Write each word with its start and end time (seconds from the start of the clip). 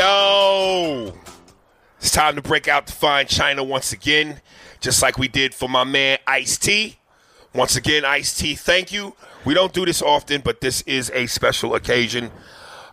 Yo! 0.00 1.12
It's 1.98 2.10
time 2.10 2.34
to 2.36 2.40
break 2.40 2.68
out 2.68 2.86
the 2.86 2.92
fine 2.92 3.26
china 3.26 3.62
once 3.62 3.92
again, 3.92 4.40
just 4.80 5.02
like 5.02 5.18
we 5.18 5.28
did 5.28 5.52
for 5.52 5.68
my 5.68 5.84
man 5.84 6.16
Ice 6.26 6.56
T. 6.56 6.96
Once 7.54 7.76
again, 7.76 8.06
Ice 8.06 8.34
T, 8.34 8.54
thank 8.54 8.94
you. 8.94 9.14
We 9.44 9.52
don't 9.52 9.74
do 9.74 9.84
this 9.84 10.00
often, 10.00 10.40
but 10.40 10.62
this 10.62 10.80
is 10.86 11.10
a 11.10 11.26
special 11.26 11.74
occasion. 11.74 12.30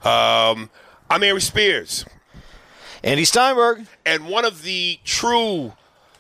Um, 0.04 0.70
I'm 1.10 1.24
Ari 1.24 1.40
Spears, 1.40 2.04
Andy 3.06 3.24
Steinberg. 3.24 3.88
and 4.06 4.28
one 4.28 4.44
of 4.44 4.64
the 4.64 5.00
true, 5.06 5.72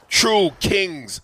true 0.08 0.52
kings 0.62 1.20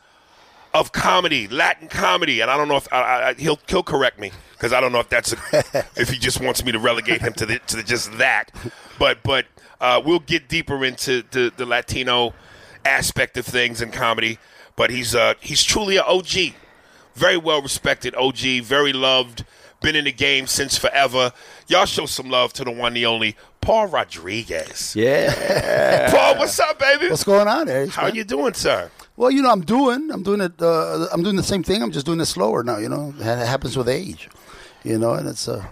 of 0.74 0.92
comedy, 0.92 1.48
Latin 1.48 1.88
comedy. 1.88 2.42
And 2.42 2.52
I 2.52 2.58
don't 2.58 2.68
know 2.68 2.76
if 2.76 2.92
I, 2.92 3.30
I, 3.30 3.34
he'll 3.36 3.60
he'll 3.70 3.82
correct 3.82 4.20
me 4.20 4.34
because 4.64 4.72
I 4.72 4.80
don't 4.80 4.94
know 4.94 5.02
if 5.02 5.10
that's 5.10 5.34
a, 5.34 5.38
if 5.98 6.08
he 6.08 6.18
just 6.18 6.40
wants 6.40 6.64
me 6.64 6.72
to 6.72 6.80
relegate 6.80 7.20
him 7.20 7.34
to 7.34 7.46
the, 7.46 7.60
to 7.60 7.76
the, 7.76 7.84
just 7.84 8.18
that. 8.18 8.50
But 8.98 9.22
but 9.22 9.46
uh, 9.82 10.02
we'll 10.04 10.20
get 10.20 10.48
deeper 10.48 10.86
into 10.86 11.22
the, 11.32 11.52
the 11.58 11.66
Latino 11.66 12.34
aspect 12.86 13.36
of 13.36 13.46
things 13.46 13.82
in 13.82 13.92
comedy. 13.92 14.40
But 14.78 14.90
he's 14.90 15.16
uh, 15.16 15.34
he's 15.42 15.64
truly 15.64 15.98
an 15.98 16.06
OG, 16.08 16.54
very 17.14 17.36
well 17.36 17.62
respected 17.62 18.16
OG, 18.16 18.64
very 18.64 18.94
loved. 18.94 19.44
Been 19.82 19.98
in 19.98 20.06
the 20.06 20.14
game 20.14 20.48
since 20.48 20.78
forever. 20.78 21.34
Y'all 21.68 21.84
show 21.84 22.06
some 22.06 22.30
love 22.30 22.54
to 22.54 22.64
the 22.64 22.72
one, 22.72 22.94
the 22.94 23.06
only 23.06 23.36
Paul 23.60 23.88
Rodriguez. 23.88 24.96
Yeah. 24.96 26.10
Paul, 26.10 26.38
what's 26.38 26.58
up, 26.58 26.80
baby? 26.80 27.10
What's 27.10 27.26
going 27.26 27.50
on, 27.50 27.68
Eric? 27.68 27.90
How 27.90 28.08
you 28.08 28.24
doing, 28.24 28.54
sir? 28.54 28.90
Well, 29.18 29.30
you 29.30 29.42
know, 29.42 29.52
I'm 29.52 29.66
doing, 29.66 30.10
I'm 30.10 30.24
doing 30.24 30.40
it, 30.40 30.54
uh, 30.62 31.08
I'm 31.12 31.22
doing 31.22 31.36
the 31.36 31.44
same 31.44 31.64
thing. 31.64 31.84
I'm 31.84 31.92
just 31.92 32.06
doing 32.06 32.22
it 32.22 32.28
slower 32.28 32.64
now. 32.64 32.78
You 32.78 32.88
know, 32.88 33.14
it 33.20 33.24
happens 33.24 33.76
with 33.76 33.90
age. 33.90 34.30
You 34.84 34.98
know, 34.98 35.14
and 35.14 35.28
it's 35.28 35.48
uh, 35.48 35.66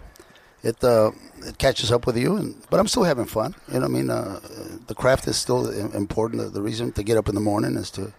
it 0.64 0.84
uh, 0.84 1.12
it 1.44 1.58
catches 1.58 1.92
up 1.92 2.06
with 2.06 2.18
you. 2.18 2.38
And 2.38 2.56
but 2.70 2.80
I'm 2.80 2.88
still 2.88 3.04
having 3.04 3.26
fun. 3.26 3.56
You 3.72 3.80
know, 3.80 3.86
I 3.86 3.90
mean, 3.90 4.10
uh, 4.10 4.40
the 4.88 4.96
craft 4.96 5.28
is 5.28 5.38
still 5.38 5.70
important. 5.94 6.42
The, 6.42 6.50
the 6.50 6.62
reason 6.62 6.92
to 6.94 7.04
get 7.04 7.18
up 7.18 7.28
in 7.30 7.36
the 7.36 7.42
morning 7.42 7.76
is 7.76 7.92
to 7.92 8.14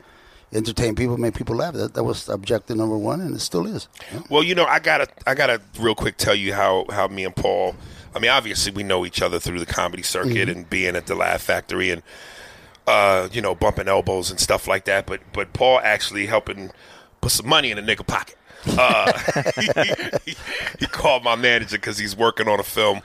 entertain 0.53 0.95
people, 0.95 1.17
make 1.17 1.35
people 1.35 1.57
laugh. 1.57 1.75
That, 1.75 1.95
that 1.95 2.05
was 2.05 2.29
objective 2.29 2.77
number 2.77 2.97
one, 2.97 3.21
and 3.21 3.35
it 3.35 3.41
still 3.41 3.67
is. 3.67 3.89
you 4.11 4.19
know? 4.19 4.25
Well, 4.29 4.43
you 4.43 4.55
know, 4.55 4.67
I 4.67 4.79
gotta, 4.81 5.09
I 5.27 5.35
gotta 5.35 5.61
real 5.79 5.95
quick 5.95 6.17
tell 6.19 6.35
you 6.35 6.53
how 6.55 6.87
how 6.91 7.09
me 7.09 7.25
and 7.25 7.35
Paul. 7.35 7.75
I 8.15 8.19
mean, 8.19 8.31
obviously 8.31 8.73
we 8.73 8.83
know 8.83 9.07
each 9.07 9.23
other 9.23 9.39
through 9.41 9.59
the 9.59 9.67
comedy 9.67 10.03
circuit 10.03 10.51
and 10.51 10.69
being 10.69 10.97
at 10.97 11.07
the 11.07 11.15
Laugh 11.15 11.41
Factory 11.41 11.91
and 11.91 12.03
uh, 12.87 13.29
you 13.33 13.41
know 13.41 13.55
bumping 13.55 13.89
elbows 13.89 14.31
and 14.31 14.39
stuff 14.39 14.69
like 14.69 14.85
that. 14.85 15.07
But 15.07 15.21
but 15.33 15.55
Paul 15.55 15.81
actually 15.83 16.27
helping 16.27 16.71
put 17.23 17.33
some 17.33 17.49
money 17.49 17.71
in 17.71 17.79
a 17.79 17.83
nigga 17.83 18.07
pocket. 18.07 18.37
Uh, 18.67 19.13
he, 20.25 20.35
he 20.81 20.87
called 20.87 21.25
my 21.25 21.37
manager 21.37 21.77
because 21.77 21.99
he's 21.99 22.17
working 22.17 22.49
on 22.49 22.61
a 22.61 22.65
film. 22.65 23.01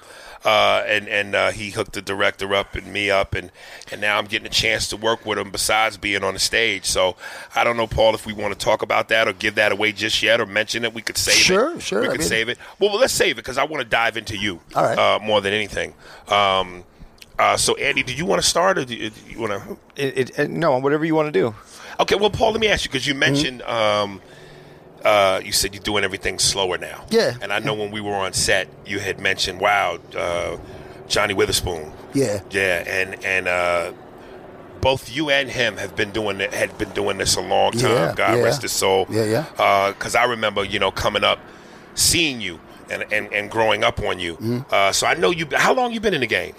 Uh, 0.46 0.84
and 0.88 1.08
and 1.10 1.36
uh, 1.36 1.52
he 1.52 1.72
hooked 1.72 1.94
the 1.94 2.02
director 2.02 2.54
up 2.54 2.76
and 2.76 2.94
me 2.94 3.10
up, 3.10 3.34
and, 3.34 3.52
and 3.92 4.00
now 4.00 4.18
I'm 4.20 4.26
getting 4.26 4.46
a 4.46 4.52
chance 4.52 4.88
to 4.90 4.96
work 4.96 5.26
with 5.26 5.38
him 5.40 5.50
besides 5.50 5.98
being 5.98 6.24
on 6.24 6.36
the 6.36 6.40
stage. 6.40 6.86
So 6.86 7.16
I 7.56 7.64
don't 7.64 7.76
know, 7.76 7.88
Paul, 7.88 8.14
if 8.14 8.26
we 8.28 8.34
want 8.34 8.54
to 8.54 8.60
talk 8.66 8.84
about 8.84 9.10
that 9.10 9.28
or 9.28 9.34
give 9.34 9.56
that 9.56 9.72
away 9.72 9.92
just 9.92 10.22
yet 10.22 10.40
or 10.40 10.46
mention 10.46 10.86
it. 10.86 10.94
We 10.94 11.02
could 11.02 11.18
save 11.18 11.34
it. 11.36 11.40
Sure, 11.40 11.80
sure, 11.80 12.02
We 12.02 12.08
I 12.08 12.12
could 12.12 12.20
mean- 12.20 12.30
save 12.30 12.50
it. 12.50 12.60
Well, 12.80 12.92
well, 12.92 13.00
let's 13.00 13.14
save 13.14 13.32
it 13.34 13.38
because 13.38 13.58
I 13.58 13.64
want 13.64 13.82
to 13.84 13.90
dive 13.90 14.16
into 14.16 14.38
you. 14.38 14.62
All 14.76 14.84
right. 14.84 14.98
Uh, 14.98 15.20
more 15.22 15.42
than 15.42 15.54
anything. 15.54 15.96
Um, 16.28 16.84
uh, 17.40 17.58
so 17.58 17.76
Andy, 17.76 18.04
do 18.04 18.14
you 18.14 18.26
want 18.26 18.42
to 18.42 18.48
start 18.48 18.78
or 18.78 18.86
do 18.86 18.94
you, 18.96 19.12
you 19.28 19.40
want 19.40 19.52
to? 19.54 19.78
It, 20.02 20.18
it, 20.18 20.40
it- 20.40 20.50
no, 20.52 20.78
whatever 20.78 21.04
you 21.04 21.16
want 21.16 21.34
to 21.34 21.38
do. 21.38 21.56
Okay, 22.00 22.16
well, 22.16 22.30
Paul, 22.30 22.52
let 22.52 22.62
me 22.62 22.68
ask 22.68 22.86
you 22.86 22.90
because 22.92 23.08
you 23.08 23.16
mentioned 23.16 23.64
um, 23.64 24.22
uh, 25.04 25.42
you 25.44 25.52
said 25.52 25.74
you're 25.74 25.84
doing 25.84 26.04
everything 26.04 26.40
slower 26.40 26.78
now. 26.78 27.06
Yeah. 27.10 27.36
And 27.42 27.52
I 27.54 27.60
know 27.60 27.74
when 27.74 27.92
we 27.92 28.02
were 28.02 28.14
on 28.16 28.34
set, 28.34 28.68
you 28.86 29.00
had 29.00 29.20
mentioned, 29.20 29.60
wow, 29.60 30.00
uh, 30.16 30.58
Johnny 31.08 31.34
Witherspoon. 31.34 31.92
Yeah. 32.14 32.42
Yeah, 32.52 32.84
and 32.88 33.24
and 33.24 33.48
uh, 33.48 33.94
both 34.82 35.10
you 35.16 35.30
and 35.30 35.50
him 35.50 35.78
have 35.78 35.96
been 35.96 36.12
doing 36.12 36.40
it, 36.42 36.54
had 36.54 36.78
been 36.78 36.90
doing 36.92 37.18
this 37.18 37.36
a 37.36 37.42
long 37.42 37.72
time. 37.74 37.92
Yeah, 37.92 38.14
God 38.16 38.38
yeah. 38.38 38.44
rest 38.44 38.62
his 38.62 38.72
soul. 38.72 39.06
Yeah, 39.10 39.24
yeah. 39.24 39.92
Because 39.92 40.16
I 40.16 40.26
remember, 40.26 40.64
you 40.64 40.80
know, 40.80 40.92
coming 40.92 41.24
up, 41.24 41.40
seeing 41.96 42.42
you. 42.42 42.60
And, 42.90 43.04
and, 43.12 43.34
and 43.34 43.52
growing 43.52 43.84
up 43.84 44.00
on 44.00 44.18
you, 44.18 44.36
Mm-hmm. 44.36 44.60
uh, 44.74 44.94
so 44.94 45.08
I 45.08 45.14
know 45.16 45.30
you. 45.30 45.46
How 45.54 45.74
long 45.74 45.92
you 45.92 46.00
been 46.00 46.14
in 46.14 46.22
the 46.22 46.26
game? 46.28 46.56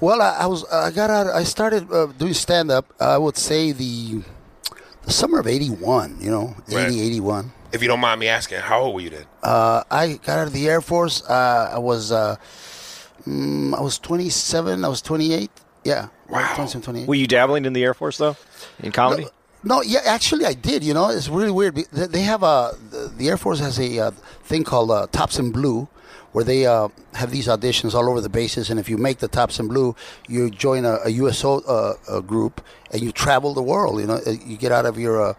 Well, 0.00 0.22
I, 0.22 0.36
I 0.42 0.46
was 0.46 0.64
I 0.70 0.92
got 0.92 1.10
out. 1.10 1.26
I 1.26 1.42
started 1.42 1.90
uh, 1.90 2.06
doing 2.16 2.34
stand 2.34 2.70
up. 2.70 2.86
I 3.00 3.18
would 3.18 3.36
say 3.36 3.72
the 3.72 4.22
the 5.04 5.12
summer 5.12 5.38
of 5.38 5.46
'81. 5.46 6.18
You 6.20 6.30
know, 6.30 6.54
80, 6.68 6.76
Right. 6.76 6.88
81. 6.92 7.52
If 7.72 7.82
you 7.82 7.88
don't 7.88 8.00
mind 8.00 8.18
me 8.20 8.26
asking, 8.28 8.58
how 8.60 8.80
old 8.80 8.94
were 8.96 9.00
you 9.00 9.10
then? 9.10 9.24
Uh, 9.42 9.84
I 9.90 10.14
got 10.24 10.38
out 10.40 10.46
of 10.48 10.52
the 10.52 10.68
Air 10.68 10.80
Force. 10.80 11.22
Uh, 11.28 11.70
I 11.72 11.78
was 11.78 12.10
uh, 12.12 12.36
mm, 13.26 13.74
I 13.76 13.80
was 13.80 13.98
27. 13.98 14.84
I 14.84 14.88
was 14.88 15.02
28. 15.02 15.50
Yeah. 15.84 16.08
Wow. 16.28 16.52
27, 16.54 16.82
28. 16.82 17.08
Were 17.08 17.14
you 17.14 17.26
dabbling 17.26 17.64
in 17.64 17.72
the 17.72 17.82
Air 17.84 17.94
Force 17.94 18.18
though, 18.18 18.36
in 18.82 18.92
comedy? 18.92 19.26
No, 19.62 19.82
yeah, 19.82 20.00
actually, 20.06 20.46
I 20.46 20.54
did. 20.54 20.82
You 20.82 20.94
know, 20.94 21.10
it's 21.10 21.28
really 21.28 21.50
weird. 21.50 21.74
They 21.92 22.06
they 22.06 22.22
have 22.22 22.42
a 22.42 22.72
the- 22.90 23.12
the 23.16 23.28
Air 23.28 23.36
Force 23.36 23.60
has 23.60 23.78
a 23.78 23.98
uh, 23.98 24.10
thing 24.44 24.64
called 24.64 24.90
uh, 24.90 25.06
Tops 25.12 25.38
in 25.38 25.52
Blue, 25.52 25.86
where 26.32 26.44
they 26.44 26.66
uh, 26.66 26.88
have 27.14 27.30
these 27.30 27.48
auditions 27.48 27.94
all 27.94 28.08
over 28.08 28.20
the 28.20 28.28
bases, 28.28 28.70
and 28.70 28.78
if 28.78 28.88
you 28.88 28.96
make 28.96 29.18
the 29.18 29.28
Tops 29.28 29.58
in 29.58 29.68
Blue, 29.68 29.96
you 30.28 30.50
join 30.50 30.84
a, 30.84 30.98
a 31.04 31.10
USO 31.10 31.60
uh, 31.60 31.94
uh 32.08 32.20
group 32.20 32.64
and 32.92 33.02
you 33.02 33.12
travel 33.12 33.54
the 33.54 33.62
world. 33.62 34.00
You 34.00 34.06
know, 34.06 34.20
Uh, 34.26 34.32
you 34.46 34.56
get 34.56 34.72
out 34.72 34.86
of 34.86 34.98
your 34.98 35.20
uh, 35.22 35.34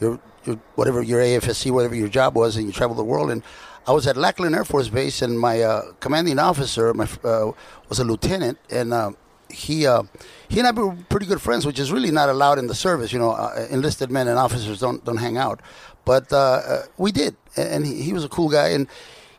your, 0.00 0.18
your 0.44 0.56
whatever 0.74 1.02
your 1.02 1.20
AFSC, 1.20 1.70
whatever 1.70 1.94
your 1.94 2.08
job 2.08 2.34
was, 2.34 2.56
and 2.56 2.66
you 2.66 2.72
travel 2.72 2.96
the 2.96 3.04
world. 3.04 3.30
And 3.30 3.42
I 3.86 3.92
was 3.92 4.06
at 4.06 4.16
Lackland 4.16 4.54
Air 4.54 4.64
Force 4.64 4.88
Base, 4.88 5.22
and 5.22 5.38
my 5.38 5.62
uh, 5.62 5.92
commanding 6.00 6.38
officer, 6.38 6.92
my 6.94 7.08
uh, 7.24 7.52
was 7.88 7.98
a 7.98 8.04
lieutenant, 8.04 8.58
and. 8.70 9.16
He 9.50 9.86
uh, 9.86 10.02
he 10.48 10.58
and 10.58 10.66
I 10.66 10.72
were 10.72 10.96
pretty 11.08 11.26
good 11.26 11.40
friends, 11.40 11.64
which 11.64 11.78
is 11.78 11.92
really 11.92 12.10
not 12.10 12.28
allowed 12.28 12.58
in 12.58 12.66
the 12.66 12.74
service. 12.74 13.12
You 13.12 13.20
know, 13.20 13.32
uh, 13.32 13.68
enlisted 13.70 14.10
men 14.10 14.26
and 14.26 14.36
officers 14.36 14.80
don't 14.80 15.04
don't 15.04 15.18
hang 15.18 15.36
out, 15.36 15.60
but 16.04 16.32
uh, 16.32 16.82
we 16.96 17.12
did, 17.12 17.36
and 17.56 17.86
he, 17.86 18.02
he 18.02 18.12
was 18.12 18.24
a 18.24 18.28
cool 18.28 18.48
guy. 18.48 18.70
And 18.70 18.88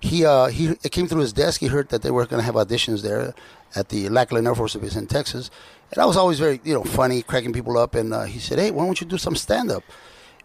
he 0.05 0.25
uh, 0.25 0.47
he 0.47 0.67
it 0.83 0.91
came 0.91 1.07
through 1.07 1.21
his 1.21 1.33
desk. 1.33 1.59
He 1.59 1.67
heard 1.67 1.89
that 1.89 2.01
they 2.03 2.11
were 2.11 2.25
going 2.25 2.39
to 2.39 2.45
have 2.45 2.55
auditions 2.55 3.01
there 3.01 3.33
at 3.75 3.89
the 3.89 4.07
Lackland 4.09 4.47
Air 4.47 4.55
Force 4.55 4.75
Base 4.75 4.95
in 4.95 5.07
Texas, 5.07 5.49
and 5.91 5.99
I 6.01 6.05
was 6.05 6.15
always 6.15 6.39
very 6.39 6.61
you 6.63 6.73
know 6.73 6.83
funny, 6.83 7.21
cracking 7.23 7.53
people 7.53 7.77
up. 7.77 7.95
And 7.95 8.13
uh, 8.13 8.23
he 8.23 8.39
said, 8.39 8.59
"Hey, 8.59 8.71
why 8.71 8.85
don't 8.85 8.99
you 9.01 9.07
do 9.07 9.17
some 9.17 9.35
stand 9.35 9.71
up?" 9.71 9.83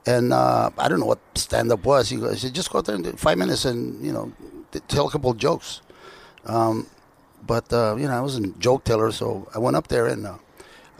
And 0.06 0.32
uh, 0.32 0.70
I 0.78 0.88
don't 0.88 0.98
know 0.98 1.06
what 1.06 1.20
stand 1.34 1.70
up 1.70 1.84
was. 1.84 2.08
He, 2.08 2.18
said, 2.36 2.54
"Just 2.54 2.70
go 2.70 2.78
out 2.78 2.86
there 2.86 2.96
in 2.96 3.04
five 3.16 3.36
minutes 3.36 3.64
and 3.66 4.04
you 4.04 4.12
know 4.12 4.32
tell 4.88 5.06
a 5.08 5.10
couple 5.10 5.32
jokes." 5.34 5.82
but 7.46 7.72
uh, 7.72 7.96
you 7.98 8.06
know, 8.06 8.16
I 8.16 8.20
wasn't 8.20 8.56
a 8.56 8.58
joke 8.58 8.84
teller, 8.84 9.12
so 9.12 9.48
I 9.54 9.58
went 9.58 9.76
up 9.76 9.88
there 9.88 10.06
and 10.06 10.26
uh, 10.26 10.38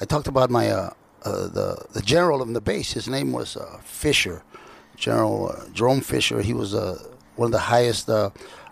I 0.01 0.05
talked 0.05 0.29
about 0.29 0.51
my 0.51 0.71
uh, 0.71 0.91
the 1.25 1.87
the 1.93 2.03
general 2.03 2.43
of 2.43 2.53
the 2.53 2.61
base. 2.61 2.93
His 2.93 3.09
name 3.09 3.33
was 3.33 3.57
Fisher, 3.83 4.43
General 4.97 5.55
Jerome 5.73 6.03
Fisher. 6.03 6.43
He 6.43 6.53
was 6.53 6.75
uh, 6.75 7.11
one 7.41 7.47
of 7.47 7.53
the 7.53 7.59
highest, 7.75 8.09
uh, 8.11 8.31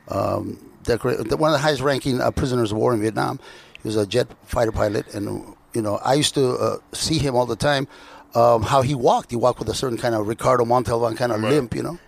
um, 0.08 0.58
decora- 0.84 1.16
one 1.38 1.50
of 1.50 1.56
the 1.58 1.64
highest 1.66 1.80
ranking 1.80 2.20
uh, 2.20 2.30
prisoners 2.30 2.70
of 2.72 2.78
war 2.78 2.92
in 2.94 3.00
Vietnam. 3.00 3.40
He 3.82 3.88
was 3.88 3.96
a 3.96 4.06
jet 4.06 4.28
fighter 4.44 4.72
pilot, 4.72 5.14
and 5.14 5.24
you 5.72 5.82
know, 5.82 5.96
I 6.04 6.14
used 6.14 6.34
to 6.34 6.44
uh, 6.66 6.76
see 6.92 7.18
him 7.18 7.34
all 7.34 7.46
the 7.46 7.56
time 7.56 7.88
um, 8.34 8.62
how 8.62 8.82
he 8.82 8.94
walked. 8.94 9.30
He 9.30 9.36
walked 9.36 9.58
with 9.58 9.68
a 9.70 9.74
certain 9.74 9.98
kind 9.98 10.14
of 10.14 10.28
Ricardo 10.28 10.64
Montalban 10.64 11.16
kind 11.16 11.32
of 11.32 11.40
limp, 11.40 11.74
you 11.74 11.82
know. 11.82 11.98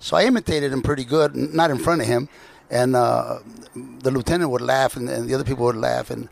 So 0.00 0.16
I 0.16 0.24
imitated 0.24 0.72
him 0.72 0.82
pretty 0.82 1.04
good, 1.04 1.36
n- 1.36 1.50
not 1.54 1.70
in 1.70 1.78
front 1.78 2.02
of 2.02 2.06
him. 2.06 2.28
And 2.70 2.96
uh, 2.96 3.38
the 3.74 4.10
lieutenant 4.10 4.50
would 4.50 4.62
laugh, 4.62 4.96
and, 4.96 5.08
and 5.08 5.28
the 5.28 5.34
other 5.34 5.44
people 5.44 5.64
would 5.66 5.76
laugh, 5.76 6.10
and 6.10 6.28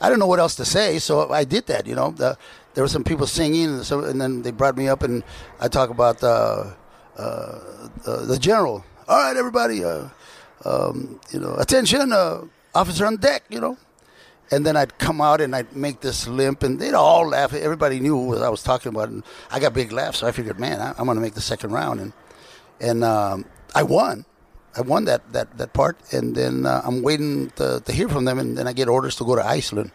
I 0.00 0.08
don't 0.10 0.18
know 0.18 0.26
what 0.26 0.40
else 0.40 0.56
to 0.56 0.64
say, 0.64 0.98
so 0.98 1.30
I 1.30 1.44
did 1.44 1.66
that. 1.66 1.86
You 1.86 1.94
know, 1.94 2.10
the, 2.10 2.36
there 2.74 2.82
were 2.82 2.88
some 2.88 3.04
people 3.04 3.26
singing, 3.26 3.66
and, 3.66 3.84
so, 3.84 4.00
and 4.00 4.20
then 4.20 4.42
they 4.42 4.50
brought 4.50 4.76
me 4.76 4.88
up, 4.88 5.02
and 5.04 5.22
I 5.60 5.68
talk 5.68 5.90
about 5.90 6.22
uh, 6.22 6.74
uh, 7.16 7.22
uh, 8.06 8.24
the 8.26 8.38
general. 8.38 8.84
All 9.06 9.18
right, 9.18 9.36
everybody, 9.36 9.84
uh, 9.84 10.08
um, 10.64 11.20
you 11.30 11.38
know, 11.38 11.54
attention, 11.56 12.10
uh, 12.10 12.42
officer 12.74 13.04
on 13.04 13.16
deck. 13.16 13.44
You 13.50 13.60
know, 13.60 13.76
and 14.50 14.64
then 14.64 14.78
I'd 14.78 14.96
come 14.98 15.20
out 15.20 15.42
and 15.42 15.54
I'd 15.54 15.76
make 15.76 16.00
this 16.00 16.26
limp, 16.26 16.62
and 16.62 16.80
they'd 16.80 16.94
all 16.94 17.28
laugh. 17.28 17.52
Everybody 17.52 18.00
knew 18.00 18.16
what 18.16 18.42
I 18.42 18.48
was 18.48 18.62
talking 18.62 18.88
about, 18.88 19.10
and 19.10 19.22
I 19.50 19.60
got 19.60 19.74
big 19.74 19.92
laughs. 19.92 20.18
So 20.18 20.26
I 20.26 20.32
figured, 20.32 20.58
man, 20.58 20.80
I, 20.80 20.94
I'm 20.96 21.04
going 21.04 21.16
to 21.16 21.22
make 21.22 21.34
the 21.34 21.42
second 21.42 21.72
round, 21.72 22.00
and 22.00 22.12
and 22.80 23.04
um, 23.04 23.44
I 23.74 23.82
won. 23.82 24.24
I 24.76 24.80
won 24.80 25.04
that, 25.04 25.32
that, 25.32 25.56
that 25.58 25.72
part, 25.72 25.96
and 26.10 26.34
then 26.34 26.66
uh, 26.66 26.82
I'm 26.84 27.02
waiting 27.02 27.50
to, 27.50 27.80
to 27.84 27.92
hear 27.92 28.08
from 28.08 28.24
them, 28.24 28.40
and 28.40 28.58
then 28.58 28.66
I 28.66 28.72
get 28.72 28.88
orders 28.88 29.14
to 29.16 29.24
go 29.24 29.36
to 29.36 29.46
Iceland. 29.46 29.92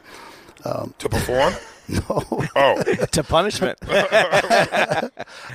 To 0.64 1.10
perform? 1.10 1.54
No, 1.90 2.46
Oh, 2.56 2.84
to 3.12 3.24
punishment. 3.24 3.78
I 3.88 5.10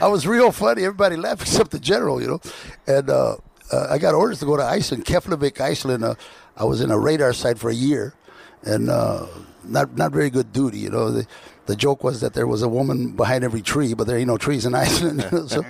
was 0.08 0.26
real 0.26 0.52
funny. 0.52 0.82
Everybody 0.84 1.16
laughed 1.16 1.42
except 1.42 1.70
the 1.70 1.78
general, 1.78 2.20
you 2.20 2.26
know. 2.28 2.40
And 2.86 3.08
uh, 3.10 3.36
uh, 3.72 3.86
I 3.90 3.98
got 3.98 4.14
orders 4.14 4.40
to 4.40 4.46
go 4.46 4.56
to 4.56 4.62
Iceland, 4.64 5.04
Keflavik, 5.04 5.60
Iceland. 5.60 6.04
Uh, 6.04 6.14
I 6.56 6.64
was 6.64 6.80
in 6.80 6.90
a 6.90 6.98
radar 6.98 7.32
site 7.32 7.58
for 7.58 7.70
a 7.70 7.74
year, 7.74 8.14
and 8.62 8.90
uh, 8.90 9.26
not 9.64 9.96
not 9.96 10.12
very 10.12 10.30
good 10.30 10.52
duty, 10.52 10.78
you 10.78 10.90
know. 10.90 11.10
The, 11.10 11.26
the 11.66 11.76
joke 11.76 12.04
was 12.04 12.20
that 12.20 12.34
there 12.34 12.46
was 12.46 12.62
a 12.62 12.68
woman 12.68 13.12
behind 13.12 13.44
every 13.44 13.62
tree, 13.62 13.94
but 13.94 14.06
there 14.06 14.18
ain't 14.18 14.28
no 14.28 14.36
trees 14.38 14.66
in 14.66 14.74
Iceland. 14.86 15.24
so 15.50 15.64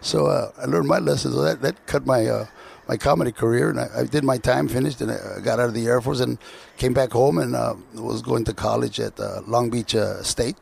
so 0.00 0.26
uh, 0.26 0.50
I 0.58 0.66
learned 0.66 0.86
my 0.88 0.98
lessons. 0.98 1.34
So 1.34 1.42
that 1.42 1.62
that 1.62 1.86
cut 1.86 2.06
my 2.06 2.26
uh, 2.26 2.46
my 2.90 2.96
comedy 2.96 3.30
career, 3.30 3.70
and 3.70 3.78
I, 3.78 3.88
I 4.00 4.04
did 4.04 4.24
my 4.24 4.36
time, 4.36 4.66
finished, 4.66 5.00
and 5.00 5.12
I 5.12 5.38
got 5.44 5.60
out 5.60 5.68
of 5.68 5.74
the 5.74 5.86
Air 5.86 6.00
Force 6.00 6.18
and 6.18 6.38
came 6.76 6.92
back 6.92 7.12
home 7.12 7.38
and 7.38 7.54
uh, 7.54 7.76
was 7.94 8.20
going 8.20 8.44
to 8.46 8.52
college 8.52 8.98
at 8.98 9.14
uh, 9.20 9.42
Long 9.46 9.70
Beach 9.70 9.94
uh, 9.94 10.24
State 10.24 10.56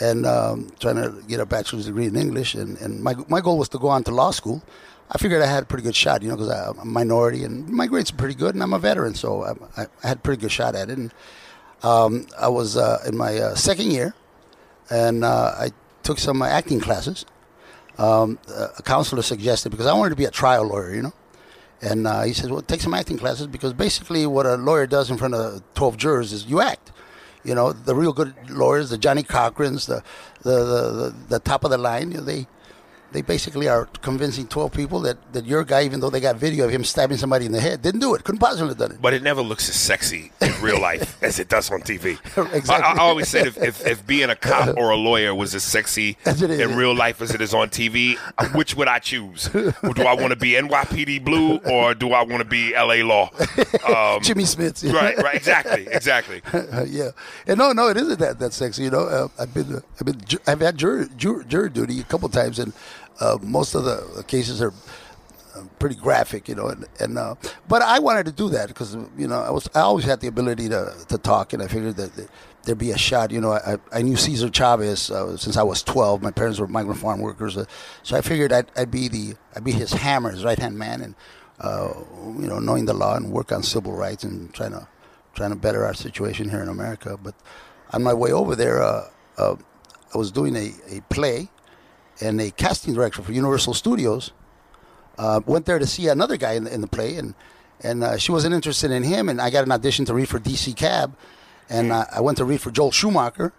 and 0.00 0.26
um, 0.26 0.72
trying 0.80 0.96
to 0.96 1.22
get 1.28 1.38
a 1.38 1.46
bachelor's 1.46 1.86
degree 1.86 2.06
in 2.06 2.16
English. 2.16 2.56
And, 2.56 2.76
and 2.78 3.00
my, 3.00 3.14
my 3.28 3.40
goal 3.40 3.56
was 3.56 3.68
to 3.68 3.78
go 3.78 3.86
on 3.86 4.02
to 4.04 4.10
law 4.10 4.32
school. 4.32 4.60
I 5.12 5.18
figured 5.18 5.42
I 5.42 5.46
had 5.46 5.62
a 5.62 5.66
pretty 5.66 5.84
good 5.84 5.94
shot, 5.94 6.22
you 6.22 6.30
know, 6.30 6.34
because 6.34 6.50
I'm 6.50 6.78
a 6.80 6.84
minority 6.84 7.44
and 7.44 7.68
my 7.68 7.86
grades 7.86 8.10
are 8.10 8.16
pretty 8.16 8.34
good, 8.34 8.56
and 8.56 8.64
I'm 8.64 8.72
a 8.72 8.78
veteran, 8.80 9.14
so 9.14 9.44
I, 9.44 9.82
I, 9.82 9.86
I 10.02 10.08
had 10.08 10.16
a 10.16 10.20
pretty 10.20 10.40
good 10.40 10.50
shot 10.50 10.74
at 10.74 10.90
it. 10.90 10.98
And 10.98 11.14
um, 11.84 12.26
I 12.36 12.48
was 12.48 12.76
uh, 12.76 12.98
in 13.06 13.16
my 13.16 13.38
uh, 13.38 13.54
second 13.54 13.92
year, 13.92 14.12
and 14.90 15.22
uh, 15.22 15.54
I 15.56 15.70
took 16.02 16.18
some 16.18 16.42
acting 16.42 16.80
classes. 16.80 17.26
Um, 17.96 18.40
a 18.78 18.82
counselor 18.82 19.22
suggested 19.22 19.70
because 19.70 19.86
I 19.86 19.92
wanted 19.92 20.10
to 20.10 20.16
be 20.16 20.24
a 20.24 20.32
trial 20.32 20.64
lawyer, 20.64 20.92
you 20.92 21.02
know. 21.02 21.12
And 21.82 22.06
uh, 22.06 22.22
he 22.22 22.32
says, 22.32 22.50
"Well, 22.50 22.62
take 22.62 22.80
some 22.80 22.94
acting 22.94 23.18
classes 23.18 23.46
because 23.46 23.72
basically 23.72 24.26
what 24.26 24.46
a 24.46 24.56
lawyer 24.56 24.86
does 24.86 25.10
in 25.10 25.16
front 25.16 25.34
of 25.34 25.62
twelve 25.74 25.96
jurors 25.96 26.32
is 26.32 26.46
you 26.46 26.60
act. 26.60 26.92
You 27.42 27.54
know, 27.54 27.72
the 27.72 27.94
real 27.94 28.12
good 28.12 28.34
lawyers, 28.50 28.90
the 28.90 28.98
Johnnie 28.98 29.22
Cochrans, 29.22 29.86
the 29.86 30.02
the 30.42 30.58
the, 30.58 30.92
the, 30.92 31.14
the 31.28 31.38
top 31.38 31.64
of 31.64 31.70
the 31.70 31.78
line, 31.78 32.12
you 32.12 32.18
know, 32.18 32.24
they 32.24 32.46
they 33.12 33.22
basically 33.22 33.68
are 33.68 33.86
convincing 34.02 34.46
twelve 34.46 34.72
people 34.72 35.00
that, 35.00 35.32
that 35.32 35.44
your 35.44 35.64
guy, 35.64 35.82
even 35.84 36.00
though 36.00 36.10
they 36.10 36.20
got 36.20 36.36
video 36.36 36.64
of 36.64 36.70
him 36.70 36.84
stabbing 36.84 37.16
somebody 37.16 37.46
in 37.46 37.52
the 37.52 37.60
head, 37.60 37.82
didn't 37.82 38.00
do 38.00 38.14
it. 38.14 38.24
Couldn't 38.24 38.38
possibly 38.38 38.68
have 38.68 38.78
done 38.78 38.92
it. 38.92 39.02
but 39.02 39.12
it 39.14 39.22
never 39.22 39.42
looks 39.42 39.68
as 39.68 39.74
sexy 39.74 40.32
in 40.40 40.52
real 40.60 40.80
life 40.90 41.22
as 41.22 41.38
it 41.38 41.48
does 41.48 41.70
on 41.70 41.80
TV. 41.82 42.18
Exactly. 42.52 42.84
I, 42.84 42.94
I 42.94 42.98
always 42.98 43.28
said 43.28 43.46
if, 43.46 43.56
if, 43.62 43.86
if 43.86 44.06
being 44.06 44.30
a 44.30 44.36
cop 44.36 44.76
or 44.76 44.90
a 44.90 44.96
lawyer 44.96 45.34
was 45.34 45.54
as 45.54 45.62
sexy 45.62 46.16
As 46.24 46.42
in 46.42 46.74
real 46.76 46.94
life 46.94 47.20
as 47.22 47.34
it 47.34 47.40
is 47.40 47.54
on 47.54 47.68
TV, 47.68 48.16
which 48.54 48.74
would 48.76 48.88
I 48.88 48.98
choose? 48.98 49.48
Do 49.48 49.72
I 49.82 50.14
want 50.14 50.30
to 50.30 50.36
be 50.36 50.52
NYPD 50.52 51.24
Blue 51.24 51.58
or 51.58 51.94
do 51.94 52.12
I 52.12 52.22
want 52.22 52.38
to 52.38 52.44
be 52.44 52.72
LA 52.72 53.04
Law? 53.06 53.30
Um, 53.86 54.22
Jimmy 54.22 54.44
Smits. 54.44 54.90
right, 54.92 55.16
right, 55.18 55.34
exactly, 55.34 55.86
exactly. 55.90 56.42
Uh, 56.52 56.84
yeah, 56.88 57.10
and 57.46 57.58
no, 57.58 57.72
no, 57.72 57.88
it 57.88 57.96
isn't 57.96 58.18
that 58.18 58.38
that 58.38 58.52
sexy. 58.52 58.84
You 58.84 58.90
know, 58.90 59.06
uh, 59.06 59.28
I've 59.38 59.52
been, 59.54 59.76
uh, 59.76 59.80
I've 60.00 60.06
been, 60.06 60.20
I've 60.46 60.60
had 60.60 60.76
jury, 60.76 61.06
jury, 61.16 61.44
jury 61.46 61.70
duty 61.70 62.00
a 62.00 62.04
couple 62.04 62.28
times, 62.28 62.58
and 62.58 62.72
uh, 63.20 63.38
most 63.42 63.74
of 63.74 63.84
the 63.84 64.24
cases 64.26 64.62
are 64.62 64.72
uh, 65.54 65.62
pretty 65.78 65.96
graphic. 65.96 66.48
You 66.48 66.54
know, 66.54 66.68
and, 66.68 66.86
and 66.98 67.18
uh, 67.18 67.34
but 67.68 67.82
I 67.82 67.98
wanted 67.98 68.26
to 68.26 68.32
do 68.32 68.48
that 68.50 68.68
because 68.68 68.94
you 69.16 69.28
know 69.28 69.40
I 69.40 69.50
was, 69.50 69.68
I 69.74 69.80
always 69.80 70.04
had 70.04 70.20
the 70.20 70.28
ability 70.28 70.68
to 70.70 70.94
to 71.08 71.18
talk, 71.18 71.52
and 71.52 71.62
I 71.62 71.68
figured 71.68 71.96
that. 71.96 72.14
that 72.16 72.28
There'd 72.62 72.76
be 72.76 72.90
a 72.90 72.98
shot, 72.98 73.30
you 73.30 73.40
know. 73.40 73.52
I, 73.52 73.78
I 73.90 74.02
knew 74.02 74.16
Cesar 74.16 74.50
Chavez 74.50 75.10
uh, 75.10 75.34
since 75.38 75.56
I 75.56 75.62
was 75.62 75.82
12. 75.82 76.20
My 76.22 76.30
parents 76.30 76.60
were 76.60 76.66
migrant 76.66 77.00
farm 77.00 77.20
workers, 77.20 77.56
uh, 77.56 77.64
so 78.02 78.18
I 78.18 78.20
figured 78.20 78.52
I'd, 78.52 78.70
I'd 78.76 78.90
be 78.90 79.08
the 79.08 79.34
I'd 79.56 79.64
be 79.64 79.72
his 79.72 79.92
hammer, 79.94 80.30
his 80.30 80.44
right 80.44 80.58
hand 80.58 80.78
man, 80.78 81.00
and 81.00 81.14
uh, 81.60 81.94
you 82.38 82.46
know, 82.46 82.58
knowing 82.58 82.84
the 82.84 82.92
law 82.92 83.16
and 83.16 83.32
work 83.32 83.50
on 83.50 83.62
civil 83.62 83.92
rights 83.94 84.24
and 84.24 84.52
trying 84.52 84.72
to 84.72 84.86
trying 85.34 85.50
to 85.50 85.56
better 85.56 85.86
our 85.86 85.94
situation 85.94 86.50
here 86.50 86.60
in 86.62 86.68
America. 86.68 87.18
But 87.22 87.34
on 87.92 88.02
my 88.02 88.12
way 88.12 88.30
over 88.30 88.54
there, 88.54 88.82
uh, 88.82 89.08
I 90.14 90.18
was 90.18 90.30
doing 90.32 90.56
a, 90.56 90.72
a 90.90 91.00
play, 91.10 91.48
and 92.20 92.40
a 92.40 92.50
casting 92.50 92.94
director 92.94 93.22
for 93.22 93.32
Universal 93.32 93.74
Studios 93.74 94.32
uh, 95.18 95.40
went 95.46 95.66
there 95.66 95.78
to 95.78 95.86
see 95.86 96.08
another 96.08 96.36
guy 96.36 96.52
in 96.52 96.64
the, 96.64 96.74
in 96.74 96.80
the 96.80 96.86
play, 96.86 97.16
and 97.16 97.34
and 97.82 98.04
uh, 98.04 98.18
she 98.18 98.30
wasn't 98.30 98.54
interested 98.54 98.90
in 98.90 99.02
him, 99.02 99.28
and 99.28 99.40
I 99.40 99.50
got 99.50 99.64
an 99.64 99.72
audition 99.72 100.04
to 100.06 100.14
read 100.14 100.28
for 100.28 100.38
DC 100.38 100.76
Cab, 100.76 101.16
and 101.68 101.92
uh, 101.92 102.04
I 102.12 102.20
went 102.20 102.38
to 102.38 102.44
read 102.44 102.60
for 102.60 102.70
Joel 102.70 102.90
Schumacher. 102.90 103.52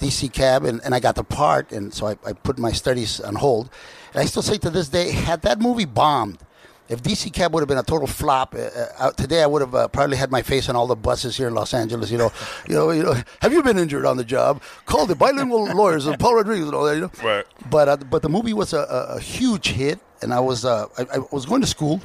DC 0.00 0.32
Cab, 0.32 0.64
and, 0.64 0.80
and 0.84 0.94
I 0.94 1.00
got 1.00 1.14
the 1.14 1.24
part, 1.24 1.70
and 1.70 1.94
so 1.94 2.06
I, 2.08 2.16
I 2.26 2.32
put 2.32 2.58
my 2.58 2.72
studies 2.72 3.20
on 3.20 3.36
hold. 3.36 3.70
And 4.12 4.22
I 4.22 4.26
still 4.26 4.42
say 4.42 4.58
to 4.58 4.70
this 4.70 4.88
day, 4.88 5.12
had 5.12 5.42
that 5.42 5.60
movie 5.60 5.84
bombed, 5.84 6.38
if 6.88 7.02
DC 7.02 7.32
Cab 7.32 7.54
would 7.54 7.60
have 7.60 7.68
been 7.68 7.78
a 7.78 7.82
total 7.82 8.06
flop, 8.06 8.54
uh, 8.54 8.68
uh, 8.98 9.10
today 9.12 9.42
I 9.42 9.46
would 9.46 9.62
have 9.62 9.74
uh, 9.74 9.88
probably 9.88 10.16
had 10.16 10.30
my 10.30 10.42
face 10.42 10.68
on 10.68 10.76
all 10.76 10.86
the 10.86 10.96
buses 10.96 11.36
here 11.36 11.48
in 11.48 11.54
Los 11.54 11.72
Angeles. 11.72 12.10
You 12.10 12.18
know, 12.18 12.32
you 12.68 12.74
know, 12.74 12.90
you 12.90 13.02
know. 13.02 13.14
Have 13.40 13.52
you 13.52 13.62
been 13.62 13.78
injured 13.78 14.04
on 14.04 14.16
the 14.16 14.24
job? 14.24 14.62
Call 14.84 15.06
the 15.06 15.14
bilingual 15.14 15.64
lawyers 15.74 16.06
and 16.06 16.18
Paul 16.18 16.36
Rodriguez 16.36 16.66
and 16.66 16.74
all 16.74 16.84
that. 16.84 16.94
You 16.96 17.00
know, 17.02 17.10
Right. 17.22 17.46
But 17.70 17.88
uh, 17.88 17.96
but 17.96 18.22
the 18.22 18.28
movie 18.28 18.52
was 18.52 18.72
a, 18.72 18.80
a, 18.80 19.16
a 19.16 19.20
huge 19.20 19.68
hit, 19.68 19.98
and 20.20 20.32
I 20.34 20.40
was 20.40 20.64
uh, 20.64 20.86
I, 20.98 21.16
I 21.16 21.18
was 21.32 21.46
going 21.46 21.62
to 21.62 21.66
school. 21.66 22.00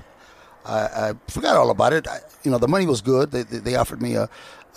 I, 0.65 0.79
I 0.79 1.13
forgot 1.27 1.57
all 1.57 1.71
about 1.71 1.93
it. 1.93 2.07
I, 2.07 2.19
you 2.43 2.51
know, 2.51 2.57
the 2.57 2.67
money 2.67 2.85
was 2.85 3.01
good. 3.01 3.31
They, 3.31 3.43
they, 3.43 3.57
they 3.57 3.75
offered 3.75 4.01
me 4.01 4.15
a, 4.15 4.23
uh, 4.23 4.27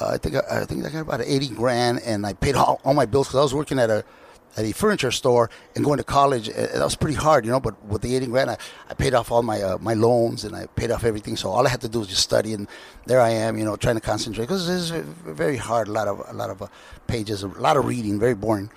I 0.01 0.17
think 0.17 0.37
I, 0.37 0.63
I 0.63 0.65
think 0.65 0.85
I 0.85 0.91
got 0.91 1.01
about 1.01 1.21
eighty 1.21 1.49
grand, 1.49 2.01
and 2.05 2.27
I 2.27 2.33
paid 2.33 2.57
all, 2.57 2.81
all 2.85 2.95
my 2.95 3.07
bills 3.07 3.29
because 3.29 3.39
I 3.39 3.43
was 3.43 3.55
working 3.55 3.79
at 3.79 3.91
a 3.91 4.05
at 4.57 4.65
a 4.65 4.73
furniture 4.73 5.11
store 5.11 5.49
and 5.75 5.85
going 5.85 5.99
to 5.99 6.05
college. 6.05 6.49
And 6.49 6.69
that 6.69 6.85
was 6.85 6.97
pretty 6.97 7.17
hard, 7.17 7.45
you 7.45 7.51
know. 7.51 7.61
But 7.61 7.83
with 7.85 8.03
the 8.03 8.15
eighty 8.15 8.27
grand, 8.27 8.51
I, 8.51 8.57
I 8.91 8.95
paid 8.95 9.15
off 9.15 9.31
all 9.31 9.43
my 9.43 9.61
uh, 9.63 9.79
my 9.79 9.95
loans 9.95 10.45
and 10.45 10.55
I 10.55 10.67
paid 10.67 10.91
off 10.91 11.05
everything. 11.05 11.37
So 11.37 11.51
all 11.51 11.67
I 11.67 11.71
had 11.71 11.81
to 11.83 11.89
do 11.89 12.01
was 12.01 12.09
just 12.09 12.23
study, 12.23 12.53
and 12.53 12.69
there 13.07 13.21
I 13.21 13.31
am, 13.31 13.57
you 13.59 13.65
know, 13.65 13.77
trying 13.77 13.95
to 13.97 14.01
concentrate 14.01 14.45
because 14.45 14.69
it's 14.69 14.91
very 14.91 15.57
hard. 15.57 15.89
A 15.89 15.93
lot 15.93 16.09
of 16.09 16.23
a 16.29 16.33
lot 16.35 16.51
of 16.51 16.63
uh, 16.63 16.67
pages, 17.07 17.43
a 17.43 17.49
lot 17.49 17.77
of 17.77 17.87
reading, 17.87 18.19
very 18.21 18.35
boring, 18.35 18.71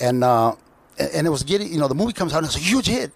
and 0.00 0.22
uh, 0.24 0.54
and 0.98 1.26
it 1.26 1.30
was 1.30 1.42
getting, 1.42 1.72
you 1.72 1.78
know, 1.78 1.88
the 1.88 1.94
movie 1.94 2.12
comes 2.12 2.32
out 2.32 2.38
and 2.38 2.46
it's 2.46 2.56
a 2.56 2.60
huge 2.60 2.86
hit. 2.86 3.12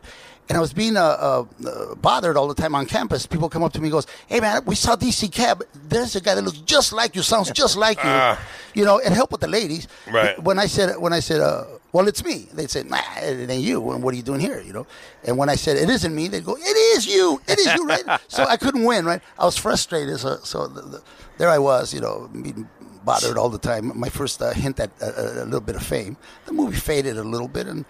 And 0.48 0.56
I 0.56 0.62
was 0.62 0.72
being 0.72 0.96
uh, 0.96 1.02
uh, 1.02 1.44
uh, 1.68 1.94
bothered 1.96 2.38
all 2.38 2.48
the 2.48 2.54
time 2.54 2.74
on 2.74 2.86
campus. 2.86 3.26
People 3.26 3.50
come 3.50 3.62
up 3.62 3.74
to 3.74 3.80
me 3.80 3.88
and 3.88 3.92
goes, 3.92 4.06
"Hey 4.28 4.40
man, 4.40 4.62
we 4.64 4.76
saw 4.76 4.96
DC 4.96 5.30
Cab. 5.30 5.62
There's 5.74 6.16
a 6.16 6.22
guy 6.22 6.34
that 6.34 6.40
looks 6.42 6.56
just 6.60 6.90
like 6.94 7.14
you, 7.14 7.20
sounds 7.20 7.50
just 7.50 7.76
like 7.76 7.98
you, 7.98 8.02
Ah. 8.08 8.40
you 8.72 8.82
know." 8.86 8.98
And 8.98 9.12
help 9.14 9.30
with 9.30 9.42
the 9.42 9.46
ladies. 9.46 9.86
Right. 10.10 10.42
When 10.42 10.58
I 10.58 10.64
said, 10.64 10.96
when 10.96 11.12
I 11.12 11.20
said, 11.20 11.42
uh, 11.42 11.64
"Well, 11.92 12.08
it's 12.08 12.24
me," 12.24 12.48
they 12.52 12.66
said, 12.66 12.90
"Nah, 12.90 13.00
it 13.16 13.50
ain't 13.50 13.62
you. 13.62 13.90
And 13.90 14.02
what 14.02 14.14
are 14.14 14.16
you 14.16 14.22
doing 14.22 14.40
here?" 14.40 14.60
You 14.60 14.72
know. 14.72 14.86
And 15.24 15.36
when 15.38 15.48
I 15.48 15.54
said 15.56 15.76
it 15.76 15.88
isn't 15.88 16.14
me, 16.14 16.28
they 16.28 16.40
go, 16.40 16.56
"It 16.56 16.76
is 16.96 17.06
you. 17.06 17.40
It 17.48 17.58
is 17.58 17.72
you, 17.74 17.86
right?" 17.86 18.20
so 18.28 18.44
I 18.44 18.56
couldn't 18.56 18.84
win, 18.84 19.04
right? 19.04 19.22
I 19.38 19.44
was 19.44 19.56
frustrated. 19.56 20.18
So, 20.18 20.38
so 20.42 20.66
the, 20.66 20.82
the, 20.82 21.02
there 21.38 21.48
I 21.48 21.58
was, 21.58 21.94
you 21.94 22.00
know, 22.00 22.28
being 22.32 22.68
bothered 23.04 23.38
all 23.38 23.48
the 23.48 23.58
time. 23.58 23.92
My 23.98 24.08
first 24.08 24.42
uh, 24.42 24.52
hint 24.52 24.78
at 24.80 24.90
a, 25.00 25.42
a 25.42 25.44
little 25.44 25.60
bit 25.60 25.76
of 25.76 25.82
fame. 25.82 26.16
The 26.46 26.52
movie 26.52 26.76
faded 26.76 27.16
a 27.16 27.24
little 27.24 27.48
bit, 27.48 27.66
and 27.66 27.84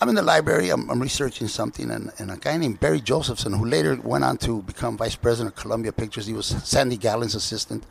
I'm 0.00 0.08
in 0.08 0.14
the 0.14 0.22
library. 0.22 0.70
I'm, 0.70 0.90
I'm 0.90 1.00
researching 1.00 1.46
something, 1.46 1.90
and, 1.90 2.10
and 2.18 2.30
a 2.30 2.36
guy 2.36 2.56
named 2.56 2.80
Barry 2.80 3.00
Josephson, 3.00 3.52
who 3.52 3.66
later 3.66 3.98
went 4.02 4.24
on 4.24 4.38
to 4.38 4.62
become 4.62 4.96
vice 4.96 5.14
president 5.14 5.54
of 5.54 5.60
Columbia 5.60 5.92
Pictures, 5.92 6.26
he 6.26 6.32
was 6.32 6.46
Sandy 6.46 6.96
Gallin's 6.96 7.34
assistant, 7.34 7.84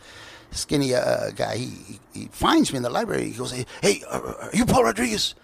skinny 0.51 0.93
uh, 0.93 1.31
guy. 1.31 1.57
He, 1.57 1.65
he, 1.65 1.99
he 2.13 2.25
finds 2.31 2.71
me 2.71 2.77
in 2.77 2.83
the 2.83 2.89
library. 2.89 3.29
He 3.29 3.37
goes, 3.37 3.51
"Hey, 3.51 3.65
hey 3.81 4.03
uh, 4.09 4.19
are 4.41 4.49
you 4.53 4.65
Paul 4.65 4.83
Rodriguez?" 4.83 5.35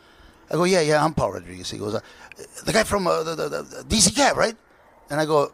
I 0.49 0.53
go, 0.53 0.63
"Yeah, 0.63 0.81
yeah, 0.81 1.03
I'm 1.03 1.13
Paul 1.13 1.33
Rodriguez." 1.33 1.71
He 1.71 1.77
goes, 1.77 1.95
uh, 1.95 2.01
"The 2.65 2.73
guy 2.73 2.83
from 2.83 3.07
uh, 3.07 3.23
the, 3.23 3.35
the, 3.35 3.49
the 3.49 3.83
DC 3.87 4.15
Cab, 4.15 4.37
right?" 4.37 4.55
And 5.09 5.19
I 5.19 5.25
go, 5.25 5.51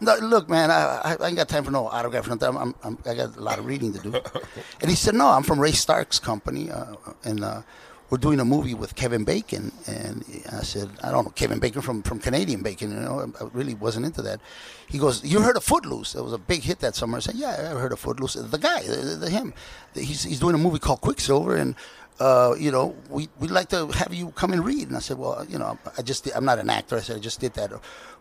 no, 0.00 0.14
look, 0.16 0.48
man, 0.48 0.70
I, 0.70 1.16
I, 1.20 1.26
ain't 1.26 1.36
got 1.36 1.48
time 1.48 1.64
for 1.64 1.72
no 1.72 1.88
autograph. 1.88 2.26
or 2.26 2.30
nothing. 2.30 2.48
I'm, 2.48 2.56
I'm, 2.56 2.74
I'm, 2.84 2.98
I 3.04 3.14
got 3.14 3.36
a 3.36 3.40
lot 3.40 3.58
of 3.58 3.66
reading 3.66 3.92
to 3.94 3.98
do. 3.98 4.14
and 4.80 4.88
he 4.88 4.94
said, 4.94 5.14
no, 5.14 5.28
I'm 5.28 5.42
from 5.42 5.58
Ray 5.58 5.72
Stark's 5.72 6.18
company, 6.18 6.70
uh, 6.70 6.94
and 7.24 7.42
uh, 7.42 7.62
we're 8.10 8.18
doing 8.18 8.40
a 8.40 8.44
movie 8.44 8.74
with 8.74 8.94
Kevin 8.94 9.24
Bacon. 9.24 9.72
And 9.86 10.24
I 10.50 10.62
said, 10.62 10.88
I 11.02 11.10
don't 11.10 11.26
know, 11.26 11.30
Kevin 11.32 11.58
Bacon 11.58 11.82
from, 11.82 12.02
from 12.02 12.18
Canadian 12.18 12.62
Bacon, 12.62 12.90
you 12.90 13.00
know, 13.00 13.32
I, 13.40 13.44
really 13.52 13.74
wasn't 13.74 14.06
into 14.06 14.22
that. 14.22 14.40
He 14.88 14.98
goes, 14.98 15.22
you 15.24 15.40
heard 15.40 15.56
of 15.56 15.64
Footloose? 15.64 16.14
It 16.14 16.22
was 16.22 16.32
a 16.32 16.38
big 16.38 16.62
hit 16.62 16.78
that 16.80 16.94
summer. 16.94 17.18
I 17.18 17.20
said, 17.20 17.34
yeah, 17.34 17.72
I 17.74 17.78
heard 17.78 17.92
of 17.92 17.98
Footloose. 17.98 18.34
The 18.34 18.58
guy, 18.58 18.82
the, 18.82 19.16
the, 19.20 19.30
him, 19.30 19.52
he's, 19.94 20.22
he's 20.22 20.40
doing 20.40 20.54
a 20.54 20.58
movie 20.58 20.78
called 20.78 21.00
Quicksilver, 21.00 21.56
and 21.56 21.74
uh, 22.20 22.54
you 22.58 22.72
know, 22.72 22.96
we 23.10 23.28
we'd 23.38 23.50
like 23.50 23.68
to 23.68 23.86
have 23.88 24.12
you 24.12 24.30
come 24.32 24.52
and 24.52 24.64
read. 24.64 24.88
And 24.88 24.96
I 24.96 25.00
said, 25.00 25.18
well, 25.18 25.46
you 25.48 25.58
know, 25.58 25.78
I 25.96 26.02
just 26.02 26.28
I'm 26.34 26.44
not 26.44 26.58
an 26.58 26.68
actor. 26.68 26.96
I 26.96 27.00
said 27.00 27.16
I 27.16 27.20
just 27.20 27.38
did 27.38 27.54
that 27.54 27.70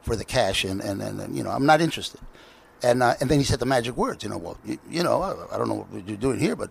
for 0.02 0.16
the 0.16 0.24
cash, 0.24 0.64
and 0.66 0.82
and, 0.82 1.02
and 1.02 1.36
you 1.36 1.44
know, 1.44 1.50
I'm 1.50 1.66
not 1.66 1.82
interested. 1.82 2.22
And 2.84 3.02
uh, 3.02 3.16
and 3.20 3.30
then 3.30 3.40
he 3.40 3.44
said 3.44 3.60
the 3.60 3.66
magic 3.66 3.98
words. 3.98 4.24
You 4.24 4.30
know, 4.30 4.38
well, 4.38 4.58
you, 4.64 4.78
you 4.88 5.02
know, 5.02 5.24
I, 5.24 5.56
I 5.56 5.58
don't 5.58 5.68
know 5.68 5.88
what 5.90 6.08
you're 6.08 6.18
doing 6.18 6.40
here, 6.40 6.56
but 6.56 6.70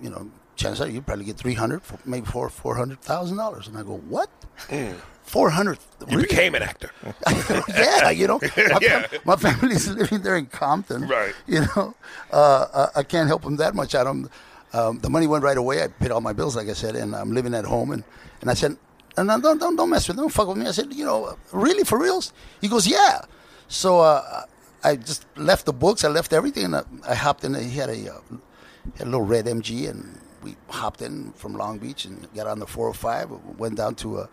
you 0.00 0.08
know, 0.08 0.30
chances 0.58 0.80
are 0.84 0.90
you 0.90 1.00
probably 1.00 1.24
get 1.24 1.36
three 1.38 1.54
hundred, 1.62 1.80
maybe 2.04 2.26
four 2.26 2.48
four 2.50 2.74
hundred 2.76 3.00
thousand 3.00 3.36
dollars. 3.38 3.64
And 3.68 3.74
I 3.78 3.82
go, 3.82 3.96
what? 4.14 4.28
Four 5.22 5.50
hundred. 5.50 5.78
You 6.08 6.18
became 6.22 6.54
an 6.54 6.62
actor. 6.62 6.90
yeah, 7.68 8.08
you 8.10 8.26
know, 8.26 8.38
my, 8.56 8.78
Yeah. 8.80 9.02
fam- 9.06 9.20
my 9.24 9.36
family's 9.36 9.86
living 9.88 10.22
there 10.22 10.36
in 10.36 10.46
Compton. 10.46 11.06
Right. 11.06 11.34
You 11.46 11.60
know, 11.76 11.94
uh, 12.32 12.66
I- 12.96 13.00
I 13.00 13.02
can't 13.02 13.28
help 13.28 13.42
them 13.42 13.56
that 13.56 13.74
much. 13.74 13.94
I 13.94 14.02
don't. 14.04 14.30
Um, 14.72 14.98
the 15.00 15.10
money 15.10 15.26
went 15.26 15.44
right 15.44 15.56
away. 15.56 15.82
I 15.82 15.88
paid 15.88 16.10
all 16.10 16.20
my 16.20 16.32
bills, 16.34 16.54
like 16.56 16.68
I 16.68 16.74
said, 16.74 16.94
and 16.96 17.14
I'm 17.16 17.32
living 17.32 17.54
at 17.54 17.64
home. 17.64 17.90
And, 17.90 18.04
and 18.42 18.50
I 18.50 18.54
said, 18.54 18.76
and 19.16 19.30
I 19.32 19.38
don't, 19.40 19.58
don't 19.58 19.76
don't 19.76 19.88
mess 19.90 20.06
with, 20.08 20.16
don't 20.18 20.28
fuck 20.32 20.48
with 20.48 20.58
me. 20.58 20.66
I 20.66 20.72
said, 20.72 20.92
you 20.92 21.04
know, 21.06 21.36
really 21.52 21.84
for 21.84 21.98
reals? 21.98 22.32
He 22.60 22.68
goes, 22.68 22.86
yeah. 22.86 23.22
So 23.68 24.00
uh, 24.00 24.44
I 24.84 24.96
just 24.96 25.24
left 25.36 25.64
the 25.66 25.72
books. 25.72 26.04
I 26.04 26.08
left 26.08 26.32
everything, 26.32 26.66
and 26.66 26.76
I, 26.76 26.82
I 27.08 27.14
hopped 27.14 27.44
in. 27.44 27.54
He 27.54 27.76
had 27.78 27.88
a, 27.90 28.14
uh, 28.14 28.20
had 28.98 29.06
a 29.08 29.10
little 29.10 29.22
red 29.34 29.46
MG, 29.46 29.88
and 29.90 30.20
we 30.48 30.56
hopped 30.72 31.02
in 31.02 31.32
from 31.32 31.54
Long 31.54 31.78
Beach 31.78 32.04
and 32.04 32.26
got 32.34 32.46
on 32.46 32.58
the 32.58 32.66
405. 32.66 33.58
Went 33.58 33.76
down 33.76 33.94
to 33.96 34.18
a 34.18 34.28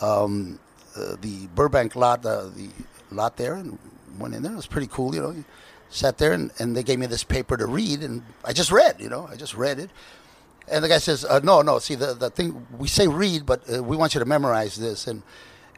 um, 0.00 0.58
uh, 0.96 1.16
the 1.20 1.46
Burbank 1.54 1.96
lot, 1.96 2.24
uh, 2.24 2.46
the 2.54 2.68
lot 3.10 3.36
there, 3.36 3.54
and 3.54 3.78
went 4.18 4.34
in 4.34 4.42
there. 4.42 4.52
It 4.52 4.56
was 4.56 4.66
pretty 4.66 4.88
cool, 4.88 5.14
you 5.14 5.22
know. 5.22 5.44
Sat 5.90 6.18
there, 6.18 6.32
and, 6.32 6.50
and 6.58 6.76
they 6.76 6.82
gave 6.82 6.98
me 6.98 7.06
this 7.06 7.22
paper 7.22 7.56
to 7.56 7.66
read, 7.66 8.00
and 8.00 8.22
I 8.44 8.52
just 8.52 8.72
read, 8.72 8.96
you 9.00 9.08
know, 9.08 9.28
I 9.30 9.36
just 9.36 9.54
read 9.54 9.78
it. 9.78 9.90
And 10.66 10.82
the 10.82 10.88
guy 10.88 10.98
says, 10.98 11.24
uh, 11.24 11.40
"No, 11.44 11.62
no. 11.62 11.78
See, 11.78 11.94
the, 11.94 12.14
the 12.14 12.30
thing 12.30 12.66
we 12.78 12.88
say 12.88 13.06
read, 13.06 13.46
but 13.46 13.62
uh, 13.72 13.82
we 13.82 13.96
want 13.96 14.14
you 14.14 14.20
to 14.20 14.24
memorize 14.24 14.76
this, 14.76 15.06
and 15.06 15.22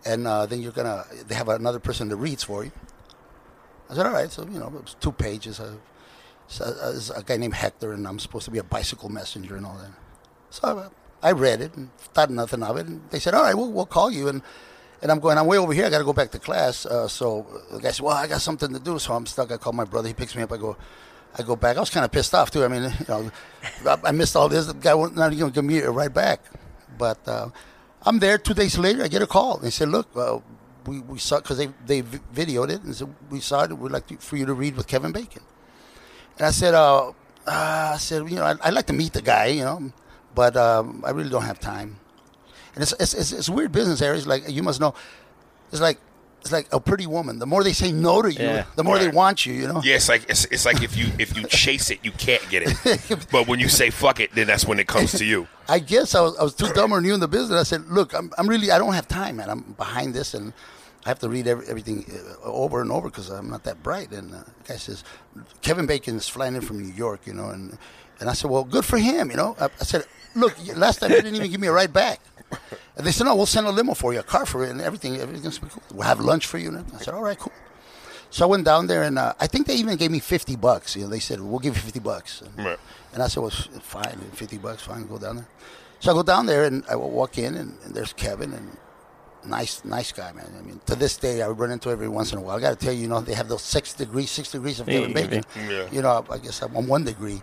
and 0.05 0.27
uh, 0.27 0.47
then 0.47 0.63
you're 0.63 0.73
gonna 0.73 1.05
they 1.27 1.35
have 1.35 1.49
another 1.49 1.81
person 1.81 2.09
that 2.09 2.17
reads 2.17 2.45
for 2.45 2.65
you." 2.65 2.71
I 3.91 3.95
said, 3.95 4.07
"All 4.07 4.13
right." 4.13 4.31
So 4.31 4.45
you 4.45 4.61
know, 4.61 4.67
it 4.69 4.85
was 4.85 4.97
two 5.01 5.13
pages. 5.13 5.59
Uh, 5.59 5.75
so, 6.49 6.65
uh, 6.65 6.91
there's 6.93 7.11
a 7.11 7.23
guy 7.23 7.37
named 7.37 7.55
Hector, 7.55 7.93
and 7.93 8.07
I'm 8.07 8.19
supposed 8.19 8.45
to 8.45 8.51
be 8.51 8.59
a 8.59 8.65
bicycle 8.65 9.09
messenger 9.09 9.57
and 9.57 9.67
all 9.67 9.77
that. 9.79 9.91
So 10.51 10.91
I, 11.23 11.29
I 11.29 11.33
read 11.33 11.61
it 11.61 11.75
and 11.77 11.93
thought 11.99 12.31
nothing 12.31 12.63
of 12.63 12.77
it. 12.77 12.87
And 12.87 13.03
they 13.11 13.19
said, 13.19 13.35
"All 13.35 13.43
right, 13.43 13.55
we'll, 13.55 13.73
we'll 13.73 13.87
call 13.87 14.11
you." 14.11 14.29
And 14.29 14.43
and 15.03 15.11
I'm 15.11 15.21
going, 15.21 15.37
I'm 15.37 15.47
way 15.47 15.59
over 15.59 15.73
here. 15.73 15.87
I 15.87 15.91
got 15.91 15.99
to 15.99 16.05
go 16.05 16.13
back 16.13 16.31
to 16.31 16.39
class. 16.39 16.87
Uh, 16.87 17.09
so 17.09 17.47
the 17.71 17.81
guy 17.81 17.91
said, 17.91 18.05
"Well, 18.05 18.17
I 18.17 18.27
got 18.27 18.41
something 18.41 18.73
to 18.73 18.79
do." 18.79 18.99
So 18.99 19.15
I'm 19.15 19.27
stuck. 19.27 19.51
I 19.51 19.57
call 19.57 19.73
my 19.73 19.85
brother. 19.85 20.09
He 20.09 20.15
picks 20.15 20.35
me 20.35 20.43
up. 20.43 20.53
I 20.53 20.57
go, 20.57 20.77
I 21.37 21.43
go 21.43 21.57
back. 21.57 21.77
I 21.77 21.81
was 21.81 21.91
kind 21.91 22.05
of 22.05 22.13
pissed 22.13 22.35
off 22.35 22.51
too. 22.51 22.65
I 22.65 22.69
mean, 22.69 22.83
you 23.01 23.07
know, 23.09 23.31
I, 23.87 23.99
I 24.05 24.13
missed 24.13 24.37
all 24.37 24.49
this. 24.49 24.67
The 24.67 24.75
guy 24.75 24.95
won't 24.95 25.17
not 25.17 25.33
even 25.33 25.41
gonna 25.41 25.53
give 25.53 25.65
me 25.65 25.79
a 25.79 25.91
ride 25.91 26.15
back. 26.15 26.41
But 26.97 27.27
uh, 27.29 27.51
I'm 28.03 28.21
there. 28.21 28.39
Two 28.39 28.55
days 28.55 28.79
later, 28.79 29.03
I 29.03 29.09
get 29.09 29.21
a 29.21 29.27
call. 29.27 29.59
They 29.59 29.71
said, 29.71 29.89
"Look, 29.89 30.09
uh, 30.17 30.39
we 30.87 31.01
we 31.01 31.19
saw 31.19 31.41
because 31.41 31.59
they 31.59 31.69
they 31.85 32.03
videoed 32.03 32.71
it 32.71 32.83
and 32.83 32.95
said 32.95 33.13
we 33.31 33.41
saw 33.41 33.65
it. 33.65 33.77
We'd 33.77 33.93
like 33.93 34.07
to, 34.07 34.17
for 34.17 34.37
you 34.37 34.47
to 34.47 34.55
read 34.55 34.77
with 34.77 34.87
Kevin 34.87 35.13
Bacon." 35.13 35.43
And 36.39 36.47
I 36.47 36.51
said, 36.51 36.75
uh, 36.75 37.09
uh, 37.09 37.13
I 37.47 37.97
said, 37.99 38.29
you 38.29 38.37
know, 38.37 38.45
I'd, 38.45 38.61
I'd 38.61 38.75
like 38.75 38.87
to 38.87 38.93
meet 38.93 39.13
the 39.13 39.23
guy, 39.23 39.47
you 39.47 39.65
know, 39.65 39.93
but 40.35 40.57
um, 40.57 41.03
I 41.07 41.11
really 41.11 41.31
don't 41.31 41.45
have 41.45 41.61
time. 41.61 41.97
And 42.75 42.83
it's 42.83 42.93
it's, 43.01 43.15
it's, 43.15 43.33
it's 43.33 43.49
a 43.49 43.53
weird 43.53 43.73
business 43.73 44.03
area. 44.03 44.19
It's 44.19 44.27
like 44.27 44.49
you 44.49 44.63
must 44.63 44.81
know. 44.81 44.95
It's 45.73 45.81
like 45.81 45.99
it's 46.43 46.53
like 46.53 46.69
a 46.73 46.79
pretty 46.79 47.07
woman. 47.07 47.39
The 47.39 47.47
more 47.47 47.65
they 47.65 47.73
say 47.73 47.91
no 47.91 48.21
to 48.21 48.31
you, 48.31 48.45
Yeah. 48.45 48.67
the 48.77 48.85
more 48.85 48.99
they 48.99 49.09
want 49.09 49.47
you. 49.47 49.55
You 49.55 49.67
know. 49.69 49.81
Yeah, 49.83 49.95
it's 49.97 50.09
like 50.11 50.29
it's, 50.29 50.45
it's 50.47 50.67
like 50.67 50.83
if 50.83 50.95
you 50.97 51.07
if 51.19 51.35
you 51.37 51.45
chase 51.49 51.91
it, 51.91 52.01
you 52.05 52.11
can't 52.13 52.47
get 52.51 52.65
it. 52.67 53.27
But 53.33 53.49
when 53.49 53.61
you 53.61 53.69
say 53.71 53.89
fuck 53.91 54.21
it, 54.21 54.33
then 54.35 54.47
that's 54.47 54.67
when 54.67 54.79
it 54.79 54.87
comes 54.87 55.13
to 55.13 55.25
you. 55.25 55.49
I 55.71 55.79
guess 55.79 56.15
I 56.15 56.21
was, 56.21 56.37
I 56.37 56.43
was 56.43 56.55
too 56.55 56.69
dumb 56.75 56.93
or 56.93 57.01
new 57.01 57.15
in 57.15 57.21
the 57.21 57.27
business. 57.29 57.59
I 57.59 57.65
said, 57.65 57.87
look, 57.89 58.13
I'm, 58.15 58.31
I'm 58.39 58.47
really, 58.49 58.71
I 58.71 58.79
don't 58.79 58.93
have 58.93 59.09
time, 59.09 59.37
man. 59.37 59.49
I'm 59.51 59.63
behind 59.73 60.15
this 60.15 60.35
and 60.35 60.53
I 61.07 61.09
have 61.09 61.21
to 61.21 61.29
read 61.29 61.47
every, 61.47 61.67
everything 61.69 62.05
uh, 62.11 62.43
over 62.43 62.81
and 62.83 62.91
over 62.91 63.09
because 63.09 63.31
I'm 63.31 63.49
not 63.49 63.63
that 63.63 63.81
bright. 63.83 64.11
And 64.11 64.35
uh, 64.35 64.39
the 64.39 64.69
guy 64.73 64.77
says, 64.77 65.05
Kevin 65.63 65.87
Bacon 65.87 66.17
is 66.17 66.29
flying 66.29 66.57
in 66.57 66.61
from 66.63 66.81
New 66.83 66.93
York, 66.93 67.21
you 67.27 67.33
know. 67.33 67.51
And, 67.51 67.79
and 68.19 68.29
I 68.29 68.33
said, 68.33 68.51
well, 68.51 68.65
good 68.65 68.85
for 68.85 68.99
him, 68.99 69.31
you 69.31 69.37
know. 69.37 69.55
I, 69.61 69.67
I 69.67 69.85
said, 69.85 70.05
look, 70.35 70.55
last 70.75 70.99
time 70.99 71.13
you 71.13 71.17
didn't 71.23 71.37
even 71.37 71.51
give 71.51 71.61
me 71.61 71.69
a 71.69 71.73
ride 71.73 71.93
back. 71.93 72.21
And 72.97 73.07
they 73.07 73.13
said, 73.13 73.25
no, 73.25 73.37
we'll 73.37 73.47
send 73.47 73.69
a 73.69 73.71
limo 73.71 73.95
for 73.95 74.13
you, 74.13 74.19
a 74.21 74.25
car 74.25 74.47
for 74.47 74.65
you, 74.65 74.71
and 74.71 74.81
everything. 74.81 75.17
Everything's 75.17 75.59
cool. 75.59 75.83
We'll 75.95 76.07
have 76.09 76.19
lunch 76.19 76.47
for 76.47 76.59
you. 76.59 76.71
And 76.71 76.85
I 76.93 76.99
said, 76.99 77.15
all 77.15 77.23
right, 77.23 77.39
cool. 77.39 77.53
So 78.31 78.45
I 78.45 78.49
went 78.49 78.65
down 78.65 78.89
there, 78.89 79.05
and 79.05 79.19
uh, 79.19 79.35
I 79.39 79.47
think 79.47 79.69
they 79.69 79.77
even 79.77 79.97
gave 79.97 80.11
me 80.11 80.19
fifty 80.19 80.57
bucks. 80.57 80.97
You 80.97 81.05
know, 81.05 81.09
they 81.09 81.21
said 81.21 81.41
we'll 81.41 81.61
give 81.61 81.77
you 81.77 81.83
fifty 81.83 82.01
bucks, 82.01 82.43
and, 82.43 82.67
Right. 82.67 82.79
and 83.15 83.23
I 83.23 83.29
said, 83.29 83.41
well, 83.41 83.51
fine, 83.51 84.19
fifty 84.33 84.59
bucks, 84.59 84.83
fine, 84.83 85.07
go 85.07 85.19
down 85.19 85.37
there. 85.37 85.49
So 86.01 86.11
I 86.11 86.15
go 86.15 86.25
down 86.25 86.47
there, 86.47 86.65
and 86.65 86.85
I 86.91 86.97
walk 86.97 87.39
in, 87.39 87.55
and, 87.55 87.79
and 87.85 87.95
there's 87.95 88.13
Kevin, 88.13 88.53
and 88.53 88.77
nice, 89.47 89.85
nice 89.85 90.13
guy, 90.13 90.33
man. 90.33 90.51
I 90.59 90.63
mean, 90.63 90.81
to 90.87 90.95
this 90.95 91.17
day, 91.17 91.43
I 91.43 91.49
run 91.49 91.71
into 91.71 91.91
every 91.91 92.09
once 92.09 92.33
in 92.33 92.39
a 92.39 92.41
while. 92.41 92.57
I 92.57 92.61
got 92.61 92.79
to 92.79 92.85
tell 92.85 92.93
you, 92.93 93.03
you 93.03 93.09
know, 93.09 93.21
they 93.21 93.35
have 93.35 93.49
those 93.49 93.63
six 93.63 93.95
degrees, 93.95 94.31
six 94.31 94.51
degrees 94.51 94.81
of 94.81 94.87
Kevin 94.87 95.11
yeah, 95.11 95.15
Bacon. 95.15 95.43
yeah. 95.69 95.89
You 95.91 96.03
know, 96.03 96.25
I 96.31 96.39
guess 96.39 96.63
I'm 96.63 96.77
on 96.77 96.87
one 96.87 97.05
degree. 97.05 97.43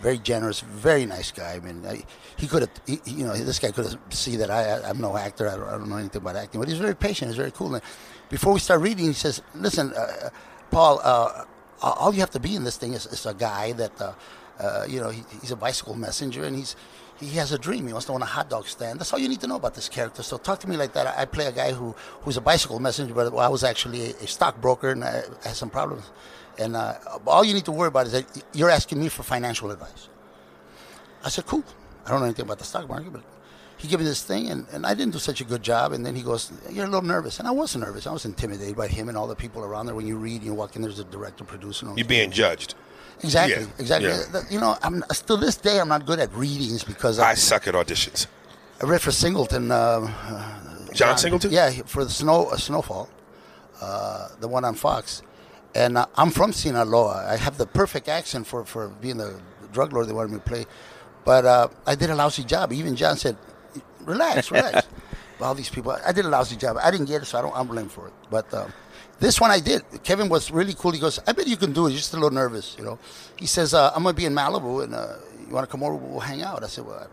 Very 0.00 0.18
generous, 0.18 0.60
very 0.60 1.04
nice 1.04 1.30
guy. 1.30 1.52
I 1.56 1.60
mean, 1.60 1.84
I, 1.86 2.02
he 2.38 2.46
could 2.46 2.62
have, 2.62 2.70
you 3.04 3.24
know, 3.26 3.34
this 3.34 3.58
guy 3.58 3.70
could 3.70 3.84
have 3.84 3.98
see 4.08 4.36
that 4.36 4.50
I, 4.50 4.62
I, 4.70 4.88
I'm 4.88 4.98
no 4.98 5.14
actor. 5.14 5.46
I 5.46 5.56
don't, 5.56 5.68
I 5.68 5.72
don't 5.72 5.90
know 5.90 5.96
anything 5.98 6.22
about 6.22 6.36
acting, 6.36 6.58
but 6.58 6.68
he's 6.70 6.78
very 6.78 6.96
patient. 6.96 7.28
He's 7.28 7.36
very 7.36 7.50
cool. 7.50 7.74
And 7.74 7.84
before 8.30 8.54
we 8.54 8.60
start 8.60 8.80
reading, 8.80 9.06
he 9.06 9.12
says, 9.12 9.42
"Listen, 9.54 9.92
uh, 9.92 10.30
Paul, 10.70 11.00
uh, 11.02 11.44
all 11.82 12.14
you 12.14 12.20
have 12.20 12.30
to 12.30 12.40
be 12.40 12.56
in 12.56 12.64
this 12.64 12.78
thing 12.78 12.94
is, 12.94 13.04
is 13.06 13.26
a 13.26 13.34
guy 13.34 13.72
that, 13.72 14.00
uh, 14.00 14.14
uh, 14.58 14.86
you 14.88 15.00
know, 15.00 15.10
he, 15.10 15.22
he's 15.42 15.50
a 15.50 15.56
bicycle 15.56 15.94
messenger, 15.94 16.44
and 16.44 16.56
he's 16.56 16.76
he 17.20 17.36
has 17.36 17.52
a 17.52 17.58
dream. 17.58 17.86
He 17.86 17.92
wants 17.92 18.06
to 18.06 18.12
own 18.12 18.22
a 18.22 18.26
hot 18.26 18.48
dog 18.48 18.66
stand. 18.66 18.98
That's 18.98 19.12
all 19.12 19.18
you 19.18 19.28
need 19.28 19.40
to 19.40 19.46
know 19.46 19.56
about 19.56 19.74
this 19.74 19.88
character. 19.88 20.22
So 20.22 20.38
talk 20.38 20.58
to 20.60 20.68
me 20.68 20.76
like 20.76 20.94
that. 20.94 21.06
I, 21.06 21.26
play 21.26 21.46
a 21.46 21.52
guy 21.52 21.72
who 21.72 21.94
who's 22.22 22.36
a 22.36 22.40
bicycle 22.40 22.78
messenger, 22.80 23.14
but 23.14 23.34
I 23.36 23.48
was 23.48 23.62
actually 23.62 24.12
a, 24.12 24.26
stockbroker 24.26 24.90
and 24.90 25.04
I, 25.04 25.22
I 25.44 25.48
had 25.48 25.56
some 25.56 25.70
problems. 25.70 26.10
And 26.58 26.76
uh, 26.76 26.94
all 27.26 27.44
you 27.44 27.54
need 27.54 27.64
to 27.66 27.72
worry 27.72 27.88
about 27.88 28.06
is 28.06 28.12
that 28.12 28.44
you're 28.52 28.70
asking 28.70 29.00
me 29.00 29.08
for 29.08 29.22
financial 29.22 29.70
advice. 29.70 30.08
I 31.24 31.28
said, 31.28 31.46
cool. 31.46 31.64
I 32.06 32.10
don't 32.10 32.20
know 32.20 32.26
anything 32.26 32.46
about 32.46 32.58
the 32.58 32.64
stock 32.64 32.88
market, 32.88 33.12
but 33.12 33.22
he 33.76 33.88
gave 33.88 33.98
me 33.98 34.04
this 34.04 34.22
thing, 34.22 34.50
and, 34.50 34.66
and 34.72 34.84
I 34.84 34.94
didn't 34.94 35.12
do 35.12 35.18
such 35.18 35.40
a 35.40 35.44
good 35.44 35.62
job. 35.62 35.92
And 35.92 36.04
then 36.04 36.14
he 36.14 36.22
goes, 36.22 36.52
you're 36.70 36.84
a 36.84 36.88
little 36.88 37.06
nervous. 37.06 37.38
And 37.38 37.48
I 37.48 37.50
was 37.50 37.76
nervous. 37.76 38.06
I 38.06 38.12
was 38.12 38.24
intimidated 38.24 38.76
by 38.76 38.88
him 38.88 39.08
and 39.08 39.16
all 39.16 39.26
the 39.26 39.36
people 39.36 39.62
around 39.64 39.86
there. 39.86 39.94
When 39.94 40.06
you 40.06 40.16
read, 40.16 40.42
you 40.42 40.52
walk 40.54 40.76
in, 40.76 40.82
there's 40.82 40.98
a 40.98 41.04
director, 41.04 41.44
producer. 41.44 41.86
You're 41.96 42.06
being 42.06 42.30
judged. 42.30 42.74
Exactly, 43.22 43.62
Yeah, 43.64 43.68
exactly. 43.78 44.08
yeah. 44.08 44.42
You 44.50 44.60
know, 44.60 44.76
I'm 44.82 45.02
still 45.12 45.36
this 45.36 45.56
day 45.56 45.78
I'm 45.80 45.88
not 45.88 46.06
good 46.06 46.18
at 46.20 46.32
readings 46.34 46.84
because 46.84 47.18
I 47.18 47.30
I, 47.30 47.34
suck 47.34 47.66
at 47.68 47.74
auditions. 47.74 48.26
I 48.82 48.86
read 48.86 49.00
for 49.02 49.12
Singleton. 49.12 49.70
Uh, 49.70 50.06
John 50.94 51.18
Singleton? 51.18 51.50
yeah, 51.52 51.70
for 51.86 52.04
the 52.04 52.10
snow 52.10 52.46
uh, 52.46 52.56
Snowfall, 52.56 53.08
uh, 53.80 54.28
the 54.40 54.48
one 54.48 54.64
on 54.64 54.74
Fox, 54.74 55.22
and 55.74 55.98
uh, 55.98 56.06
I'm 56.16 56.30
from 56.30 56.52
Sinaloa. 56.52 57.26
I 57.28 57.36
have 57.36 57.58
the 57.58 57.66
perfect 57.66 58.08
accent 58.08 58.46
for 58.46 58.64
for 58.64 58.88
being 58.88 59.18
the 59.18 59.40
drug 59.72 59.92
lord 59.92 60.08
they 60.08 60.12
wanted 60.12 60.32
me 60.32 60.38
to 60.38 60.44
play, 60.44 60.64
but 61.24 61.44
uh, 61.44 61.68
I 61.86 61.94
did 61.94 62.10
a 62.10 62.14
lousy 62.14 62.42
job. 62.42 62.72
Even 62.72 62.96
John 62.96 63.16
said, 63.16 63.36
"Relax, 64.04 64.50
relax." 64.50 64.86
All 65.42 65.54
these 65.54 65.70
people, 65.70 65.96
I 66.04 66.12
did 66.12 66.24
a 66.24 66.28
lousy 66.28 66.56
job. 66.56 66.76
I 66.82 66.90
didn't 66.90 67.06
get 67.06 67.22
it, 67.22 67.26
so 67.26 67.38
I 67.38 67.42
don't. 67.42 67.56
I'm 67.56 67.66
blamed 67.66 67.92
for 67.92 68.08
it. 68.08 68.12
But 68.30 68.52
um, 68.54 68.72
this 69.18 69.40
one 69.40 69.50
I 69.50 69.60
did. 69.60 69.82
Kevin 70.02 70.28
was 70.28 70.50
really 70.50 70.74
cool. 70.74 70.92
He 70.92 71.00
goes, 71.00 71.18
"I 71.26 71.32
bet 71.32 71.46
you 71.46 71.56
can 71.56 71.72
do 71.72 71.86
it. 71.86 71.90
You're 71.90 71.98
just 71.98 72.12
a 72.12 72.16
little 72.16 72.30
nervous, 72.30 72.76
you 72.78 72.84
know." 72.84 72.98
He 73.36 73.46
says, 73.46 73.74
uh, 73.74 73.92
"I'm 73.94 74.02
gonna 74.02 74.14
be 74.14 74.26
in 74.26 74.34
Malibu, 74.34 74.84
and 74.84 74.94
uh, 74.94 75.16
you 75.46 75.54
want 75.54 75.66
to 75.66 75.70
come 75.70 75.82
over? 75.82 75.94
We'll 75.94 76.20
hang 76.20 76.42
out." 76.42 76.64
I 76.64 76.68
said, 76.68 76.86
"Well." 76.86 77.08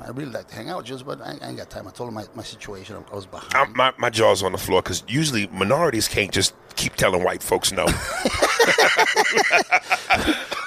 I, 0.00 0.08
really 0.12 0.30
like 0.30 0.48
to 0.48 0.54
hang 0.54 0.70
out 0.70 0.86
just 0.86 1.04
but 1.04 1.20
I, 1.20 1.36
I 1.42 1.48
ain't 1.48 1.58
got 1.58 1.68
time. 1.68 1.86
I 1.86 1.90
told 1.90 2.08
him 2.08 2.14
my, 2.14 2.24
my 2.34 2.42
situation. 2.42 2.96
I 3.12 3.14
was 3.14 3.26
behind. 3.26 3.52
I'm, 3.54 3.76
my 3.76 3.92
my 3.98 4.08
jaw's 4.08 4.42
on 4.42 4.52
the 4.52 4.58
floor 4.58 4.80
because 4.80 5.04
usually 5.08 5.46
minorities 5.48 6.08
can't 6.08 6.32
just 6.32 6.54
keep 6.74 6.94
telling 6.94 7.22
white 7.22 7.42
folks 7.42 7.70
no. 7.70 7.84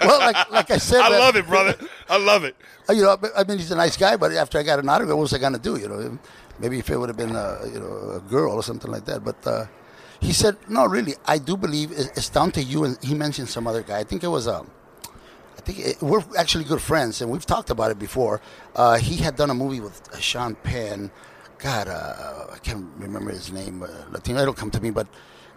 well, 0.02 0.20
like, 0.20 0.52
like 0.52 0.72
I 0.72 0.78
said, 0.78 1.02
I 1.02 1.10
man, 1.10 1.20
love 1.20 1.36
it, 1.36 1.48
brother. 1.48 1.76
I 2.10 2.18
love 2.18 2.44
it. 2.44 2.56
You 2.90 3.02
know, 3.02 3.18
I 3.38 3.46
mean, 3.46 3.60
he's 3.60 3.72
a 3.72 3.78
nice 3.78 3.96
guy, 3.96 4.18
but 4.18 4.34
after 4.34 4.60
I 4.60 4.64
got 4.64 4.78
an 4.78 4.90
autograph, 4.90 5.16
what 5.16 5.22
was 5.22 5.34
I 5.34 5.38
going 5.38 5.54
to 5.54 5.60
do? 5.60 5.78
You 5.78 5.88
know, 5.88 6.20
maybe 6.64 6.80
if 6.80 6.90
it 6.90 6.98
would 6.98 7.10
have 7.10 7.18
been 7.18 7.36
a, 7.36 7.50
you 7.74 7.80
know, 7.84 7.94
a 8.20 8.22
girl 8.36 8.54
or 8.54 8.64
something 8.64 8.90
like 8.90 9.06
that. 9.12 9.20
But 9.30 9.40
uh, 9.46 9.66
he 10.22 10.32
said, 10.32 10.56
no, 10.70 10.86
really, 10.86 11.16
I 11.26 11.38
do 11.38 11.58
believe 11.58 11.92
it's 11.92 12.30
down 12.30 12.52
to 12.58 12.64
you. 12.64 12.86
And 12.86 12.98
he 13.04 13.14
mentioned 13.26 13.50
some 13.50 13.68
other 13.68 13.84
guy. 13.84 14.00
I 14.00 14.06
think 14.06 14.24
it 14.24 14.32
was 14.38 14.48
um, 14.48 14.72
I 15.58 15.62
think 15.66 15.78
it, 15.80 16.02
we're 16.02 16.24
actually 16.38 16.64
good 16.64 16.82
friends, 16.82 17.22
and 17.22 17.30
we've 17.30 17.46
talked 17.46 17.70
about 17.70 17.92
it 17.92 18.00
before. 18.00 18.36
Uh, 18.76 18.98
he 18.98 19.18
had 19.18 19.36
done 19.36 19.50
a 19.50 19.58
movie 19.64 19.82
with 19.82 19.98
uh, 20.14 20.20
Sean 20.20 20.56
Penn. 20.56 21.12
God, 21.58 21.88
uh, 21.90 22.56
I 22.56 22.60
can't 22.60 22.86
remember 22.98 23.32
his 23.32 23.52
name. 23.52 23.84
Uh, 23.84 23.88
Latino, 24.12 24.42
it'll 24.42 24.54
come 24.64 24.72
to 24.72 24.82
me, 24.82 24.90
but. 24.90 25.08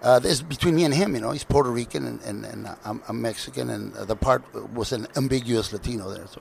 Uh, 0.02 0.20
between 0.46 0.76
me 0.76 0.84
and 0.84 0.92
him, 0.92 1.14
you 1.14 1.20
know, 1.22 1.32
he's 1.32 1.42
Puerto 1.42 1.70
Rican 1.70 2.06
and, 2.06 2.20
and, 2.28 2.44
and 2.44 2.68
I'm, 2.84 3.02
I'm 3.08 3.20
Mexican, 3.22 3.70
and 3.70 3.96
uh, 3.96 4.04
the 4.04 4.14
part 4.14 4.42
was 4.74 4.92
an 4.92 5.08
ambiguous 5.16 5.72
Latino 5.72 6.10
there. 6.10 6.26
So 6.26 6.40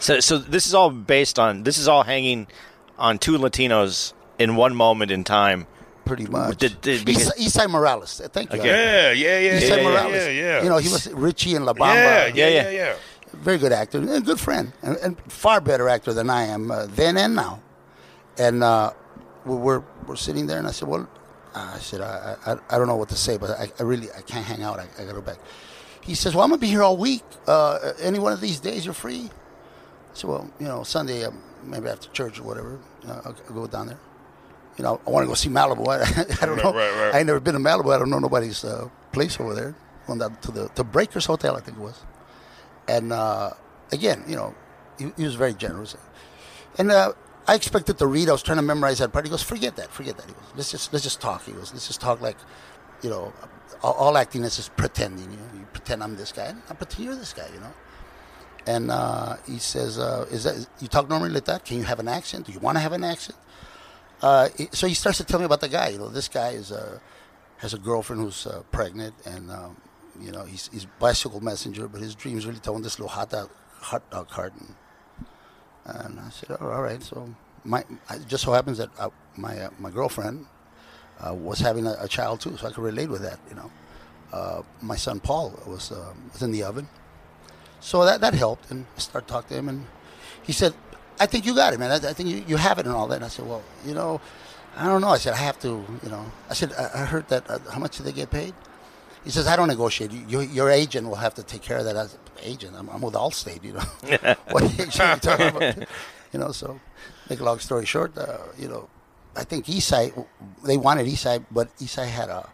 So, 0.00 0.20
so 0.20 0.38
this 0.38 0.66
is 0.66 0.74
all 0.74 0.90
based 0.90 1.38
on 1.38 1.64
this 1.64 1.76
is 1.76 1.88
all 1.88 2.04
hanging 2.04 2.46
on 2.98 3.18
two 3.18 3.38
Latinos 3.38 4.12
in 4.38 4.56
one 4.56 4.74
moment 4.74 5.10
in 5.10 5.24
time. 5.24 5.66
pretty 6.04 6.24
much. 6.26 6.56
Did- 6.56 6.80
did- 6.80 7.04
because- 7.04 7.32
East, 7.38 7.56
Esai 7.58 7.68
Morales. 7.68 8.18
Uh, 8.18 8.28
Thank 8.32 8.50
you. 8.54 8.60
Okay. 8.60 8.68
Yeah, 8.68 9.12
yeah, 9.12 9.38
yeah, 9.38 9.60
Esai 9.60 9.68
yeah, 9.68 9.76
yeah, 9.76 9.82
Morales. 9.82 10.12
yeah, 10.14 10.28
yeah. 10.30 10.62
You 10.62 10.68
know, 10.70 10.78
he 10.78 10.88
was 10.88 11.06
Richie 11.12 11.54
and 11.54 11.66
La 11.66 11.74
Bamba. 11.74 11.94
yeah, 11.94 12.26
yeah, 12.26 12.32
Yeah, 12.34 12.48
yeah, 12.48 12.62
yeah. 12.62 12.70
yeah. 12.70 12.94
very 13.34 13.58
good 13.58 13.72
actor 13.72 13.98
and 13.98 14.08
a 14.10 14.20
good 14.22 14.40
friend, 14.40 14.72
and, 14.82 14.96
and 15.04 15.20
far 15.30 15.60
better 15.60 15.86
actor 15.86 16.14
than 16.14 16.30
I 16.30 16.44
am 16.44 16.70
uh, 16.70 16.86
then 16.86 17.18
and 17.18 17.34
now. 17.34 17.60
And 18.38 18.62
uh, 18.64 18.92
we 19.44 19.54
we're 19.56 19.82
we're 20.06 20.16
sitting 20.16 20.46
there, 20.46 20.56
and 20.58 20.66
I 20.66 20.70
said, 20.70 20.88
"Well," 20.88 21.06
I 21.54 21.78
said, 21.78 22.00
"I 22.00 22.36
I, 22.46 22.52
I 22.70 22.78
don't 22.78 22.86
know 22.86 22.96
what 22.96 23.10
to 23.10 23.16
say, 23.16 23.36
but 23.36 23.50
I, 23.50 23.70
I 23.78 23.82
really 23.82 24.08
I 24.16 24.22
can't 24.22 24.46
hang 24.46 24.62
out. 24.62 24.78
I, 24.78 24.86
I 24.98 25.02
got 25.02 25.08
to 25.08 25.12
go 25.12 25.20
back." 25.20 25.36
He 26.00 26.14
says, 26.14 26.34
"Well, 26.34 26.42
I'm 26.42 26.48
gonna 26.48 26.58
be 26.58 26.68
here 26.68 26.82
all 26.82 26.96
week. 26.96 27.22
Uh, 27.46 27.92
any 28.00 28.18
one 28.18 28.32
of 28.32 28.40
these 28.40 28.60
days, 28.60 28.86
you're 28.86 28.94
free." 28.94 29.28
I 29.28 30.14
said, 30.14 30.30
"Well, 30.30 30.50
you 30.58 30.66
know, 30.66 30.84
Sunday, 30.84 31.24
um, 31.26 31.38
maybe 31.64 31.88
after 31.88 32.08
church 32.10 32.38
or 32.40 32.44
whatever, 32.44 32.78
you 33.02 33.08
know, 33.08 33.20
I'll, 33.24 33.36
I'll 33.48 33.54
go 33.54 33.66
down 33.66 33.86
there." 33.88 33.98
You 34.76 34.84
know, 34.84 35.00
I 35.06 35.10
want 35.10 35.24
to 35.24 35.28
go 35.28 35.34
see 35.34 35.48
Malibu. 35.48 35.88
I, 35.88 35.94
I 36.42 36.46
don't 36.46 36.56
Right, 36.56 36.64
know. 36.64 36.72
right, 36.72 37.04
right. 37.04 37.14
I 37.14 37.18
ain't 37.18 37.26
never 37.26 37.40
been 37.40 37.54
to 37.54 37.60
Malibu. 37.60 37.94
I 37.94 37.98
don't 37.98 38.10
know 38.10 38.18
nobody's 38.20 38.64
uh, 38.64 38.88
place 39.12 39.38
over 39.40 39.54
there. 39.54 39.74
Went 40.06 40.20
down 40.20 40.36
to 40.36 40.50
the 40.52 40.68
to 40.70 40.84
Breakers 40.84 41.26
Hotel, 41.26 41.56
I 41.56 41.60
think 41.60 41.78
it 41.78 41.80
was. 41.82 42.00
And 42.86 43.12
uh, 43.12 43.50
again, 43.92 44.24
you 44.28 44.36
know, 44.36 44.54
he, 44.98 45.12
he 45.16 45.24
was 45.24 45.34
very 45.34 45.52
generous. 45.54 45.96
And 46.78 46.90
uh, 46.92 47.12
I 47.46 47.54
expected 47.56 47.98
to 47.98 48.06
read. 48.06 48.28
I 48.28 48.32
was 48.32 48.42
trying 48.42 48.58
to 48.58 48.62
memorize 48.62 48.98
that 49.00 49.12
part. 49.12 49.24
He 49.24 49.30
goes, 49.30 49.42
"Forget 49.42 49.76
that. 49.76 49.90
Forget 49.90 50.16
that." 50.16 50.26
He 50.26 50.32
goes, 50.32 50.52
"Let's 50.56 50.70
just 50.70 50.92
let's 50.92 51.02
just 51.02 51.20
talk." 51.20 51.44
He 51.44 51.52
goes, 51.52 51.72
"Let's 51.72 51.86
just 51.88 52.00
talk 52.00 52.20
like, 52.20 52.36
you 53.02 53.10
know, 53.10 53.32
all, 53.82 53.94
all 53.94 54.16
acting 54.16 54.44
is 54.44 54.56
just 54.56 54.76
pretending. 54.76 55.30
You 55.30 55.36
know, 55.38 55.48
you 55.60 55.66
pretend 55.72 56.02
I'm 56.04 56.16
this 56.16 56.30
guy. 56.32 56.54
I 56.70 56.74
pretend 56.74 57.04
you're 57.04 57.16
this 57.16 57.32
guy. 57.32 57.48
You 57.52 57.60
know." 57.60 57.72
And 58.74 58.90
uh, 58.90 59.36
he 59.46 59.58
says, 59.58 59.98
uh, 59.98 60.26
"Is 60.36 60.42
that 60.44 60.56
you 60.82 60.88
talk 60.88 61.08
normally 61.08 61.30
like 61.30 61.46
that? 61.52 61.64
Can 61.64 61.76
you 61.80 61.84
have 61.92 62.00
an 62.00 62.08
accent? 62.18 62.46
Do 62.46 62.52
you 62.52 62.60
want 62.66 62.76
to 62.76 62.80
have 62.86 62.92
an 63.00 63.04
accent?" 63.14 63.38
Uh, 64.20 64.48
he- 64.58 64.68
so 64.72 64.86
he 64.86 64.94
starts 65.02 65.18
to 65.18 65.24
tell 65.24 65.38
me 65.42 65.46
about 65.50 65.60
the 65.66 65.68
guy. 65.78 65.88
You 65.94 65.98
know, 65.98 66.10
this 66.18 66.28
guy 66.28 66.50
is 66.50 66.70
uh, 66.70 66.98
has 67.64 67.72
a 67.72 67.78
girlfriend 67.78 68.20
who's 68.22 68.46
uh, 68.46 68.62
pregnant, 68.78 69.14
and 69.24 69.50
um, 69.50 69.76
you 70.20 70.32
know 70.34 70.44
he's 70.44 70.68
he's 70.72 70.86
bicycle 70.98 71.40
messenger, 71.40 71.88
but 71.88 72.00
his 72.06 72.14
dream 72.14 72.36
is 72.36 72.44
really 72.46 72.60
to 72.60 72.70
own 72.70 72.82
this 72.82 72.98
little 72.98 73.08
hot 73.18 73.30
dog 73.30 73.48
hot 73.90 74.02
dog 74.10 74.28
cart. 74.28 74.52
And, 74.58 76.20
I 76.20 76.28
said, 76.30 76.56
oh, 76.60 76.68
all 76.68 76.82
right. 76.82 77.02
So 77.02 77.16
my 77.64 77.80
it 78.10 78.26
just 78.28 78.44
so 78.44 78.52
happens 78.52 78.76
that 78.78 78.90
uh, 78.98 79.08
my 79.36 79.68
my 79.78 79.90
girlfriend 79.90 80.44
was 81.32 81.58
having 81.60 81.86
a, 81.86 81.96
a 82.00 82.08
child 82.08 82.40
too, 82.42 82.56
so 82.58 82.66
I 82.68 82.70
could 82.72 82.84
relate 82.84 83.08
with 83.08 83.22
that. 83.22 83.38
You 83.48 83.56
know, 83.56 83.70
my 84.82 84.96
son 84.96 85.20
Paul 85.20 85.58
was 85.66 85.90
uh, 85.90 86.12
was 86.32 86.42
in 86.42 86.52
the 86.52 86.62
oven, 86.64 86.88
so 87.80 88.04
that 88.04 88.20
that 88.20 88.34
helped. 88.34 88.70
And 88.70 88.86
I 88.96 89.00
started 89.00 89.28
talking 89.28 89.48
to 89.48 89.54
him, 89.56 89.68
and 89.68 89.86
he 90.42 90.52
said, 90.52 90.74
"I 91.20 91.26
think 91.26 91.46
you 91.46 91.54
got 91.54 91.72
it, 91.74 91.78
man. 91.80 91.90
I, 91.90 91.96
I 91.96 92.12
think 92.12 92.28
you, 92.28 92.44
you 92.46 92.56
have 92.56 92.78
it 92.78 92.86
and 92.86 92.94
all 92.94 93.06
that." 93.08 93.16
And 93.16 93.24
I 93.24 93.28
said, 93.28 93.46
"Well, 93.46 93.62
you 93.84 93.94
know, 93.94 94.20
I 94.76 94.86
don't 94.86 95.00
know." 95.00 95.08
I 95.08 95.18
said, 95.18 95.34
"I 95.34 95.38
have 95.38 95.58
to, 95.60 95.84
you 96.02 96.10
know." 96.10 96.24
I 96.50 96.54
said, 96.54 96.72
"I, 96.78 97.02
I 97.02 97.04
heard 97.04 97.28
that. 97.28 97.48
Uh, 97.50 97.58
how 97.70 97.78
much 97.78 97.98
do 97.98 98.02
they 98.04 98.12
get 98.12 98.30
paid?" 98.30 98.54
He 99.24 99.30
says, 99.30 99.46
"I 99.46 99.56
don't 99.56 99.68
negotiate. 99.68 100.10
You, 100.12 100.24
your, 100.28 100.42
your 100.42 100.70
agent 100.70 101.08
will 101.08 101.16
have 101.16 101.34
to 101.34 101.42
take 101.42 101.62
care 101.62 101.78
of 101.78 101.84
that." 101.84 101.96
As 101.96 102.16
agent, 102.42 102.76
I'm, 102.76 102.88
I'm 102.90 103.00
with 103.00 103.14
Allstate. 103.14 103.64
You 103.64 103.74
know, 103.74 104.36
what 104.50 104.64
agent 104.64 105.00
are 105.00 105.14
you 105.14 105.20
talking 105.20 105.48
about? 105.48 105.88
You 106.30 106.38
know, 106.38 106.52
so 106.52 106.78
make 107.30 107.40
a 107.40 107.44
long 107.44 107.58
story 107.58 107.86
short, 107.86 108.18
uh, 108.18 108.36
you 108.58 108.68
know, 108.68 108.90
I 109.34 109.44
think 109.44 109.66
Esai 109.66 110.26
they 110.64 110.76
wanted 110.76 111.06
Esai, 111.06 111.44
but 111.50 111.74
Esai 111.78 112.06
had 112.06 112.28
a 112.28 112.50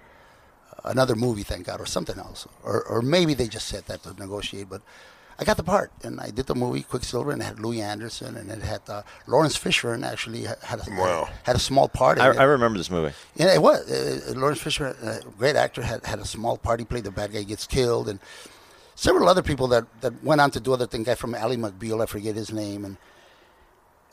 another 0.85 1.15
movie, 1.17 1.43
thank 1.43 1.67
God, 1.67 1.81
or 1.81 1.87
something 1.87 2.19
else, 2.19 2.47
or 2.63 2.83
or 2.85 3.03
maybe 3.03 3.35
they 3.35 3.49
just 3.49 3.67
said 3.69 3.87
that 3.87 4.03
to 4.03 4.15
negotiate. 4.15 4.69
But 4.69 4.83
I 5.39 5.45
got 5.45 5.57
the 5.57 5.65
part, 5.65 5.91
and 6.05 6.21
I 6.21 6.31
did 6.31 6.47
the 6.47 6.55
movie 6.55 6.83
Quicksilver, 6.83 7.33
and 7.33 7.43
it 7.43 7.45
had 7.45 7.59
Louie 7.59 7.81
Anderson, 7.81 8.37
and 8.37 8.51
it 8.51 8.63
had 8.63 8.83
uh, 8.89 9.03
Laurence 9.27 9.59
Fishburne 9.59 10.05
actually 10.07 10.43
had 10.45 10.87
a, 10.87 10.91
Wow. 10.91 11.29
had 11.43 11.57
a 11.57 11.59
small 11.59 11.89
part. 11.89 12.19
in 12.19 12.25
I, 12.25 12.31
it. 12.31 12.37
I 12.39 12.45
remember 12.45 12.79
this 12.79 12.91
movie. 12.91 13.13
Yeah, 13.35 13.53
it 13.55 13.61
was. 13.61 13.91
Uh, 13.91 14.33
Lawrence 14.37 14.61
Fisher, 14.61 14.97
uh, 15.03 15.19
great 15.39 15.57
actor, 15.57 15.83
had, 15.83 16.05
had 16.07 16.21
a 16.21 16.25
small 16.25 16.57
part. 16.57 16.79
He 16.81 16.87
played 16.87 17.05
the 17.05 17.11
bad 17.11 17.33
guy, 17.33 17.43
gets 17.43 17.67
killed, 17.67 18.09
and 18.09 18.21
several 18.95 19.29
other 19.29 19.43
people 19.43 19.67
that, 19.69 19.85
that 20.03 20.23
went 20.23 20.41
on 20.41 20.51
to 20.53 20.61
do 20.61 20.73
other 20.73 20.87
things. 20.87 21.07
Guy 21.07 21.15
from 21.17 21.35
Ally 21.35 21.57
McBeal, 21.57 22.01
I 22.03 22.07
forget 22.07 22.37
his 22.37 22.53
name, 22.53 22.85
and 22.85 22.97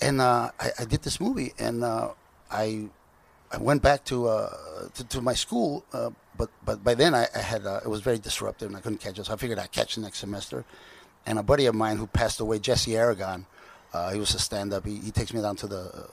and 0.01 0.19
uh, 0.21 0.49
I, 0.59 0.69
I 0.79 0.85
did 0.85 1.03
this 1.03 1.19
movie, 1.19 1.53
and 1.59 1.83
uh, 1.83 2.09
I 2.49 2.89
I 3.51 3.57
went 3.57 3.83
back 3.83 4.05
to 4.05 4.27
uh, 4.27 4.87
to, 4.95 5.03
to 5.03 5.21
my 5.21 5.33
school, 5.35 5.85
uh, 5.93 6.09
but 6.35 6.49
but 6.65 6.83
by 6.83 6.95
then 6.95 7.13
I, 7.13 7.27
I 7.35 7.39
had 7.39 7.67
uh, 7.67 7.81
it 7.85 7.89
was 7.89 8.01
very 8.01 8.17
disruptive, 8.17 8.69
and 8.69 8.75
I 8.77 8.81
couldn't 8.81 8.99
catch 9.01 9.19
it. 9.19 9.25
So 9.27 9.33
I 9.33 9.35
figured 9.35 9.59
I'd 9.59 9.71
catch 9.71 9.95
the 9.95 10.01
next 10.01 10.17
semester. 10.17 10.65
And 11.25 11.37
a 11.37 11.43
buddy 11.43 11.67
of 11.67 11.75
mine 11.75 11.97
who 11.97 12.07
passed 12.07 12.39
away, 12.39 12.59
Jesse 12.59 12.97
Aragon, 12.97 13.45
uh, 13.93 14.11
he 14.11 14.19
was 14.19 14.33
a 14.33 14.39
stand-up. 14.39 14.85
He, 14.85 14.97
he 14.97 15.11
takes 15.11 15.33
me 15.33 15.41
down 15.41 15.55
to 15.57 15.67
the 15.67 16.07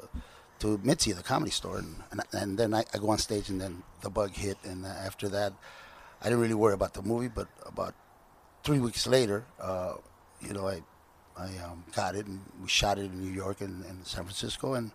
to 0.59 0.81
Mitzi, 0.83 1.13
the 1.13 1.23
comedy 1.23 1.53
store, 1.53 1.79
and, 1.79 1.95
and, 2.11 2.23
and 2.33 2.59
then 2.59 2.75
I, 2.75 2.85
I 2.93 2.99
go 2.99 3.11
on 3.11 3.19
stage, 3.19 3.49
and 3.49 3.61
then 3.61 3.83
the 4.01 4.11
bug 4.11 4.33
hit, 4.33 4.59
and 4.65 4.85
uh, 4.85 4.89
after 4.89 5.29
that, 5.29 5.53
I 6.21 6.25
didn't 6.25 6.41
really 6.41 6.55
worry 6.55 6.75
about 6.75 6.95
the 6.95 7.03
movie. 7.03 7.29
But 7.29 7.47
about 7.65 7.95
three 8.65 8.81
weeks 8.81 9.07
later, 9.07 9.45
uh, 9.61 9.95
you 10.41 10.53
know, 10.53 10.67
I 10.67 10.83
I 11.37 11.47
um, 11.65 11.85
got 11.95 12.17
it, 12.17 12.27
and 12.27 12.41
we 12.61 12.69
shot 12.69 12.99
it 12.99 13.05
in 13.05 13.21
New 13.21 13.33
York 13.33 13.61
and, 13.61 13.85
and 13.85 14.05
San 14.05 14.25
Francisco, 14.25 14.75
and 14.75 14.91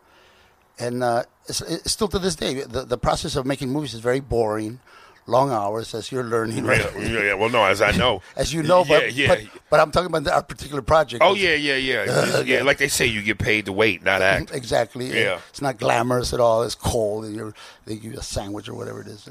and 0.77 1.01
uh, 1.01 1.23
it's, 1.47 1.61
it's 1.61 1.91
still 1.91 2.09
to 2.09 2.19
this 2.19 2.35
day, 2.35 2.61
the 2.63 2.83
the 2.83 2.97
process 2.97 3.35
of 3.37 3.45
making 3.45 3.69
movies 3.69 3.93
is 3.93 4.01
very 4.01 4.19
boring, 4.19 4.81
long 5.25 5.51
hours 5.51 5.93
as 5.95 6.11
you're 6.11 6.23
learning. 6.23 6.65
Right? 6.65 6.79
Yeah, 6.95 7.01
yeah, 7.07 7.21
yeah. 7.23 7.33
Well, 7.33 7.49
no, 7.49 7.63
as 7.65 7.81
I 7.81 7.91
know, 7.97 8.21
As 8.35 8.53
you 8.53 8.63
know, 8.63 8.83
but, 8.83 9.13
yeah. 9.13 9.27
but 9.27 9.39
but 9.69 9.79
I'm 9.79 9.91
talking 9.91 10.07
about 10.13 10.27
our 10.27 10.43
particular 10.43 10.81
project. 10.81 11.23
oh 11.23 11.33
yeah, 11.35 11.55
yeah, 11.55 11.75
yeah, 11.75 12.39
yeah. 12.45 12.63
Like 12.63 12.77
they 12.77 12.87
say, 12.87 13.05
you 13.05 13.21
get 13.21 13.37
paid 13.39 13.65
to 13.65 13.71
wait, 13.73 14.03
not 14.03 14.21
act. 14.21 14.51
exactly. 14.53 15.07
Yeah. 15.07 15.39
It's 15.49 15.61
not 15.61 15.77
glamorous 15.77 16.33
at 16.33 16.39
all. 16.39 16.63
It's 16.63 16.75
cold, 16.75 17.25
and 17.25 17.35
you're, 17.35 17.53
they 17.85 17.95
give 17.95 18.13
you 18.13 18.19
a 18.19 18.23
sandwich 18.23 18.67
or 18.69 18.73
whatever 18.75 19.01
it 19.01 19.07
is. 19.07 19.27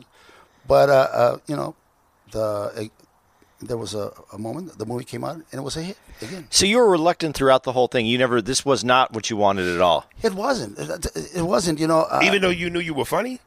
But 0.67 0.89
uh, 0.91 1.09
uh, 1.13 1.39
you 1.47 1.57
know, 1.57 1.75
the 2.31 2.43
uh, 2.43 2.83
there 3.61 3.77
was 3.77 3.95
a, 3.95 4.13
a 4.33 4.39
moment 4.39 4.77
the 4.79 4.87
movie 4.87 5.05
came 5.05 5.23
out 5.23 5.37
and 5.37 5.45
it 5.53 5.63
was 5.63 5.77
a 5.77 5.83
hit 5.83 5.97
again. 6.21 6.47
So 6.51 6.67
you 6.67 6.79
were 6.79 6.91
reluctant 6.91 7.37
throughout 7.37 7.63
the 7.63 7.73
whole 7.73 7.87
thing. 7.89 8.07
You 8.07 8.19
never. 8.19 8.43
This 8.43 8.65
was 8.65 8.83
not 8.85 9.13
what 9.13 9.31
you 9.31 9.37
wanted 9.37 9.69
at 9.75 9.81
all. 9.81 10.07
It 10.23 10.35
wasn't. 10.35 10.79
It, 10.79 11.07
it 11.37 11.43
wasn't. 11.43 11.79
You 11.79 11.87
know. 11.87 12.01
Uh, 12.03 12.21
Even 12.25 12.43
though 12.43 12.51
you 12.51 12.71
knew 12.71 12.81
you 12.81 12.95
were 12.95 13.05
funny. 13.05 13.41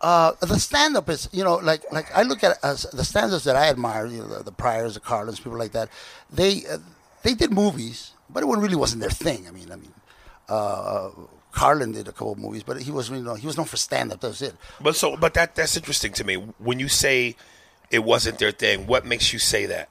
Uh, 0.00 0.32
the 0.40 0.58
stand 0.58 0.96
up 0.96 1.08
is 1.08 1.28
you 1.32 1.42
know 1.44 1.56
like 1.56 1.82
like 1.92 2.06
I 2.16 2.22
look 2.22 2.44
at 2.44 2.58
as 2.64 2.82
the 2.92 3.04
stand-ups 3.04 3.44
that 3.44 3.56
I 3.56 3.68
admire 3.68 4.06
you 4.06 4.18
know 4.22 4.28
the, 4.28 4.44
the 4.44 4.52
Pryors 4.52 4.94
the 4.94 5.00
Carlins 5.00 5.40
people 5.40 5.58
like 5.58 5.72
that 5.72 5.88
they 6.30 6.64
uh, 6.70 6.78
they 7.22 7.34
did 7.34 7.52
movies 7.52 8.12
but 8.30 8.42
it 8.42 8.46
really 8.46 8.76
wasn't 8.76 9.00
their 9.00 9.10
thing 9.10 9.46
I 9.48 9.50
mean 9.50 9.72
I 9.72 9.76
mean 9.76 9.92
uh, 10.48 11.10
Carlin 11.52 11.92
did 11.92 12.06
a 12.06 12.12
couple 12.12 12.32
of 12.32 12.38
movies 12.38 12.62
but 12.62 12.80
he 12.82 12.90
was 12.92 13.10
you 13.10 13.16
know 13.20 13.34
he 13.34 13.46
was 13.46 13.56
known 13.56 13.66
for 13.66 13.76
stand-up 13.76 14.20
that 14.20 14.28
was 14.28 14.42
it 14.42 14.54
But 14.80 14.94
so, 14.96 15.16
but 15.16 15.34
that 15.34 15.54
that's 15.56 15.76
interesting 15.76 16.12
to 16.12 16.24
me. 16.24 16.34
When 16.58 16.78
you 16.78 16.88
say 16.88 17.34
it 17.90 18.04
wasn't 18.04 18.38
their 18.38 18.52
thing, 18.52 18.86
what 18.86 19.04
makes 19.06 19.32
you 19.32 19.38
say 19.40 19.66
that? 19.66 19.88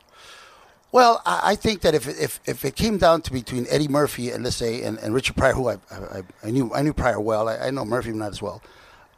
well 0.93 1.22
I, 1.26 1.52
I 1.52 1.56
think 1.56 1.82
that 1.82 1.93
if, 1.93 2.08
it- 2.08 2.17
if 2.20 2.39
if 2.46 2.63
it 2.63 2.76
came 2.76 2.98
down 2.98 3.22
to 3.24 3.32
between 3.34 3.65
Eddie 3.70 3.89
Murphy 3.89 4.32
and 4.32 4.43
let's 4.46 4.56
say 4.56 4.84
and, 4.84 4.98
and 5.00 5.13
Richard 5.13 5.36
Pryor 5.36 5.54
who 5.54 5.67
I, 5.70 5.78
I, 5.91 6.24
I 6.46 6.50
knew 6.52 6.72
I 6.74 6.82
knew 6.82 6.93
Pryor 6.93 7.20
well 7.20 7.50
I, 7.50 7.58
I 7.58 7.70
know 7.72 7.84
Murphy 7.84 8.12
not 8.13 8.32
as 8.32 8.41
well 8.41 8.62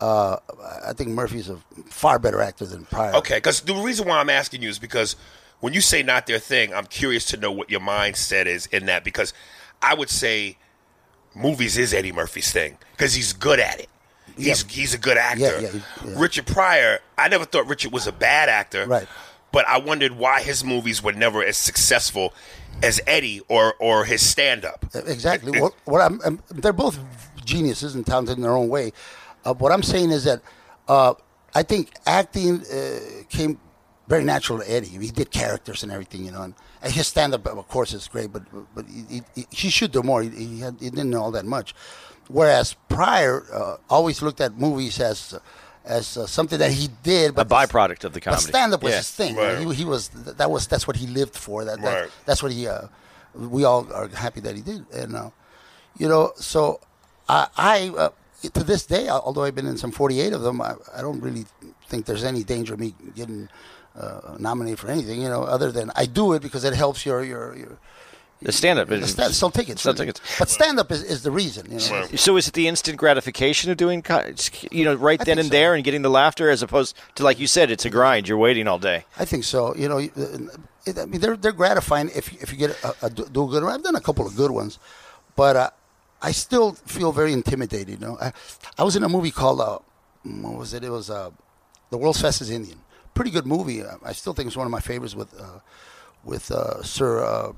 uh, 0.01 0.37
I 0.85 0.93
think 0.93 1.09
Murphy's 1.09 1.49
a 1.49 1.57
far 1.87 2.19
better 2.19 2.41
actor 2.41 2.65
than 2.65 2.85
Pryor 2.85 3.15
Okay, 3.15 3.37
because 3.37 3.61
the 3.61 3.75
reason 3.75 4.07
why 4.07 4.19
I'm 4.19 4.29
asking 4.29 4.61
you 4.61 4.69
is 4.69 4.79
because 4.79 5.15
when 5.59 5.73
you 5.73 5.81
say 5.81 6.03
not 6.03 6.25
their 6.25 6.39
thing, 6.39 6.73
I'm 6.73 6.85
curious 6.85 7.25
to 7.25 7.37
know 7.37 7.51
what 7.51 7.69
your 7.69 7.81
mindset 7.81 8.45
is 8.45 8.65
in 8.67 8.85
that. 8.85 9.03
Because 9.03 9.33
I 9.81 9.93
would 9.93 10.09
say 10.09 10.57
movies 11.35 11.77
is 11.77 11.93
Eddie 11.93 12.11
Murphy's 12.11 12.51
thing 12.51 12.77
because 12.91 13.13
he's 13.13 13.33
good 13.33 13.59
at 13.59 13.79
it. 13.79 13.89
He's 14.37 14.63
Yeah. 14.63 14.69
he's 14.69 14.93
a 14.93 14.97
good 14.97 15.17
actor. 15.17 15.41
Yeah, 15.41 15.59
yeah, 15.73 15.81
yeah. 16.05 16.13
Richard 16.15 16.47
Pryor, 16.47 16.99
I 17.17 17.27
never 17.27 17.45
thought 17.45 17.67
Richard 17.67 17.91
was 17.91 18.07
a 18.07 18.11
bad 18.13 18.47
actor. 18.47 18.85
Right. 18.87 19.07
But 19.51 19.67
I 19.67 19.79
wondered 19.79 20.13
why 20.13 20.41
his 20.43 20.63
movies 20.63 21.01
were 21.01 21.11
never 21.11 21.43
as 21.43 21.57
successful 21.57 22.33
as 22.83 23.01
Eddie 23.07 23.41
or 23.49 23.73
or 23.79 24.05
his 24.05 24.25
stand 24.25 24.63
up. 24.63 24.85
Exactly. 24.93 25.59
what, 25.59 25.73
what 25.85 26.01
I'm, 26.01 26.21
I'm, 26.23 26.39
they're 26.49 26.71
both 26.71 26.99
geniuses 27.43 27.95
and 27.95 28.05
talented 28.05 28.37
in 28.37 28.43
their 28.43 28.55
own 28.55 28.69
way. 28.69 28.93
Uh, 29.45 29.53
what 29.53 29.71
I'm 29.71 29.83
saying 29.83 30.11
is 30.11 30.23
that 30.25 30.41
uh, 30.87 31.13
I 31.55 31.63
think 31.63 31.91
acting 32.05 32.61
uh, 32.65 32.99
came 33.29 33.59
very 34.07 34.23
natural 34.23 34.59
to 34.59 34.71
Eddie. 34.71 34.87
He 34.87 35.11
did 35.11 35.31
characters 35.31 35.83
and 35.83 35.91
everything, 35.91 36.25
you 36.25 36.31
know. 36.31 36.41
And, 36.41 36.53
and 36.81 36.91
his 36.93 37.07
stand-up, 37.07 37.45
of 37.47 37.67
course, 37.67 37.93
is 37.93 38.07
great, 38.07 38.31
but 38.33 38.43
but 38.75 38.85
he, 38.87 39.21
he, 39.35 39.45
he 39.51 39.69
should 39.69 39.91
do 39.91 40.01
more. 40.03 40.23
He, 40.23 40.29
he, 40.29 40.59
had, 40.61 40.75
he 40.79 40.89
didn't 40.89 41.09
know 41.11 41.21
all 41.21 41.31
that 41.31 41.45
much. 41.45 41.75
Whereas 42.27 42.75
Pryor 42.89 43.43
uh, 43.53 43.77
always 43.89 44.21
looked 44.21 44.41
at 44.41 44.57
movies 44.57 44.99
as 44.99 45.37
as 45.85 46.17
uh, 46.17 46.27
something 46.27 46.59
that 46.59 46.71
he 46.71 46.89
did, 47.03 47.37
A 47.39 47.45
byproduct 47.45 48.03
of 48.03 48.13
the 48.13 48.19
but 48.19 48.23
comedy. 48.23 48.43
stand-up 48.43 48.83
was 48.83 48.91
Yeah. 48.91 48.97
his 48.97 49.11
thing. 49.11 49.35
Right. 49.35 49.57
He, 49.59 49.73
he 49.73 49.85
was 49.85 50.09
that 50.09 50.49
was 50.51 50.67
that's 50.67 50.85
what 50.87 50.95
he 50.97 51.07
lived 51.07 51.35
for. 51.35 51.65
That, 51.65 51.81
that 51.81 52.01
Right. 52.01 52.11
that's 52.25 52.43
what 52.43 52.51
he. 52.51 52.67
Uh, 52.67 52.87
we 53.35 53.63
all 53.63 53.91
are 53.93 54.07
happy 54.09 54.39
that 54.41 54.55
he 54.55 54.61
did, 54.61 54.85
and 54.93 55.15
uh, 55.15 55.29
you 55.97 56.07
know, 56.07 56.33
so 56.35 56.79
I, 57.27 57.47
I 57.57 57.89
uh, 57.97 58.09
to 58.41 58.63
this 58.63 58.85
day, 58.85 59.09
although 59.09 59.43
I've 59.43 59.55
been 59.55 59.67
in 59.67 59.77
some 59.77 59.91
forty-eight 59.91 60.33
of 60.33 60.41
them, 60.41 60.61
I, 60.61 60.75
I 60.95 61.01
don't 61.01 61.19
really 61.21 61.45
think 61.87 62.05
there's 62.05 62.23
any 62.23 62.43
danger 62.43 62.73
of 62.75 62.79
me 62.79 62.93
getting 63.15 63.49
uh, 63.99 64.35
nominated 64.39 64.79
for 64.79 64.89
anything. 64.89 65.21
You 65.21 65.29
know, 65.29 65.43
other 65.43 65.71
than 65.71 65.91
I 65.95 66.05
do 66.05 66.33
it 66.33 66.41
because 66.41 66.63
it 66.63 66.73
helps 66.73 67.05
your 67.05 67.23
your 67.23 67.55
your 67.57 67.77
The 68.41 68.51
stand-up. 68.53 68.87
The 68.87 69.05
stand, 69.07 69.33
sell 69.33 69.51
tickets. 69.51 69.81
Sell 69.81 69.93
tickets. 69.93 70.21
But 70.39 70.49
stand 70.49 70.79
up 70.79 70.89
is, 70.91 71.03
is 71.03 71.23
the 71.23 71.31
reason. 71.31 71.65
You 71.69 71.79
know? 71.79 72.07
So 72.15 72.37
is 72.37 72.47
it 72.47 72.53
the 72.53 72.67
instant 72.69 72.97
gratification 72.97 73.69
of 73.71 73.75
doing, 73.77 74.01
you 74.71 74.85
know, 74.85 74.95
right 74.95 75.19
I 75.19 75.23
then 75.25 75.39
and 75.39 75.47
so. 75.49 75.51
there 75.51 75.73
and 75.75 75.83
getting 75.83 76.03
the 76.03 76.09
laughter, 76.09 76.49
as 76.49 76.61
opposed 76.63 76.95
to 77.15 77.23
like 77.23 77.37
you 77.39 77.47
said, 77.47 77.69
it's 77.71 77.83
a 77.85 77.89
grind. 77.89 78.29
You're 78.29 78.37
waiting 78.37 78.67
all 78.67 78.79
day. 78.79 79.03
I 79.17 79.25
think 79.25 79.43
so. 79.43 79.75
You 79.75 79.89
know, 79.89 79.97
it, 79.97 80.13
I 80.97 81.05
mean, 81.05 81.19
they're 81.19 81.35
they're 81.35 81.51
gratifying 81.51 82.09
if 82.15 82.31
you- 82.31 82.39
if 82.41 82.51
you 82.53 82.57
get 82.57 82.71
a, 82.83 82.95
a 83.07 83.09
do 83.09 83.25
good 83.47 83.63
one. 83.63 83.73
I've 83.73 83.83
done 83.83 83.95
a 83.97 84.01
couple 84.01 84.25
of 84.25 84.35
good 84.37 84.51
ones, 84.51 84.79
but 85.35 85.55
uh, 85.57 85.69
I 86.21 86.31
still 86.31 86.73
feel 86.73 87.11
very 87.11 87.31
intimidated. 87.33 87.89
You 87.89 87.97
know, 87.97 88.17
I, 88.21 88.33
I 88.77 88.83
was 88.83 88.95
in 88.95 89.03
a 89.03 89.09
movie 89.09 89.31
called 89.31 89.61
uh, 89.61 89.79
what 90.23 90.55
was 90.57 90.73
it? 90.73 90.83
It 90.83 90.89
was 90.89 91.09
uh, 91.09 91.31
The 91.91 91.97
World's 91.97 92.21
Fastest 92.21 92.51
Indian. 92.51 92.79
Pretty 93.13 93.31
good 93.31 93.45
movie. 93.45 93.83
I 93.83 94.13
still 94.13 94.33
think 94.33 94.47
it's 94.47 94.57
one 94.57 94.65
of 94.67 94.71
my 94.71 94.79
favorites 94.79 95.15
with 95.15 95.33
uh, 95.39 95.59
with 96.23 96.51
uh, 96.51 96.81
Sir 96.83 97.23
uh, 97.23 97.53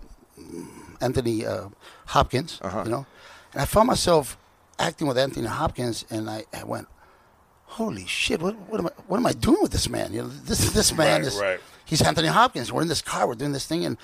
Anthony 1.01 1.45
uh, 1.45 1.69
Hopkins. 2.07 2.59
You 2.63 2.69
know, 2.91 3.05
and 3.53 3.61
I 3.61 3.65
found 3.65 3.87
myself 3.87 4.37
acting 4.79 5.07
with 5.07 5.17
Anthony 5.17 5.47
Hopkins, 5.47 6.05
and 6.09 6.29
I, 6.29 6.45
I 6.53 6.63
went, 6.63 6.87
"Holy 7.65 8.05
shit! 8.05 8.41
What, 8.41 8.55
what 8.69 8.79
am 8.79 8.87
I? 8.87 8.91
What 9.07 9.17
am 9.17 9.25
I 9.25 9.33
doing 9.33 9.61
with 9.61 9.71
this 9.71 9.89
man? 9.89 10.13
You 10.13 10.23
know, 10.23 10.27
this 10.29 10.71
this 10.71 10.95
man 10.95 11.21
Right, 11.21 11.27
is 11.27 11.35
right. 11.39 11.59
he's 11.85 12.01
Anthony 12.01 12.27
Hopkins. 12.29 12.71
We're 12.71 12.81
in 12.83 12.87
this 12.87 13.01
car. 13.01 13.27
We're 13.27 13.35
doing 13.35 13.51
this 13.51 13.65
thing, 13.67 13.85
and 13.85 13.97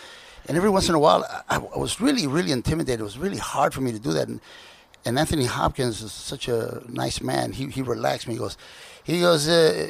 and 0.47 0.57
every 0.57 0.69
once 0.69 0.89
in 0.89 0.95
a 0.95 0.99
while, 0.99 1.25
I, 1.49 1.55
I 1.57 1.77
was 1.77 1.99
really 1.99 2.27
really 2.27 2.51
intimidated. 2.51 3.01
It 3.01 3.03
was 3.03 3.17
really 3.17 3.37
hard 3.37 3.73
for 3.73 3.81
me 3.81 3.91
to 3.91 3.99
do 3.99 4.13
that. 4.13 4.27
And, 4.27 4.41
and 5.05 5.17
Anthony 5.17 5.45
Hopkins 5.45 6.01
is 6.01 6.11
such 6.11 6.47
a 6.47 6.81
nice 6.87 7.21
man. 7.21 7.51
He 7.53 7.67
he 7.67 7.81
relaxed 7.81 8.27
me. 8.27 8.33
He 8.33 8.39
goes, 8.39 8.57
he 9.03 9.19
goes. 9.19 9.47
Uh, 9.47 9.89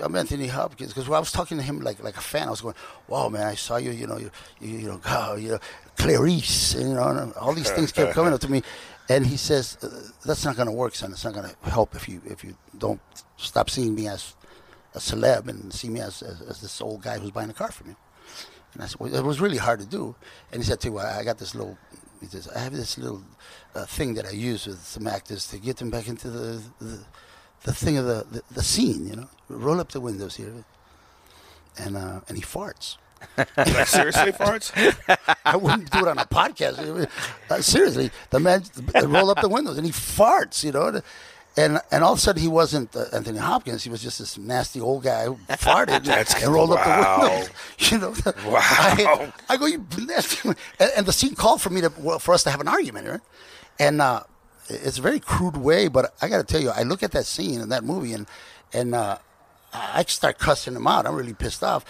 I'm 0.00 0.16
Anthony 0.16 0.46
Hopkins 0.46 0.92
because 0.92 1.08
I 1.08 1.18
was 1.18 1.32
talking 1.32 1.58
to 1.58 1.62
him 1.62 1.80
like 1.80 2.02
like 2.02 2.16
a 2.16 2.20
fan. 2.20 2.48
I 2.48 2.50
was 2.50 2.60
going, 2.60 2.74
"Wow, 3.08 3.28
man! 3.28 3.46
I 3.46 3.54
saw 3.54 3.76
you. 3.76 3.90
You 3.90 4.06
know, 4.06 4.18
you 4.18 4.30
you, 4.60 4.78
you 4.78 4.88
know, 4.88 4.98
God, 4.98 5.40
you 5.40 5.50
know, 5.50 5.58
Clarice. 5.96 6.74
And, 6.74 6.88
you 6.90 6.94
know, 6.94 7.32
all 7.40 7.52
these 7.52 7.70
things 7.70 7.92
kept 7.92 8.14
coming 8.14 8.32
up 8.32 8.40
to 8.40 8.50
me." 8.50 8.62
And 9.08 9.26
he 9.26 9.36
says, 9.36 9.76
uh, 9.82 9.88
"That's 10.24 10.44
not 10.44 10.56
going 10.56 10.66
to 10.66 10.72
work, 10.72 10.94
son. 10.94 11.12
It's 11.12 11.24
not 11.24 11.34
going 11.34 11.48
to 11.48 11.70
help 11.70 11.94
if 11.94 12.08
you 12.08 12.22
if 12.24 12.42
you 12.44 12.56
don't 12.76 13.00
stop 13.36 13.68
seeing 13.68 13.94
me 13.94 14.08
as 14.08 14.34
a 14.94 14.98
celeb 14.98 15.48
and 15.48 15.72
see 15.72 15.88
me 15.88 16.00
as, 16.00 16.22
as, 16.22 16.40
as 16.42 16.60
this 16.60 16.80
old 16.80 17.02
guy 17.02 17.18
who's 17.18 17.30
buying 17.30 17.50
a 17.50 17.54
car 17.54 17.70
from 17.70 17.88
you." 17.90 17.96
And 18.74 18.82
I 18.82 18.86
said, 18.86 19.00
well, 19.00 19.14
"It 19.14 19.24
was 19.24 19.40
really 19.40 19.58
hard 19.58 19.80
to 19.80 19.86
do." 19.86 20.14
And 20.52 20.62
he 20.62 20.66
said, 20.68 20.80
"Too, 20.80 20.98
I 20.98 21.18
I 21.20 21.24
got 21.24 21.38
this 21.38 21.54
little." 21.54 21.76
He 22.20 22.26
says, 22.26 22.48
"I 22.48 22.60
have 22.60 22.72
this 22.72 22.96
little 22.98 23.22
uh, 23.74 23.84
thing 23.86 24.14
that 24.14 24.26
I 24.26 24.30
use 24.30 24.66
with 24.66 24.82
some 24.84 25.06
actors 25.06 25.46
to 25.48 25.58
get 25.58 25.76
them 25.76 25.90
back 25.90 26.08
into 26.08 26.30
the 26.30 26.62
the, 26.80 27.00
the 27.64 27.74
thing 27.74 27.96
of 27.98 28.06
the, 28.06 28.26
the 28.30 28.42
the 28.52 28.62
scene. 28.62 29.06
You 29.06 29.16
know, 29.16 29.28
roll 29.48 29.80
up 29.80 29.90
the 29.92 30.00
windows 30.00 30.36
here." 30.36 30.52
And 31.78 31.96
uh, 31.96 32.20
and 32.28 32.36
he 32.36 32.42
farts. 32.42 32.96
Like, 33.56 33.86
seriously, 33.86 34.32
farts? 34.32 34.72
I 35.44 35.56
wouldn't 35.56 35.90
do 35.90 36.00
it 36.00 36.08
on 36.08 36.18
a 36.18 36.24
podcast. 36.24 37.08
Uh, 37.50 37.60
seriously, 37.60 38.10
the 38.30 38.40
man 38.40 38.62
roll 39.04 39.30
up 39.30 39.40
the 39.42 39.48
windows 39.48 39.76
and 39.76 39.84
he 39.84 39.92
farts, 39.92 40.64
you 40.64 40.72
know. 40.72 41.02
And 41.56 41.80
and 41.90 42.02
all 42.02 42.12
of 42.14 42.18
a 42.18 42.20
sudden 42.20 42.40
he 42.40 42.48
wasn't 42.48 42.96
uh, 42.96 43.04
Anthony 43.12 43.38
Hopkins. 43.38 43.84
He 43.84 43.90
was 43.90 44.02
just 44.02 44.18
this 44.18 44.38
nasty 44.38 44.80
old 44.80 45.02
guy 45.02 45.26
who 45.26 45.36
farted 45.48 45.86
That's- 46.04 46.42
and 46.42 46.52
rolled 46.52 46.70
wow. 46.70 46.76
up 46.76 47.20
the 47.20 47.28
windows. 47.28 47.50
You 47.92 47.98
know. 47.98 48.14
Wow. 48.50 48.60
I, 48.62 49.32
I 49.50 49.56
go, 49.58 49.66
you 49.66 49.84
nasty. 50.06 50.48
And, 50.48 50.90
and 50.96 51.06
the 51.06 51.12
scene 51.12 51.34
called 51.34 51.60
for 51.60 51.68
me 51.70 51.80
to 51.82 51.92
well, 51.98 52.18
for 52.18 52.32
us 52.32 52.42
to 52.44 52.50
have 52.50 52.60
an 52.60 52.68
argument, 52.68 53.06
right? 53.08 53.20
And 53.78 54.00
uh, 54.00 54.22
it's 54.68 54.98
a 54.98 55.02
very 55.02 55.20
crude 55.20 55.56
way, 55.56 55.88
but 55.88 56.14
I 56.22 56.28
got 56.28 56.38
to 56.38 56.44
tell 56.44 56.60
you, 56.60 56.70
I 56.70 56.84
look 56.84 57.02
at 57.02 57.12
that 57.12 57.26
scene 57.26 57.60
in 57.60 57.68
that 57.68 57.84
movie 57.84 58.14
and 58.14 58.26
and 58.72 58.94
uh, 58.94 59.18
I 59.74 60.04
start 60.04 60.38
cussing 60.38 60.74
him 60.74 60.86
out. 60.86 61.06
I'm 61.06 61.14
really 61.14 61.34
pissed 61.34 61.62
off. 61.62 61.84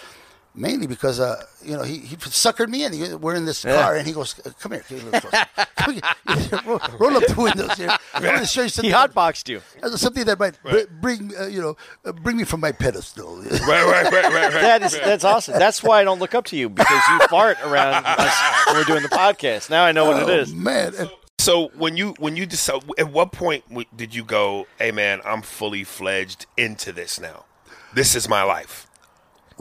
Mainly 0.54 0.86
because 0.86 1.18
uh, 1.18 1.42
you 1.64 1.74
know 1.76 1.82
he, 1.82 1.98
he 1.98 2.16
suckered 2.16 2.68
me 2.68 2.84
in. 2.84 2.92
He, 2.92 3.14
we're 3.14 3.34
in 3.36 3.46
this 3.46 3.62
car, 3.62 3.96
and 3.96 4.06
he 4.06 4.12
goes, 4.12 4.34
"Come 4.60 4.72
here, 4.72 4.80
come 4.86 4.98
here, 4.98 5.06
little 5.10 5.20
closer. 5.20 5.46
Come 5.76 5.94
here. 5.94 6.60
roll, 6.66 6.80
roll 6.98 7.16
up 7.16 7.26
the 7.26 7.34
windows 7.38 7.72
here. 7.78 7.88
I 8.12 8.20
want 8.20 8.38
to 8.40 8.46
show 8.46 8.60
you 8.60 8.64
He 8.66 8.68
something. 8.70 8.92
hotboxed 8.92 9.48
you. 9.48 9.62
that- 9.80 9.96
something 9.96 10.24
that 10.26 10.38
might 10.38 10.62
br- 10.62 10.80
bring 11.00 11.32
uh, 11.40 11.46
you 11.46 11.62
know 11.62 11.76
uh, 12.04 12.12
bring 12.12 12.36
me 12.36 12.44
from 12.44 12.60
my 12.60 12.70
pedestal. 12.72 13.36
Right, 13.50 13.62
right, 13.66 13.86
right, 13.86 14.12
right, 14.12 14.32
right. 14.34 14.52
That 14.52 14.82
is 14.82 14.92
that's 14.92 15.24
awesome. 15.24 15.58
That's 15.58 15.82
why 15.82 16.00
I 16.00 16.04
don't 16.04 16.18
look 16.18 16.34
up 16.34 16.44
to 16.46 16.56
you 16.56 16.68
because 16.68 17.00
you 17.10 17.18
fart 17.28 17.56
around 17.64 18.04
us 18.06 18.66
when 18.66 18.76
we're 18.76 18.84
doing 18.84 19.02
the 19.02 19.08
podcast. 19.08 19.70
Now 19.70 19.84
I 19.84 19.92
know 19.92 20.04
what 20.04 20.22
it 20.22 20.28
Oh, 20.28 20.38
is. 20.40 20.52
man. 20.52 20.92
And- 20.98 21.10
So 21.38 21.70
when 21.78 21.96
you 21.96 22.14
when 22.18 22.36
you 22.36 22.44
decide, 22.46 22.82
at 22.98 23.10
what 23.10 23.32
point 23.32 23.64
did 23.96 24.14
you 24.14 24.22
go, 24.22 24.66
"Hey, 24.78 24.92
man, 24.92 25.20
I'm 25.24 25.40
fully 25.42 25.82
fledged 25.82 26.44
into 26.58 26.92
this 26.92 27.18
now. 27.18 27.46
This 27.94 28.14
is 28.14 28.28
my 28.28 28.42
life." 28.42 28.86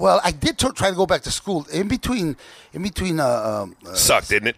Well, 0.02 0.20
I 0.24 0.32
did 0.32 0.58
t- 0.58 0.68
try 0.72 0.90
to 0.90 0.96
go 0.96 1.06
back 1.06 1.22
to 1.22 1.32
school 1.32 1.66
in 1.72 1.88
between. 1.88 2.36
In 2.74 2.82
between, 2.82 3.20
uh, 3.20 3.28
um, 3.64 3.76
uh, 3.86 3.94
Sucked, 3.94 4.30
didn't 4.30 4.48
it? 4.50 4.56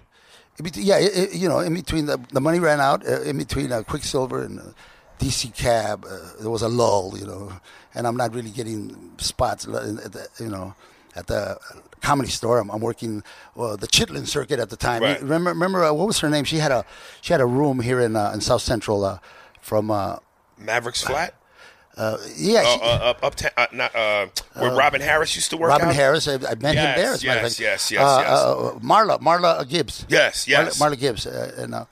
between 0.61 0.85
yeah, 0.85 0.99
it, 0.99 1.11
it- 1.17 1.33
you 1.33 1.49
know, 1.49 1.59
in 1.59 1.73
between 1.73 2.05
the, 2.05 2.17
the 2.31 2.39
money 2.39 2.59
ran 2.59 2.79
out. 2.79 3.05
Uh, 3.05 3.21
in 3.23 3.37
between 3.37 3.71
uh, 3.71 3.83
Quicksilver 3.83 4.41
and 4.43 4.59
uh, 4.59 4.63
DC 5.19 5.53
Cab, 5.55 6.05
uh, 6.09 6.17
there 6.39 6.49
was 6.49 6.61
a 6.61 6.69
lull, 6.69 7.17
you 7.19 7.25
know, 7.27 7.51
and 7.93 8.07
I'm 8.07 8.15
not 8.15 8.33
really 8.33 8.51
getting 8.51 9.11
spots. 9.17 9.67
uh, 9.67 9.97
At 10.05 10.11
the, 10.13 10.27
you 10.39 10.49
know, 10.49 10.75
at 11.15 11.27
the 11.27 11.57
comedy 12.01 12.29
store, 12.29 12.59
I'm, 12.59 12.69
I'm 12.71 12.79
working 12.81 13.21
uh, 13.57 13.75
the 13.75 13.87
Chitlin 13.87 14.25
circuit 14.27 14.59
at 14.59 14.69
the 14.69 14.77
time. 14.77 15.01
Right. 15.03 15.21
Remember, 15.21 15.49
remember 15.49 15.83
uh, 15.83 15.91
what 15.93 16.07
was 16.07 16.19
her 16.21 16.29
name? 16.29 16.45
She 16.45 16.57
had 16.57 16.71
a 16.71 16.85
she 17.21 17.33
had 17.33 17.41
a 17.41 17.45
room 17.45 17.81
here 17.81 17.99
in 17.99 18.15
uh, 18.15 18.31
in 18.33 18.39
South 18.41 18.61
Central 18.61 19.03
uh, 19.03 19.19
from. 19.59 19.91
Uh, 19.91 20.17
Mavericks 20.57 21.01
Flat, 21.03 21.33
uh, 21.97 22.17
yeah, 22.35 22.59
uh, 22.59 22.63
she- 22.75 22.81
uh, 22.81 23.09
up 23.11 23.23
uptown, 23.23 23.51
uh, 23.57 23.67
not 23.71 23.95
uh, 23.95 24.25
where 24.53 24.73
Robin 24.75 25.01
Harris 25.01 25.35
used 25.35 25.49
to 25.51 25.57
work. 25.57 25.69
Robin 25.69 25.89
out? 25.89 25.95
Harris. 25.95 26.27
I, 26.27 26.33
I 26.35 26.37
met 26.55 26.75
him 26.75 26.75
Yes, 26.75 26.97
there. 26.97 27.13
As 27.13 27.23
a 27.23 27.27
matter 27.27 27.39
of 27.39 27.45
yes, 27.45 27.59
yes, 27.59 27.91
yes, 27.91 28.01
Uh, 28.01 28.19
yes. 28.21 28.29
Uh, 28.39 28.79
Marla, 28.79 29.19
Marla 29.21 29.67
Gibbs. 29.67 30.05
Yes, 30.09 30.47
yes. 30.47 30.77
Marla, 30.79 30.91
Marla 30.95 30.99
Gibbs, 30.99 31.25
uh, 31.27 31.53
and 31.57 31.75
uh, 31.75 31.85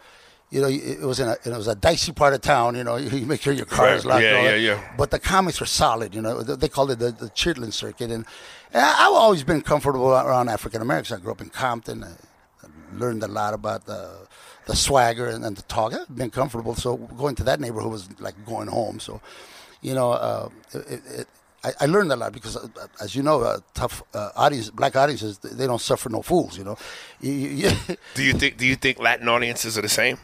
you 0.49 0.59
know, 0.61 0.67
it 0.67 1.01
was 1.01 1.19
in 1.19 1.27
a 1.27 1.37
it 1.45 1.55
was 1.55 1.67
a 1.67 1.75
dicey 1.75 2.11
part 2.11 2.33
of 2.33 2.41
town. 2.41 2.75
You 2.75 2.83
know, 2.83 2.95
you 2.97 3.25
make 3.25 3.41
sure 3.41 3.53
your 3.53 3.65
car 3.65 3.85
Right. 3.87 3.95
is 3.97 4.05
locked. 4.05 4.23
Yeah, 4.23 4.41
yeah, 4.41 4.55
yeah. 4.55 4.93
But 4.97 5.11
the 5.11 5.19
comics 5.19 5.59
were 5.59 5.65
solid. 5.67 6.13
You 6.15 6.21
know, 6.21 6.41
they 6.41 6.67
called 6.67 6.91
it 6.91 6.99
the, 6.99 7.11
the 7.11 7.29
Chitlin 7.29 7.71
circuit, 7.71 8.09
and, 8.11 8.25
and 8.73 8.83
I've 8.83 9.13
always 9.13 9.43
been 9.43 9.61
comfortable 9.61 10.09
around 10.11 10.49
African 10.49 10.81
Americans. 10.81 11.11
I 11.11 11.21
grew 11.21 11.31
up 11.31 11.41
in 11.41 11.49
Compton. 11.49 12.03
I 12.03 12.67
learned 12.97 13.23
a 13.23 13.27
lot 13.27 13.53
about 13.53 13.85
the 13.85 14.27
the 14.65 14.75
swagger 14.75 15.27
and, 15.27 15.45
and 15.45 15.55
the 15.55 15.61
talk. 15.63 15.93
I've 15.93 16.13
been 16.15 16.29
comfortable. 16.31 16.75
So 16.75 16.97
going 16.97 17.35
to 17.35 17.43
that 17.45 17.59
neighborhood 17.59 17.91
was 17.91 18.09
like 18.19 18.35
going 18.45 18.67
home. 18.67 18.99
So, 18.99 19.21
you 19.81 19.93
know, 19.93 20.11
uh, 20.11 20.49
it, 20.73 21.01
it, 21.19 21.27
I, 21.63 21.71
I 21.81 21.85
learned 21.85 22.11
a 22.11 22.15
lot 22.15 22.33
because, 22.33 22.55
uh, 22.57 22.67
as 22.99 23.15
you 23.15 23.21
know, 23.23 23.41
uh, 23.41 23.59
tough 23.73 24.01
uh, 24.13 24.29
audience, 24.35 24.69
black 24.71 24.95
audiences, 24.95 25.37
they 25.39 25.67
don't 25.67 25.81
suffer 25.81 26.09
no 26.09 26.21
fools. 26.21 26.57
You 26.57 26.63
know, 26.63 26.77
you, 27.19 27.31
you, 27.31 27.49
you- 27.49 27.95
Do 28.15 28.23
you 28.23 28.33
think? 28.33 28.57
Do 28.57 28.65
you 28.65 28.75
think 28.75 28.99
Latin 28.99 29.27
audiences 29.27 29.77
are 29.77 29.81
the 29.81 29.89
same? 29.89 30.17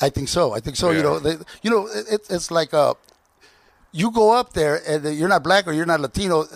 I 0.00 0.08
think 0.10 0.28
so. 0.28 0.52
I 0.54 0.60
think 0.60 0.76
so. 0.76 0.90
You 0.92 1.02
know, 1.02 1.18
they, 1.18 1.36
you 1.62 1.70
know, 1.70 1.88
it, 1.88 2.20
it's 2.30 2.50
like 2.52 2.72
uh, 2.72 2.94
you 3.92 4.10
go 4.12 4.32
up 4.32 4.52
there 4.52 4.80
and 4.86 5.16
you're 5.18 5.28
not 5.28 5.42
black 5.42 5.66
or 5.66 5.72
you're 5.72 5.86
not 5.86 6.00
Latino. 6.00 6.46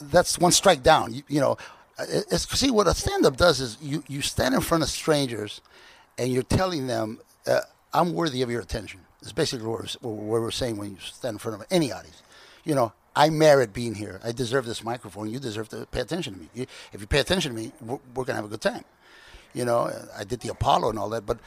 That's 0.00 0.38
one 0.38 0.52
strike 0.52 0.82
down. 0.82 1.14
You, 1.14 1.22
you 1.28 1.40
know, 1.40 1.56
it's 1.98 2.48
see 2.58 2.70
what 2.70 2.86
a 2.88 2.94
stand-up 2.94 3.36
does 3.36 3.60
is 3.60 3.78
you 3.80 4.02
you 4.08 4.22
stand 4.22 4.54
in 4.54 4.60
front 4.60 4.82
of 4.82 4.88
strangers, 4.88 5.60
and 6.18 6.32
you're 6.32 6.42
telling 6.42 6.86
them, 6.88 7.20
uh, 7.46 7.60
"I'm 7.92 8.12
worthy 8.14 8.42
of 8.42 8.50
your 8.50 8.60
attention." 8.62 9.00
It's 9.22 9.32
basically 9.32 9.66
what 9.66 9.80
we're, 10.02 10.10
what 10.10 10.40
we're 10.40 10.50
saying 10.50 10.76
when 10.76 10.90
you 10.90 10.96
stand 11.00 11.34
in 11.34 11.38
front 11.38 11.60
of 11.60 11.66
any 11.70 11.92
audience. 11.92 12.22
You 12.64 12.74
know, 12.74 12.92
I 13.14 13.30
merit 13.30 13.72
being 13.72 13.94
here. 13.94 14.20
I 14.24 14.32
deserve 14.32 14.66
this 14.66 14.82
microphone. 14.82 15.30
You 15.30 15.38
deserve 15.38 15.68
to 15.70 15.86
pay 15.86 16.00
attention 16.00 16.34
to 16.34 16.40
me. 16.40 16.48
You, 16.54 16.66
if 16.92 17.00
you 17.00 17.06
pay 17.06 17.18
attention 17.18 17.54
to 17.54 17.60
me, 17.60 17.72
we're, 17.80 17.98
we're 18.14 18.24
gonna 18.24 18.36
have 18.36 18.44
a 18.44 18.48
good 18.48 18.60
time. 18.60 18.84
You 19.52 19.64
know, 19.64 19.90
I 20.16 20.24
did 20.24 20.40
the 20.40 20.50
Apollo 20.50 20.90
and 20.90 20.98
all 20.98 21.08
that, 21.10 21.26
but 21.26 21.38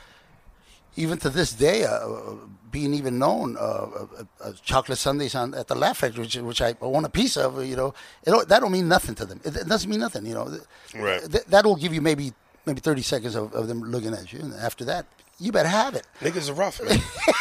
even 0.96 1.18
to 1.20 1.30
this 1.30 1.54
day, 1.54 1.86
uh, 1.86 2.36
being 2.70 2.94
even 2.94 3.18
known, 3.18 3.58
uh, 3.58 3.62
uh, 3.62 4.06
uh, 4.42 4.52
chocolate 4.64 5.00
sundaes 5.00 5.34
on, 5.34 5.56
at 5.56 5.68
the 5.68 5.76
Laugh 5.76 5.98
Factory, 5.98 6.22
which, 6.22 6.36
which 6.36 6.62
I 6.62 6.76
own 6.82 7.06
a 7.06 7.10
piece 7.10 7.38
of, 7.38 7.66
you 7.66 7.76
know, 7.76 7.94
don't, 8.26 8.48
that 8.50 8.60
don't 8.60 8.72
mean 8.72 8.88
nothing 8.88 9.16
to 9.16 9.26
them. 9.26 9.40
It, 9.44 9.56
it 9.56 9.68
doesn't 9.68 9.90
mean 9.90 10.02
nothing, 10.02 10.26
you 10.26 10.34
know. 10.34 10.56
Right. 10.96 11.22
Th- 11.22 11.46
that 11.46 11.66
will 11.66 11.78
give 11.78 11.94
you 11.94 12.02
maybe 12.02 12.34
maybe 12.66 12.80
thirty 12.80 13.02
seconds 13.02 13.36
of, 13.36 13.54
of 13.54 13.68
them 13.68 13.82
looking 13.84 14.14
at 14.14 14.32
you, 14.32 14.40
and 14.40 14.54
after 14.54 14.86
that, 14.86 15.06
you 15.44 15.52
better 15.52 15.70
have 15.70 15.96
it. 15.96 16.08
Niggas 16.22 16.50
are 16.50 16.54
rough, 16.54 16.82
man. 16.82 16.98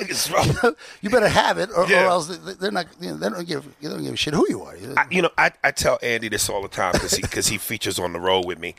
Niggas 0.00 0.30
are 0.30 0.68
rough. 0.70 0.74
you 1.00 1.10
better 1.10 1.28
have 1.28 1.58
it, 1.58 1.70
or, 1.70 1.84
or 1.84 1.92
else 1.92 2.26
they- 2.28 2.52
they're 2.54 2.70
not. 2.70 2.86
You 3.00 3.10
know, 3.10 3.16
they 3.16 3.28
don't 3.30 3.46
give. 3.46 3.64
They 3.80 3.88
don't 3.88 4.02
give 4.02 4.14
a 4.14 4.16
shit 4.16 4.34
who 4.34 4.46
you 4.48 4.62
are. 4.62 4.76
You 4.76 4.88
know? 4.88 4.94
I, 4.96 5.06
you 5.10 5.22
know, 5.22 5.30
I, 5.38 5.52
I 5.64 5.70
tell 5.70 5.98
Andy 6.02 6.28
this 6.28 6.48
all 6.48 6.62
the 6.62 6.68
time 6.68 6.92
because 6.92 7.12
he, 7.14 7.22
'cause 7.22 7.48
he 7.48 7.58
features 7.58 7.98
on 7.98 8.12
the 8.12 8.20
road 8.20 8.44
with 8.46 8.58
me. 8.58 8.74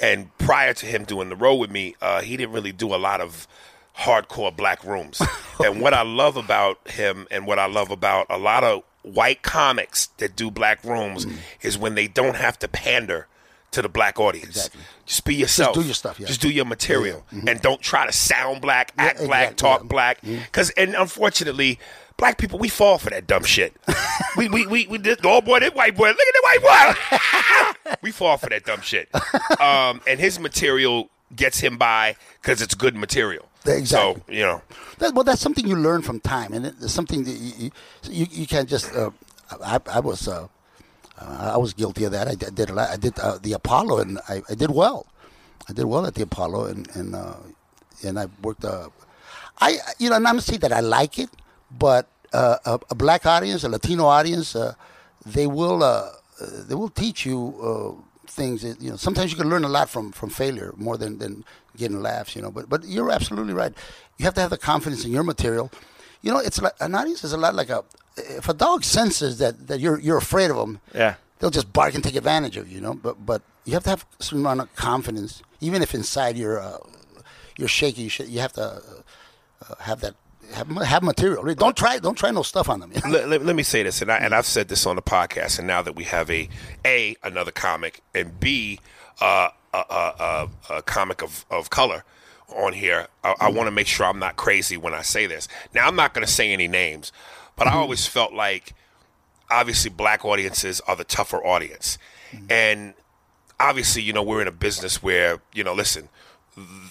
And 0.00 0.36
prior 0.38 0.74
to 0.74 0.86
him 0.86 1.04
doing 1.04 1.28
the 1.28 1.36
road 1.36 1.56
with 1.56 1.70
me, 1.70 1.94
uh, 2.02 2.20
he 2.22 2.36
didn't 2.36 2.52
really 2.52 2.72
do 2.72 2.94
a 2.94 2.96
lot 2.96 3.20
of 3.20 3.46
hardcore 3.98 4.54
black 4.56 4.82
rooms. 4.84 5.22
and 5.64 5.80
what 5.80 5.94
I 5.94 6.02
love 6.02 6.36
about 6.36 6.88
him 6.88 7.26
and 7.30 7.46
what 7.46 7.58
I 7.58 7.66
love 7.66 7.90
about 7.90 8.26
a 8.30 8.38
lot 8.38 8.64
of 8.64 8.82
white 9.02 9.42
comics 9.42 10.06
that 10.18 10.34
do 10.34 10.50
black 10.50 10.82
rooms 10.82 11.26
Mm. 11.26 11.36
is 11.62 11.76
when 11.78 11.94
they 11.94 12.08
don't 12.08 12.36
have 12.36 12.58
to 12.60 12.68
pander 12.68 13.28
to 13.74 13.82
the 13.82 13.88
black 13.88 14.18
audience. 14.18 14.48
Exactly. 14.56 14.80
Just 15.06 15.24
be 15.24 15.34
yourself. 15.34 15.74
do 15.74 15.82
your 15.82 15.94
stuff, 15.94 16.18
yeah. 16.18 16.26
Just 16.26 16.40
do 16.40 16.48
your 16.50 16.64
material. 16.64 17.24
Yeah, 17.30 17.38
Mm-hmm. 17.38 17.48
And 17.48 17.60
don't 17.60 17.80
try 17.80 18.06
to 18.06 18.12
sound 18.12 18.60
black, 18.62 18.92
act 18.96 19.18
black, 19.18 19.50
exactly, 19.52 19.56
talk 19.56 19.72
yeah. 19.72 19.78
Mm-hmm. 19.80 19.88
black. 19.88 20.20
Because, 20.22 20.70
and 20.70 20.94
unfortunately, 20.94 21.78
black 22.16 22.38
people, 22.38 22.58
we 22.58 22.68
fall 22.68 22.98
for 22.98 23.10
that 23.10 23.26
dumb 23.26 23.42
shit. 23.44 23.74
we, 24.36 24.48
we, 24.48 24.66
we, 24.66 24.86
we 24.86 24.98
did, 24.98 25.18
oh 25.24 25.40
boy, 25.40 25.60
that 25.60 25.74
white 25.74 25.96
boy, 25.96 26.08
look 26.08 26.18
at 26.18 26.34
that 26.34 26.42
white 26.42 27.84
boy. 27.84 27.96
we 28.02 28.10
fall 28.12 28.36
for 28.36 28.48
that 28.48 28.64
dumb 28.64 28.80
shit. 28.80 29.08
Um, 29.60 30.00
and 30.06 30.18
his 30.20 30.38
material 30.40 31.10
gets 31.34 31.60
him 31.60 31.78
by 31.78 32.16
because 32.42 32.60
it's 32.60 32.74
good 32.74 32.96
material. 32.96 33.46
Exactly. 33.66 33.86
So 33.86 34.20
you 34.28 34.42
know, 34.42 34.62
That, 34.98 35.14
well, 35.14 35.24
that's 35.24 35.40
something 35.40 35.66
you 35.66 35.76
learn 35.76 36.02
from 36.02 36.20
time, 36.20 36.52
and 36.52 36.66
it's 36.66 36.92
something 36.92 37.24
that 37.24 37.32
you 37.32 37.52
you, 37.56 37.70
you, 38.10 38.26
you 38.30 38.46
can't 38.46 38.68
just. 38.68 38.92
Uh, 38.94 39.10
I, 39.62 39.80
I 39.90 40.00
was 40.00 40.28
uh, 40.28 40.48
uh, 41.18 41.52
I 41.54 41.56
was 41.56 41.72
guilty 41.72 42.04
of 42.04 42.12
that. 42.12 42.28
I 42.28 42.34
did, 42.34 42.54
did 42.54 42.70
a 42.70 42.74
lot. 42.74 42.90
I 42.90 42.96
did 42.96 43.18
uh, 43.18 43.38
the 43.40 43.52
Apollo, 43.52 43.98
and 43.98 44.18
I, 44.28 44.42
I 44.48 44.54
did 44.54 44.70
well. 44.70 45.06
I 45.68 45.72
did 45.72 45.84
well 45.84 46.06
at 46.06 46.14
the 46.14 46.22
Apollo, 46.22 46.66
and 46.66 46.88
and 46.94 47.14
uh, 47.14 47.36
and 48.02 48.18
I 48.18 48.26
worked. 48.42 48.64
Uh, 48.64 48.88
I 49.60 49.78
you 49.98 50.10
know, 50.10 50.16
and 50.16 50.26
I'm 50.26 50.40
saying 50.40 50.60
that 50.60 50.72
I 50.72 50.80
like 50.80 51.18
it, 51.18 51.30
but 51.70 52.08
uh, 52.32 52.58
a, 52.64 52.80
a 52.90 52.94
black 52.94 53.26
audience, 53.26 53.64
a 53.64 53.68
Latino 53.68 54.06
audience, 54.06 54.56
uh, 54.56 54.74
they 55.24 55.46
will 55.46 55.82
uh, 55.82 56.10
they 56.40 56.74
will 56.74 56.90
teach 56.90 57.24
you 57.24 58.02
things. 58.26 58.62
That, 58.62 58.80
you 58.82 58.90
know, 58.90 58.96
sometimes 58.96 59.30
you 59.30 59.38
can 59.38 59.48
learn 59.48 59.64
a 59.64 59.68
lot 59.68 59.88
from 59.88 60.12
from 60.12 60.30
failure 60.30 60.74
more 60.76 60.96
than 60.96 61.18
than 61.18 61.44
getting 61.76 62.02
laughs. 62.02 62.34
You 62.34 62.42
know, 62.42 62.50
but 62.50 62.68
but 62.68 62.84
you're 62.84 63.10
absolutely 63.10 63.54
right. 63.54 63.72
You 64.18 64.24
have 64.24 64.34
to 64.34 64.40
have 64.40 64.50
the 64.50 64.58
confidence 64.58 65.04
in 65.04 65.12
your 65.12 65.22
material. 65.24 65.70
You 66.22 66.32
know, 66.32 66.38
it's 66.38 66.60
like 66.60 66.74
an 66.80 66.94
audience 66.94 67.22
is 67.22 67.32
a 67.32 67.36
lot 67.36 67.54
like 67.54 67.70
a 67.70 67.84
if 68.16 68.48
a 68.48 68.54
dog 68.54 68.84
senses 68.84 69.38
that 69.38 69.66
that 69.68 69.80
you're 69.80 69.98
you're 69.98 70.18
afraid 70.18 70.50
of 70.50 70.56
them. 70.56 70.80
Yeah. 70.94 71.14
They'll 71.38 71.50
just 71.50 71.72
bark 71.72 71.94
and 71.94 72.02
take 72.02 72.14
advantage 72.14 72.56
of 72.56 72.68
you, 72.68 72.76
you 72.76 72.80
know. 72.80 72.94
But 72.94 73.24
but 73.24 73.42
you 73.64 73.74
have 73.74 73.84
to 73.84 73.90
have 73.90 74.06
some 74.18 74.38
amount 74.38 74.60
of 74.60 74.74
confidence, 74.76 75.42
even 75.60 75.82
if 75.82 75.94
inside 75.94 76.36
you're 76.36 76.60
uh, 76.60 76.78
you're 77.58 77.68
shaky. 77.68 78.02
You, 78.02 78.08
should, 78.08 78.28
you 78.28 78.40
have 78.40 78.52
to 78.54 78.62
uh, 78.62 78.80
uh, 79.68 79.74
have 79.80 80.00
that 80.00 80.14
have 80.52 80.68
have 80.68 81.02
material. 81.02 81.42
Don't 81.54 81.76
try 81.76 81.98
don't 81.98 82.16
try 82.16 82.30
no 82.30 82.42
stuff 82.42 82.68
on 82.68 82.80
them. 82.80 82.92
let, 83.08 83.28
let, 83.28 83.44
let 83.44 83.56
me 83.56 83.62
say 83.62 83.82
this, 83.82 84.00
and 84.00 84.10
I, 84.10 84.18
and 84.18 84.34
I've 84.34 84.46
said 84.46 84.68
this 84.68 84.86
on 84.86 84.96
the 84.96 85.02
podcast, 85.02 85.58
and 85.58 85.66
now 85.66 85.82
that 85.82 85.96
we 85.96 86.04
have 86.04 86.30
a 86.30 86.48
a 86.84 87.16
another 87.22 87.50
comic, 87.50 88.00
and 88.14 88.38
b 88.38 88.78
uh, 89.20 89.48
a, 89.72 89.78
a, 89.90 90.48
a, 90.70 90.76
a 90.76 90.82
comic 90.82 91.22
of, 91.22 91.44
of 91.50 91.70
color 91.70 92.04
on 92.48 92.72
here, 92.72 93.08
I, 93.22 93.34
I 93.40 93.48
want 93.50 93.66
to 93.66 93.70
make 93.70 93.86
sure 93.86 94.06
I'm 94.06 94.18
not 94.18 94.36
crazy 94.36 94.76
when 94.76 94.94
I 94.94 95.02
say 95.02 95.26
this. 95.26 95.48
Now, 95.74 95.86
I'm 95.86 95.96
not 95.96 96.14
going 96.14 96.26
to 96.26 96.32
say 96.32 96.52
any 96.52 96.68
names, 96.68 97.12
but 97.56 97.66
I 97.66 97.72
always 97.74 98.06
felt 98.06 98.32
like 98.32 98.74
obviously 99.50 99.90
black 99.90 100.24
audiences 100.24 100.80
are 100.86 100.96
the 100.96 101.04
tougher 101.04 101.44
audience, 101.44 101.98
and 102.50 102.94
obviously, 103.60 104.02
you 104.02 104.12
know, 104.12 104.22
we're 104.22 104.42
in 104.42 104.48
a 104.48 104.52
business 104.52 105.02
where 105.02 105.40
you 105.52 105.64
know, 105.64 105.74
listen. 105.74 106.08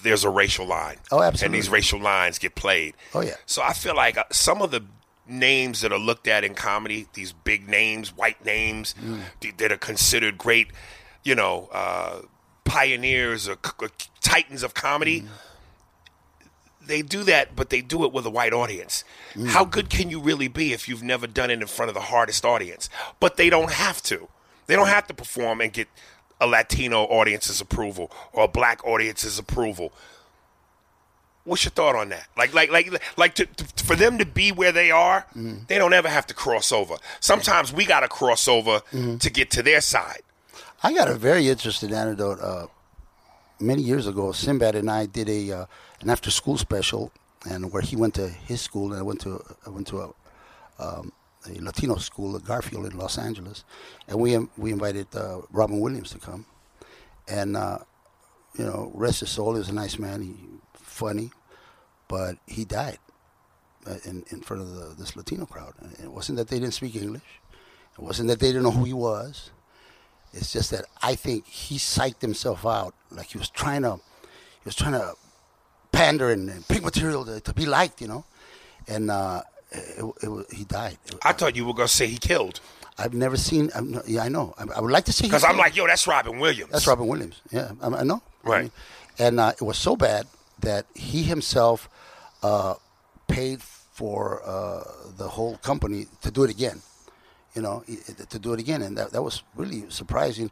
There's 0.04 0.26
a 0.26 0.30
racial 0.30 0.66
line. 0.68 0.98
Oh, 1.10 1.22
absolutely. 1.22 1.46
And 1.46 1.56
these 1.56 1.70
racial 1.70 1.98
lines 2.02 2.38
get 2.38 2.54
played. 2.54 2.96
Oh, 3.14 3.22
yeah. 3.22 3.36
So 3.46 3.62
I 3.62 3.72
feel 3.72 3.96
like 3.96 4.18
uh, 4.18 4.26
some 4.30 4.62
of 4.62 4.72
the 4.72 4.84
names 5.26 5.80
that 5.80 5.94
are 5.94 5.98
looked 5.98 6.28
at 6.28 6.44
in 6.44 6.54
comedy, 6.54 7.08
these 7.14 7.32
big 7.32 7.70
names, 7.70 8.10
white 8.14 8.44
names, 8.44 8.94
Mm. 9.02 9.22
th- 9.40 9.56
that 9.60 9.72
are 9.72 9.78
considered 9.78 10.38
great, 10.38 10.68
you 11.24 11.34
know, 11.34 11.70
uh, 11.72 12.24
pioneers 12.66 13.48
or, 13.48 13.58
or 13.80 13.88
titans 14.34 14.64
of 14.64 14.74
comedy. 14.74 15.22
Mm. 15.22 15.28
They 16.86 17.02
do 17.02 17.24
that, 17.24 17.56
but 17.56 17.70
they 17.70 17.82
do 17.82 18.04
it 18.04 18.12
with 18.12 18.26
a 18.26 18.30
white 18.30 18.52
audience. 18.52 19.06
Mm. 19.36 19.48
How 19.48 19.64
good 19.64 19.90
can 19.90 20.10
you 20.10 20.20
really 20.20 20.50
be 20.50 20.74
if 20.74 20.90
you've 20.90 21.04
never 21.04 21.28
done 21.28 21.50
it 21.50 21.62
in 21.62 21.68
front 21.68 21.90
of 21.90 21.96
the 21.96 22.02
hardest 22.02 22.44
audience? 22.44 22.90
But 23.20 23.38
they 23.38 23.50
don't 23.50 23.72
have 23.72 24.02
to. 24.04 24.28
They 24.68 24.76
don't 24.76 24.88
have 24.88 25.08
to 25.08 25.14
perform 25.14 25.62
and 25.62 25.72
get 25.72 25.88
a 26.42 26.48
Latino 26.48 27.04
audience's 27.04 27.62
approval 27.62 28.12
or 28.34 28.46
a 28.46 28.48
black 28.48 28.86
audience's 28.86 29.40
approval. 29.40 29.94
What's 31.46 31.64
your 31.66 31.72
thought 31.72 31.96
on 31.96 32.10
that? 32.10 32.28
Like, 32.38 32.54
like, 32.54 32.72
like, 32.72 33.02
like 33.18 33.36
to, 33.36 33.46
to, 33.46 33.84
for 33.84 33.96
them 33.96 34.18
to 34.18 34.26
be 34.26 34.52
where 34.52 34.72
they 34.72 34.92
are, 34.92 35.26
they 35.68 35.78
don't 35.78 35.94
ever 35.94 36.10
have 36.10 36.26
to 36.28 36.34
cross 36.34 36.72
over. 36.72 36.96
Sometimes 37.20 37.72
we 37.72 37.86
got 37.86 38.00
to 38.00 38.08
cross 38.08 38.48
over 38.48 38.82
to 39.20 39.30
get 39.30 39.52
to 39.52 39.64
their 39.64 39.82
side. 39.82 40.22
I 40.82 40.94
got 40.94 41.10
a 41.10 41.16
very 41.16 41.50
interesting 41.50 41.94
anecdote. 41.94 42.40
Uh, 42.40 42.68
many 43.64 43.82
years 43.82 44.08
ago, 44.08 44.32
Sinbad 44.32 44.76
and 44.76 44.90
I 44.90 45.06
did 45.06 45.30
a 45.30 45.52
uh, 45.52 45.66
an 46.02 46.10
after 46.10 46.30
school 46.32 46.58
special, 46.58 47.12
and 47.50 47.72
where 47.72 47.82
he 47.82 47.96
went 47.96 48.14
to 48.16 48.28
his 48.28 48.62
school, 48.62 48.92
and 48.92 49.00
I 49.00 49.04
went 49.04 49.22
to 49.22 49.44
I 49.66 49.70
went 49.70 49.88
to 49.88 50.02
a, 50.02 50.14
um, 50.80 51.12
a 51.48 51.62
Latino 51.62 51.96
school 51.96 52.36
at 52.36 52.44
Garfield 52.44 52.86
in 52.86 52.98
Los 52.98 53.18
Angeles, 53.18 53.64
and 54.08 54.20
we 54.20 54.38
we 54.58 54.72
invited 54.72 55.08
uh, 55.16 55.42
Robin 55.52 55.80
Williams 55.80 56.12
to 56.12 56.20
come, 56.20 56.46
and 57.28 57.58
uh, 57.58 57.80
you 58.58 58.66
know, 58.66 58.92
rest 58.94 59.22
his 59.22 59.30
soul, 59.30 59.54
he 59.54 59.60
was 59.60 59.70
a 59.70 59.74
nice 59.74 59.98
man, 59.98 60.22
he 60.22 60.36
funny, 60.74 61.32
but 62.08 62.38
he 62.46 62.66
died 62.66 63.00
uh, 63.88 63.98
in 64.06 64.24
in 64.30 64.42
front 64.42 64.62
of 64.62 64.76
the, 64.76 64.96
this 64.98 65.16
Latino 65.16 65.46
crowd. 65.46 65.74
And 65.80 65.94
it 66.00 66.12
wasn't 66.12 66.38
that 66.38 66.50
they 66.50 66.60
didn't 66.60 66.74
speak 66.74 66.96
English, 66.96 67.42
it 67.98 68.02
wasn't 68.02 68.28
that 68.30 68.40
they 68.40 68.48
didn't 68.48 68.64
know 68.64 68.72
who 68.72 68.86
he 68.86 68.94
was. 68.94 69.52
It's 70.34 70.52
just 70.52 70.72
that 70.72 70.86
I 71.02 71.16
think 71.16 71.46
he 71.48 71.78
psyched 71.78 72.22
himself 72.22 72.66
out, 72.66 72.94
like 73.12 73.28
he 73.28 73.38
was 73.38 73.50
trying 73.50 73.84
to, 73.84 73.96
he 73.96 74.66
was 74.66 74.76
trying 74.76 74.94
to 74.94 75.14
pander 75.92 76.32
and, 76.32 76.50
and 76.50 76.68
pick 76.68 76.84
material 76.84 77.24
to, 77.26 77.40
to 77.42 77.54
be 77.54 77.66
liked, 77.66 78.02
you 78.02 78.08
know, 78.08 78.26
and 78.88 79.12
uh, 79.12 79.44
it, 79.72 80.04
it, 80.24 80.28
wa- 80.28 80.44
he 80.52 80.64
died. 80.64 80.98
I 81.24 81.34
thought 81.34 81.56
you 81.56 81.66
were 81.66 81.74
gonna 81.74 81.88
say 81.88 82.08
he 82.08 82.18
killed 82.18 82.60
I've 82.98 83.14
never 83.14 83.38
seen. 83.38 83.72
I'm, 83.74 84.00
yeah, 84.06 84.24
I 84.24 84.30
know. 84.30 84.54
I, 84.58 84.66
I 84.76 84.80
would 84.80 84.92
like 84.92 85.06
to 85.06 85.14
see. 85.14 85.26
because 85.26 85.44
I'm 85.44 85.58
like, 85.58 85.76
yo, 85.76 85.88
that's 85.88 86.06
Robin 86.06 86.38
Williams. 86.40 86.72
That's 86.72 86.86
Robin 86.86 87.08
Williams. 87.08 87.42
Yeah, 87.52 87.72
I, 87.82 87.88
I 87.88 88.04
know. 88.04 88.22
Right. 88.44 88.58
I 88.58 88.62
mean, 88.62 88.72
and 89.20 89.40
uh, 89.40 89.54
it 89.60 89.64
was 89.64 89.78
so 89.78 89.96
bad 89.96 90.28
that 90.60 90.86
he 90.94 91.24
himself 91.24 91.90
uh, 92.44 92.76
paid 93.28 93.62
for 93.64 94.42
uh, 94.46 94.84
the 95.18 95.28
whole 95.28 95.58
company 95.58 96.06
to 96.22 96.30
do 96.30 96.44
it 96.44 96.52
again. 96.52 96.82
You 97.56 97.62
know, 97.62 97.84
i- 97.90 98.00
i- 98.10 98.26
to 98.30 98.40
do 98.40 98.54
it 98.54 98.60
again, 98.60 98.82
and 98.82 98.98
that, 98.98 99.12
that 99.12 99.22
was 99.22 99.44
really 99.56 99.86
surprising. 99.90 100.50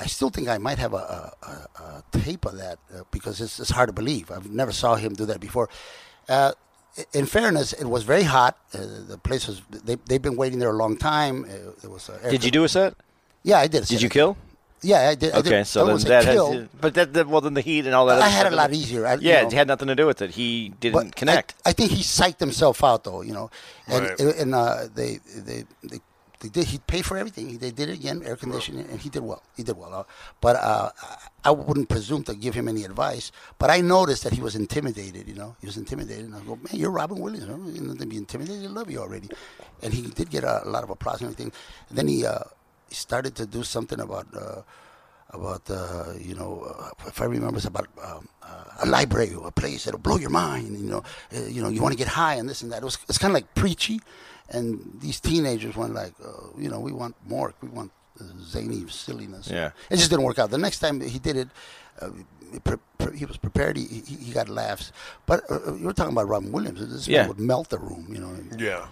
I 0.00 0.06
still 0.06 0.30
think 0.30 0.48
I 0.48 0.58
might 0.58 0.78
have 0.78 0.94
a, 0.94 0.96
a, 0.96 1.32
a, 1.46 1.82
a 1.82 2.18
tape 2.18 2.46
of 2.46 2.56
that 2.56 2.78
uh, 2.94 3.02
because 3.10 3.40
it's, 3.40 3.60
it's 3.60 3.70
hard 3.70 3.88
to 3.88 3.92
believe. 3.92 4.30
I've 4.30 4.50
never 4.50 4.72
saw 4.72 4.96
him 4.96 5.12
do 5.14 5.26
that 5.26 5.40
before. 5.40 5.68
Uh, 6.28 6.52
in 7.12 7.26
fairness, 7.26 7.72
it 7.74 7.84
was 7.86 8.02
very 8.02 8.22
hot. 8.24 8.56
Uh, 8.74 8.78
the 9.08 9.18
place 9.18 9.46
was 9.46 9.62
they 9.70 9.96
they've 10.06 10.20
been 10.22 10.36
waiting 10.36 10.58
there 10.58 10.70
a 10.70 10.76
long 10.84 10.96
time. 10.96 11.44
Uh, 11.44 11.70
there 11.80 11.90
was 11.90 12.08
uh, 12.10 12.18
Did 12.30 12.44
you 12.44 12.50
do 12.50 12.64
a 12.64 12.68
set? 12.68 12.94
Yeah, 13.42 13.58
I 13.58 13.66
did. 13.66 13.84
Did 13.86 14.02
you 14.02 14.08
kill? 14.08 14.36
Yeah, 14.84 15.08
I 15.10 15.14
did. 15.14 15.32
I 15.32 15.38
Okay, 15.38 15.50
did. 15.50 15.66
so 15.66 15.82
I 15.82 15.84
then 15.84 15.92
wouldn't 15.94 16.08
that 16.08 16.24
kill. 16.24 16.52
has, 16.52 16.68
but 16.80 16.94
that, 16.94 17.12
that 17.14 17.28
well 17.28 17.40
then 17.40 17.54
the 17.54 17.60
heat 17.60 17.86
and 17.86 17.94
all 17.94 18.06
that. 18.06 18.20
I 18.20 18.28
had 18.28 18.46
a 18.52 18.56
lot 18.56 18.70
is- 18.72 18.78
easier. 18.80 19.06
I- 19.06 19.14
you 19.14 19.20
yeah, 19.30 19.42
know. 19.42 19.48
it 19.48 19.52
had 19.52 19.68
nothing 19.68 19.88
to 19.88 19.94
do 19.94 20.06
with 20.06 20.20
it. 20.22 20.30
He 20.30 20.70
didn't 20.80 20.94
But 21.10 21.16
connect. 21.16 21.54
I, 21.64 21.70
I 21.70 21.72
think 21.72 21.92
he 21.92 22.02
psyched 22.02 22.40
himself 22.40 22.82
out, 22.82 23.04
though. 23.04 23.22
You 23.22 23.32
know, 23.34 23.50
and 23.86 24.04
Right. 24.04 24.20
and 24.42 24.54
uh, 24.54 24.88
they 24.94 25.20
they 25.36 25.64
they. 25.84 26.00
They 26.42 26.48
did. 26.50 26.66
He 26.66 26.78
paid 26.78 27.04
for 27.06 27.16
everything. 27.16 27.48
He- 27.50 27.56
They 27.56 27.70
did 27.70 27.88
it 27.88 27.94
again, 28.00 28.22
air 28.24 28.36
conditioning, 28.36 28.86
and 28.90 29.00
he 29.00 29.08
did 29.08 29.22
well. 29.22 29.42
He 29.56 29.62
did 29.62 29.76
well. 29.78 29.94
Uh, 29.94 30.04
but 30.40 30.56
uh, 30.56 30.90
I- 31.02 31.18
I 31.44 31.50
wouldn't 31.52 31.88
presume 31.88 32.22
to 32.24 32.34
give 32.34 32.54
him 32.54 32.68
any 32.68 32.84
advice. 32.84 33.32
But 33.58 33.70
I 33.70 33.80
noticed 33.80 34.22
that 34.24 34.32
he 34.32 34.42
was 34.42 34.54
intimidated. 34.56 35.28
You 35.28 35.34
know, 35.34 35.56
he 35.60 35.66
was 35.66 35.76
intimidated. 35.76 36.24
And 36.26 36.34
I 36.34 36.40
go, 36.40 36.56
man, 36.56 36.74
you're 36.74 36.90
Robin 36.90 37.18
Williams. 37.18 37.46
You 37.46 37.56
know, 37.56 37.70
you 37.70 37.80
know, 37.80 37.94
to 37.94 38.06
be 38.06 38.16
intimidated. 38.16 38.62
They 38.64 38.68
love 38.68 38.90
you 38.90 39.00
already. 39.00 39.28
And 39.82 39.94
he 39.94 40.02
did 40.02 40.28
get 40.30 40.44
a, 40.44 40.66
a 40.66 40.68
lot 40.68 40.84
of 40.84 40.90
applause 40.90 41.20
and 41.20 41.28
everything. 41.30 41.52
And 41.88 41.98
then 41.98 42.08
he 42.08 42.26
uh, 42.26 42.40
started 42.90 43.34
to 43.36 43.46
do 43.46 43.62
something 43.62 44.00
about. 44.00 44.26
Uh, 44.36 44.62
about 45.30 45.62
uh, 45.70 46.12
you 46.20 46.34
know, 46.34 46.60
uh, 46.78 46.90
if 47.06 47.22
I 47.22 47.24
remember, 47.24 47.56
it's 47.56 47.64
about 47.64 47.88
um, 48.04 48.28
uh, 48.42 48.64
a 48.84 48.86
library 48.86 49.32
or 49.34 49.48
a 49.48 49.50
place 49.50 49.84
that'll 49.84 49.98
blow 49.98 50.18
your 50.18 50.28
mind. 50.28 50.76
You 50.78 50.84
know, 50.86 51.02
uh, 51.34 51.40
you 51.48 51.62
know, 51.62 51.70
you 51.70 51.80
want 51.80 51.92
to 51.92 51.98
get 51.98 52.08
high 52.08 52.34
and 52.34 52.46
this 52.46 52.60
and 52.62 52.70
that. 52.72 52.82
It 52.82 52.84
was 52.84 52.98
it's 53.08 53.16
kind 53.16 53.30
of 53.30 53.34
like 53.34 53.54
preachy, 53.54 54.00
and 54.52 54.64
these 55.00 55.18
teenagers 55.20 55.74
went 55.76 55.94
like, 55.94 56.14
uh, 56.24 56.30
you 56.58 56.68
know, 56.68 56.80
we 56.80 56.92
want 56.92 57.14
more, 57.26 57.52
we 57.62 57.68
want 57.68 57.90
uh, 58.20 58.24
zany 58.40 58.84
silliness. 58.88 59.48
Yeah. 59.50 59.70
it 59.90 59.96
just 59.96 60.10
didn't 60.10 60.24
work 60.24 60.38
out. 60.38 60.50
The 60.50 60.58
next 60.58 60.78
time 60.80 61.00
he 61.00 61.18
did 61.18 61.36
it. 61.36 61.48
Uh, 62.00 62.10
he 62.52 62.58
pre- 62.58 62.76
pre- 62.98 63.16
he 63.16 63.24
was 63.24 63.38
prepared. 63.38 63.76
He, 63.78 63.84
he, 63.86 64.14
he 64.26 64.32
got 64.32 64.48
laughs, 64.48 64.92
but 65.24 65.38
uh, 65.50 65.58
uh, 65.68 65.74
you 65.74 65.86
were 65.86 65.94
talking 65.94 66.12
about 66.12 66.28
Robin 66.28 66.52
Williams. 66.52 66.80
This 66.80 67.08
man 67.08 67.14
Yeah. 67.16 67.26
would 67.28 67.40
melt 67.40 67.68
the 67.70 67.78
room, 67.78 68.06
you 68.14 68.20
know. 68.20 68.32
Yeah. 68.58 68.86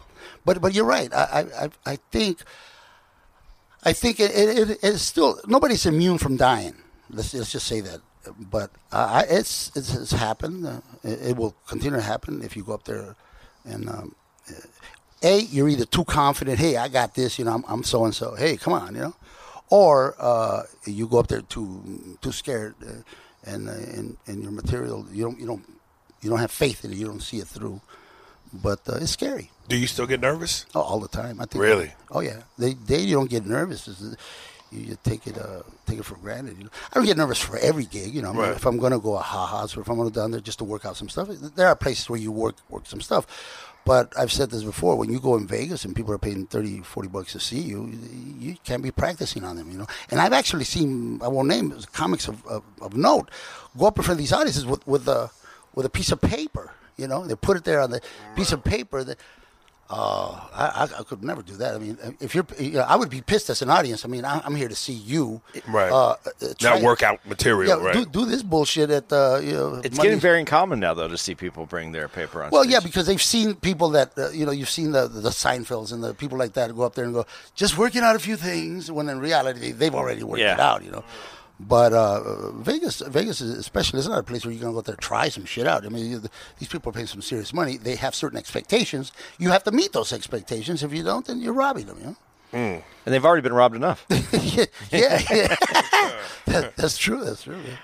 But 0.46 0.60
but 0.62 0.72
you're 0.74 0.86
right. 0.96 1.12
I 1.12 1.24
I, 1.40 1.64
I- 1.64 1.92
I 1.92 1.96
think 2.10 2.40
I 3.84 3.92
think 3.92 4.20
it, 4.20 4.30
it, 4.32 4.48
it, 4.70 4.78
it's 4.82 5.02
still 5.02 5.40
nobody's 5.46 5.84
immune 5.86 6.18
from 6.18 6.36
dying. 6.36 6.74
Let's 7.10 7.32
let's 7.34 7.52
just 7.52 7.66
say 7.66 7.80
that. 7.80 8.00
But 8.38 8.70
uh, 8.92 9.08
I, 9.20 9.20
it's, 9.38 9.72
it's 9.74 9.94
it's 9.94 10.12
happened. 10.12 10.66
Uh, 10.66 10.80
it, 11.02 11.18
it 11.30 11.36
will 11.36 11.54
continue 11.66 11.96
to 11.98 12.04
happen 12.04 12.42
if 12.42 12.56
you 12.56 12.62
go 12.64 12.72
up 12.74 12.84
there 12.84 13.14
and. 13.64 13.88
Um, 13.88 14.14
a, 15.22 15.40
you're 15.40 15.68
either 15.68 15.84
too 15.84 16.04
confident. 16.04 16.58
Hey, 16.58 16.76
I 16.76 16.88
got 16.88 17.14
this. 17.14 17.38
You 17.38 17.44
know, 17.44 17.52
I'm, 17.54 17.64
I'm 17.68 17.82
so 17.84 18.04
and 18.04 18.14
so. 18.14 18.34
Hey, 18.34 18.56
come 18.56 18.72
on. 18.72 18.94
You 18.94 19.00
know, 19.02 19.14
or 19.68 20.14
uh, 20.18 20.62
you 20.86 21.06
go 21.06 21.18
up 21.18 21.28
there 21.28 21.42
too 21.42 22.16
too 22.20 22.32
scared, 22.32 22.74
uh, 22.86 22.92
and 23.50 23.68
uh, 23.68 23.72
and 23.72 24.16
and 24.26 24.42
your 24.42 24.52
material 24.52 25.06
you 25.12 25.24
don't 25.24 25.38
you 25.38 25.46
don't 25.46 25.64
you 26.22 26.30
don't 26.30 26.38
have 26.40 26.50
faith 26.50 26.84
in 26.84 26.92
it. 26.92 26.96
You 26.96 27.06
don't 27.06 27.22
see 27.22 27.38
it 27.38 27.46
through. 27.48 27.80
But 28.52 28.80
uh, 28.88 28.96
it's 29.00 29.12
scary. 29.12 29.50
Do 29.68 29.76
you 29.76 29.86
still 29.86 30.06
get 30.08 30.20
nervous? 30.20 30.66
Oh, 30.74 30.80
all 30.80 30.98
the 30.98 31.06
time. 31.06 31.40
I 31.40 31.44
think. 31.44 31.62
Really? 31.62 31.92
Oh 32.10 32.20
yeah. 32.20 32.42
They 32.58 32.74
they 32.74 32.98
you 33.00 33.14
don't 33.16 33.30
get 33.30 33.46
nervous. 33.46 33.86
It's- 33.88 34.16
you, 34.72 34.80
you 34.90 34.98
take 35.02 35.26
it 35.26 35.36
uh, 35.36 35.62
take 35.84 35.98
it 35.98 36.04
for 36.04 36.14
granted. 36.16 36.56
You 36.58 36.64
know? 36.64 36.70
I 36.92 36.94
don't 36.98 37.04
get 37.06 37.16
nervous 37.16 37.38
for 37.40 37.58
every 37.58 37.84
gig. 37.86 38.14
You 38.14 38.22
know, 38.22 38.32
Right. 38.32 38.52
if 38.52 38.64
I'm 38.66 38.78
going 38.78 38.92
to 38.92 39.00
go 39.00 39.16
a 39.16 39.18
ha-has 39.20 39.76
or 39.76 39.80
if 39.80 39.88
I'm 39.88 39.96
going 39.96 40.08
to 40.08 40.14
down 40.14 40.30
there 40.30 40.38
just 40.40 40.58
to 40.58 40.64
work 40.64 40.84
out 40.84 40.96
some 40.96 41.08
stuff, 41.08 41.26
there 41.56 41.66
are 41.66 41.74
places 41.74 42.08
where 42.08 42.20
you 42.20 42.30
work 42.30 42.54
work 42.68 42.86
some 42.86 43.00
stuff. 43.00 43.26
But 43.84 44.12
I've 44.16 44.32
said 44.32 44.50
this 44.50 44.62
before: 44.62 44.96
when 44.96 45.10
you 45.10 45.20
go 45.20 45.36
in 45.36 45.46
Vegas 45.46 45.84
and 45.84 45.96
people 45.96 46.12
are 46.12 46.18
paying 46.18 46.46
30, 46.46 46.80
40 46.80 47.08
bucks 47.08 47.32
to 47.32 47.40
see 47.40 47.60
you, 47.60 47.90
you 48.38 48.56
can't 48.64 48.82
be 48.82 48.90
practicing 48.90 49.44
on 49.44 49.56
them. 49.56 49.70
You 49.70 49.78
know, 49.78 49.86
and 50.10 50.20
I've 50.20 50.32
actually 50.32 50.64
seen 50.64 51.20
I 51.22 51.28
won't 51.28 51.48
name 51.48 51.74
comics 51.92 52.28
of, 52.28 52.46
of, 52.46 52.62
of 52.80 52.94
note 52.94 53.30
go 53.78 53.86
up 53.86 53.96
in 53.98 54.04
front 54.04 54.16
of 54.16 54.18
these 54.18 54.32
audiences 54.32 54.66
with 54.66 54.86
with 54.86 55.08
a 55.08 55.30
with 55.74 55.86
a 55.86 55.90
piece 55.90 56.12
of 56.12 56.20
paper. 56.20 56.72
You 56.96 57.08
know, 57.08 57.26
they 57.26 57.34
put 57.34 57.56
it 57.56 57.64
there 57.64 57.80
on 57.80 57.90
the 57.90 58.00
piece 58.36 58.52
of 58.52 58.62
paper 58.64 59.04
that. 59.04 59.18
Uh, 59.92 60.38
I, 60.54 60.86
I, 60.94 61.00
I 61.00 61.02
could 61.02 61.24
never 61.24 61.42
do 61.42 61.54
that. 61.56 61.74
I 61.74 61.78
mean, 61.78 61.98
if 62.20 62.32
you're, 62.32 62.46
you 62.60 62.74
know, 62.74 62.82
I 62.82 62.94
would 62.94 63.10
be 63.10 63.22
pissed 63.22 63.50
as 63.50 63.60
an 63.60 63.70
audience. 63.70 64.04
I 64.04 64.08
mean, 64.08 64.24
I, 64.24 64.40
I'm 64.44 64.54
here 64.54 64.68
to 64.68 64.76
see 64.76 64.92
you, 64.92 65.40
Right. 65.66 65.90
Uh, 65.90 66.10
uh, 66.10 66.14
try- 66.58 66.74
Not 66.74 66.82
workout 66.82 67.26
material, 67.26 67.76
yeah, 67.80 67.84
right? 67.84 67.94
do, 67.94 68.06
do 68.06 68.24
this 68.24 68.44
bullshit 68.44 68.88
at 68.90 69.12
uh, 69.12 69.40
you 69.42 69.52
know. 69.52 69.74
It's 69.82 69.96
Monday- 69.96 70.02
getting 70.04 70.20
very 70.20 70.44
common 70.44 70.78
now, 70.78 70.94
though, 70.94 71.08
to 71.08 71.18
see 71.18 71.34
people 71.34 71.66
bring 71.66 71.90
their 71.90 72.06
paper 72.06 72.44
on. 72.44 72.50
well, 72.52 72.62
stage. 72.62 72.72
yeah, 72.74 72.78
because 72.78 73.06
they've 73.08 73.20
seen 73.20 73.56
people 73.56 73.88
that 73.90 74.16
uh, 74.16 74.30
you 74.30 74.46
know 74.46 74.52
you've 74.52 74.70
seen 74.70 74.92
the 74.92 75.08
the 75.08 75.30
Seinfelds 75.30 75.92
and 75.92 76.04
the 76.04 76.14
people 76.14 76.38
like 76.38 76.52
that 76.52 76.72
go 76.76 76.82
up 76.82 76.94
there 76.94 77.04
and 77.04 77.12
go 77.12 77.26
just 77.56 77.76
working 77.76 78.02
out 78.02 78.14
a 78.14 78.20
few 78.20 78.36
things 78.36 78.92
when 78.92 79.08
in 79.08 79.18
reality 79.18 79.72
they've 79.72 79.94
already 79.96 80.22
worked 80.22 80.40
Yeah. 80.40 80.54
it 80.54 80.60
out, 80.60 80.84
you 80.84 80.92
know. 80.92 81.02
But 81.62 81.92
uh, 81.92 82.52
Vegas, 82.52 83.00
Vegas 83.00 83.42
is 83.42 83.56
especially 83.58 83.98
it's 83.98 84.08
not 84.08 84.18
a 84.18 84.22
place 84.22 84.44
where 84.46 84.52
you're 84.52 84.62
gonna 84.62 84.72
go 84.72 84.78
out 84.78 84.86
there 84.86 84.94
and 84.94 85.02
try 85.02 85.28
some 85.28 85.44
shit 85.44 85.66
out. 85.66 85.84
I 85.84 85.90
mean, 85.90 86.22
these 86.58 86.68
people 86.68 86.88
are 86.88 86.92
paying 86.92 87.06
some 87.06 87.20
serious 87.20 87.52
money. 87.52 87.76
They 87.76 87.96
have 87.96 88.14
certain 88.14 88.38
expectations. 88.38 89.12
You 89.38 89.50
have 89.50 89.62
to 89.64 89.70
meet 89.70 89.92
those 89.92 90.10
expectations. 90.12 90.82
If 90.82 90.94
you 90.94 91.02
don't, 91.02 91.26
then 91.26 91.40
you're 91.42 91.52
robbing 91.52 91.84
them. 91.86 91.98
You 92.00 92.06
know. 92.06 92.16
and 92.52 92.82
they've 93.14 93.24
already 93.24 93.42
been 93.42 93.52
robbed 93.52 93.76
enough. 93.76 94.06
yeah, 94.10 94.64
yeah. 94.90 95.56
That- 96.46 96.72
that's 96.76 96.96
true. 96.98 97.22
That's 97.24 97.42
true. 97.42 97.56
man. 97.58 97.78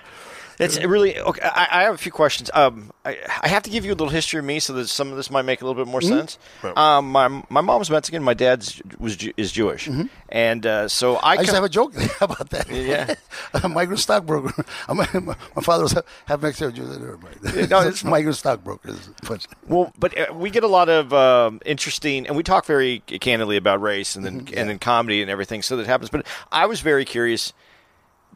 It's 0.59 0.83
really 0.83 1.19
okay. 1.19 1.41
I, 1.43 1.67
I 1.71 1.83
have 1.83 1.93
a 1.93 1.97
few 1.97 2.11
questions. 2.11 2.49
Um, 2.53 2.91
I, 3.05 3.17
I 3.41 3.47
have 3.47 3.61
to 3.63 3.69
give 3.69 3.85
you 3.85 3.91
a 3.91 3.93
little 3.93 4.09
history 4.09 4.39
of 4.39 4.45
me, 4.45 4.59
so 4.59 4.73
that 4.73 4.87
some 4.87 5.11
of 5.11 5.17
this 5.17 5.29
might 5.29 5.43
make 5.43 5.61
a 5.61 5.65
little 5.65 5.79
bit 5.83 5.89
more 5.89 6.01
Mm-hmm. 6.01 6.17
sense. 6.17 6.37
Um, 6.75 7.11
my 7.11 7.27
my 7.49 7.61
mom's 7.61 7.89
Mexican. 7.91 8.23
My 8.23 8.33
dad's 8.33 8.81
was 8.99 9.17
is 9.37 9.51
Jewish, 9.51 9.89
and 10.29 10.65
uh, 10.65 10.87
so 10.87 11.17
I, 11.17 11.17
Mm-hmm. 11.17 11.27
I 11.27 11.33
used 11.41 11.49
to 11.49 11.55
have 11.55 11.63
a 11.63 11.69
joke 11.69 11.93
about 12.21 12.49
that. 12.49 12.69
Yeah. 12.71 13.13
a 13.63 13.69
migrant 13.69 13.99
stockbroker. 13.99 14.65
I'm 14.87 14.97
my 14.97 15.35
father 15.61 15.83
was 15.83 15.95
half 16.25 16.41
Mexican. 16.41 16.73
Jew. 16.75 16.83
Never 16.85 17.17
mind. 17.17 17.69
No, 17.69 17.81
it's 17.81 18.03
migrant 18.03 18.37
stockbrokers. 18.37 19.09
But 19.27 19.45
Well, 19.67 19.91
but 19.99 20.17
uh, 20.17 20.33
we 20.33 20.49
get 20.49 20.63
a 20.63 20.67
lot 20.67 20.89
of 20.89 21.13
um, 21.13 21.61
interesting, 21.65 22.25
and 22.27 22.35
we 22.35 22.41
talk 22.43 22.65
very 22.65 22.99
candidly 23.01 23.57
about 23.57 23.81
race 23.81 24.15
and 24.15 24.25
then 24.25 24.41
Mm-hmm. 24.41 24.57
and 24.57 24.69
then 24.69 24.79
comedy 24.79 25.21
and 25.21 25.29
everything. 25.31 25.61
So 25.61 25.77
that 25.77 25.85
happens. 25.87 26.09
But 26.09 26.25
I 26.51 26.65
was 26.65 26.81
very 26.81 27.05
curious 27.05 27.53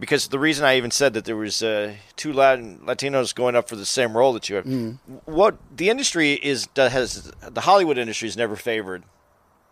because 0.01 0.27
the 0.27 0.39
reason 0.39 0.65
I 0.65 0.75
even 0.75 0.91
said 0.91 1.13
that 1.13 1.23
there 1.25 1.37
was 1.37 1.61
uh, 1.63 1.93
two 2.17 2.33
Latin 2.33 2.79
Latinos 2.85 3.33
going 3.33 3.55
up 3.55 3.69
for 3.69 3.77
the 3.77 3.85
same 3.85 4.17
role 4.17 4.33
that 4.33 4.49
you 4.49 4.55
have. 4.57 4.65
Mm. 4.65 4.97
What 5.25 5.53
the 5.81 5.89
industry 5.89 6.33
is 6.33 6.67
has 6.75 7.31
the 7.57 7.61
Hollywood 7.61 7.97
industry 7.97 8.27
has 8.27 8.35
never 8.37 8.55
favored 8.55 9.03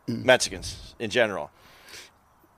Mm. 0.07 0.23
Mexicans 0.25 0.95
in 0.97 1.09
general. 1.11 1.51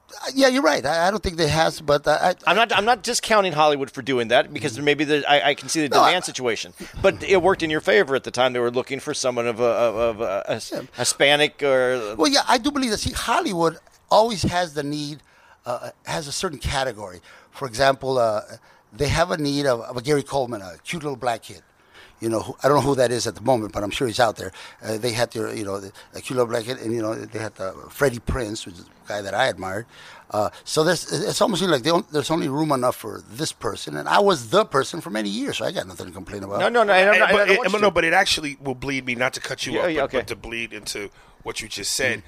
uh, 0.09 0.31
yeah, 0.33 0.47
you're 0.47 0.61
right. 0.73 0.85
I, 0.85 1.07
I 1.07 1.11
don't 1.11 1.21
think 1.21 1.35
they 1.35 1.49
has, 1.49 1.81
but 1.81 2.07
I, 2.07 2.29
I, 2.29 2.35
I'm 2.47 2.55
not. 2.55 2.71
I'm 2.77 2.85
not 2.85 3.03
discounting 3.03 3.51
Hollywood 3.53 3.91
for 3.91 4.01
doing 4.01 4.29
that 4.29 4.53
because 4.53 4.75
there 4.75 4.83
maybe 4.85 5.03
the, 5.03 5.17
I, 5.29 5.49
I 5.49 5.53
can 5.55 5.67
see 5.67 5.81
the 5.85 5.89
No, 5.89 6.01
I- 6.01 6.11
demand 6.11 6.23
situation, 6.25 6.73
but 7.01 7.21
it 7.23 7.41
worked 7.41 7.61
in 7.63 7.69
your 7.69 7.81
favor 7.81 8.15
at 8.15 8.23
the 8.23 8.31
time. 8.31 8.53
They 8.53 8.59
were 8.59 8.71
looking 8.71 8.99
for 9.01 9.13
someone 9.13 9.47
of 9.47 9.59
a, 9.59 9.63
of, 9.65 10.21
a, 10.21 10.43
a 10.47 10.55
Hispanic 10.97 11.61
or 11.63 12.15
Well, 12.15 12.31
yeah, 12.31 12.43
I 12.47 12.57
do 12.57 12.71
believe 12.71 12.91
that. 12.91 12.99
See, 13.01 13.11
Hollywood 13.13 13.77
always 14.09 14.43
has 14.43 14.73
the 14.73 14.83
need, 14.83 15.17
uh, 15.65 15.89
has 16.05 16.27
a 16.27 16.31
certain 16.31 16.59
category. 16.59 17.19
For 17.51 17.67
example, 17.67 18.17
uh, 18.17 18.41
they 18.93 19.07
have 19.07 19.31
a 19.31 19.37
need 19.37 19.65
of, 19.65 19.81
of 19.81 19.97
a 19.97 20.01
Gary 20.01 20.23
Coleman, 20.23 20.61
a 20.61 20.77
cute 20.83 21.03
little 21.03 21.17
black 21.17 21.43
kid. 21.43 21.61
You 22.19 22.29
know, 22.29 22.41
who, 22.41 22.55
I 22.63 22.67
don't 22.67 22.77
know 22.77 22.87
who 22.89 22.95
that 22.95 23.09
is 23.11 23.25
at 23.25 23.33
the 23.33 23.41
moment, 23.41 23.73
but 23.73 23.83
I'm 23.83 23.89
sure 23.89 24.05
he's 24.07 24.19
out 24.19 24.35
there. 24.35 24.51
Uh, 24.83 24.97
they 24.97 25.11
had 25.11 25.31
their, 25.31 25.51
you 25.55 25.65
know, 25.65 25.79
the, 25.79 25.91
a 26.13 26.21
cute 26.21 26.37
little 26.37 26.45
black 26.45 26.65
kid, 26.65 26.77
and 26.77 26.93
you 26.93 27.01
know, 27.01 27.15
they 27.15 27.39
had 27.39 27.55
the 27.55 27.73
Freddie 27.89 28.19
Prinze, 28.19 28.65
which 28.65 28.75
is 28.75 28.81
a 28.81 29.07
guy 29.07 29.21
that 29.23 29.33
I 29.33 29.47
admired. 29.47 29.87
Uh, 30.29 30.49
so 30.63 30.83
there's, 30.83 31.11
it's 31.11 31.41
almost 31.41 31.63
like 31.63 31.81
they 31.81 31.91
there's 32.11 32.29
only 32.29 32.47
room 32.47 32.71
enough 32.71 32.95
for 32.95 33.21
this 33.27 33.51
person, 33.51 33.97
and 33.97 34.07
I 34.07 34.19
was 34.19 34.51
the 34.51 34.65
person 34.65 35.01
for 35.01 35.09
many 35.09 35.29
years, 35.29 35.57
so 35.57 35.65
I 35.65 35.71
got 35.71 35.87
nothing 35.87 36.05
to 36.05 36.11
complain 36.11 36.43
about. 36.43 36.59
no, 36.59 36.69
no, 36.69 36.83
no. 36.83 36.93
I 36.93 37.03
don't, 37.05 37.21
I 37.23 37.31
but, 37.31 37.45
don't 37.47 37.65
it, 37.65 37.71
want 37.71 37.81
no, 37.81 37.89
but 37.91 38.03
it 38.05 38.13
actually 38.13 38.55
will 38.61 38.75
bleed 38.75 39.03
me 39.05 39.15
not 39.15 39.33
to 39.33 39.41
cut 39.41 39.65
you 39.65 39.73
Yeah, 39.73 39.79
off, 39.79 39.89
yeah, 39.89 40.01
but, 40.01 40.03
okay. 40.05 40.17
but 40.19 40.27
to 40.27 40.35
bleed 40.35 40.73
into 40.73 41.09
what 41.41 41.59
you 41.61 41.67
just 41.67 41.93
said. 41.93 42.21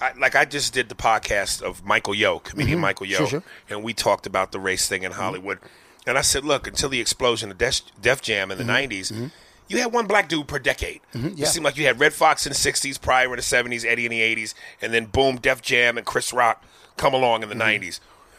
I, 0.00 0.12
like 0.18 0.34
I 0.34 0.44
just 0.44 0.74
did 0.74 0.88
the 0.88 0.94
podcast 0.94 1.62
of 1.62 1.84
Michael 1.84 2.14
Yo, 2.14 2.38
comedian 2.38 2.76
mm-hmm. 2.76 2.82
Michael 2.82 3.06
Yo, 3.06 3.18
Sure, 3.18 3.26
sure. 3.26 3.42
and 3.68 3.82
we 3.82 3.94
talked 3.94 4.26
about 4.26 4.52
the 4.52 4.60
race 4.60 4.88
thing 4.88 5.02
in 5.02 5.12
mm-hmm. 5.12 5.20
Hollywood. 5.20 5.58
And 6.06 6.16
I 6.16 6.20
said, 6.20 6.44
look, 6.44 6.66
until 6.66 6.88
the 6.88 7.00
explosion 7.00 7.50
of 7.50 7.58
Def, 7.58 7.80
Def 8.00 8.22
Jam 8.22 8.50
in 8.50 8.58
the 8.58 8.64
mm-hmm. 8.64 8.92
'90s, 8.92 9.30
you 9.68 9.78
had 9.78 9.92
one 9.92 10.06
black 10.06 10.28
dude 10.28 10.46
per 10.46 10.58
decade. 10.60 11.00
It 11.12 11.38
yeah. 11.38 11.46
seemed 11.46 11.64
like 11.64 11.76
you 11.76 11.86
had 11.86 11.98
Redd 11.98 12.12
Foxx 12.12 12.46
in 12.46 12.50
the 12.50 12.56
'60s, 12.56 13.00
Pryor 13.00 13.30
in 13.30 13.36
the 13.36 13.42
'70s, 13.42 13.84
Eddie 13.84 14.06
in 14.06 14.10
the 14.12 14.20
'80s, 14.20 14.54
and 14.80 14.94
then 14.94 15.06
boom, 15.06 15.36
Def 15.36 15.62
Jam 15.62 15.98
and 15.98 16.06
Chris 16.06 16.32
Rock 16.32 16.64
come 16.96 17.12
along 17.12 17.42
in 17.42 17.48
the 17.48 17.56
'90s. 17.56 17.98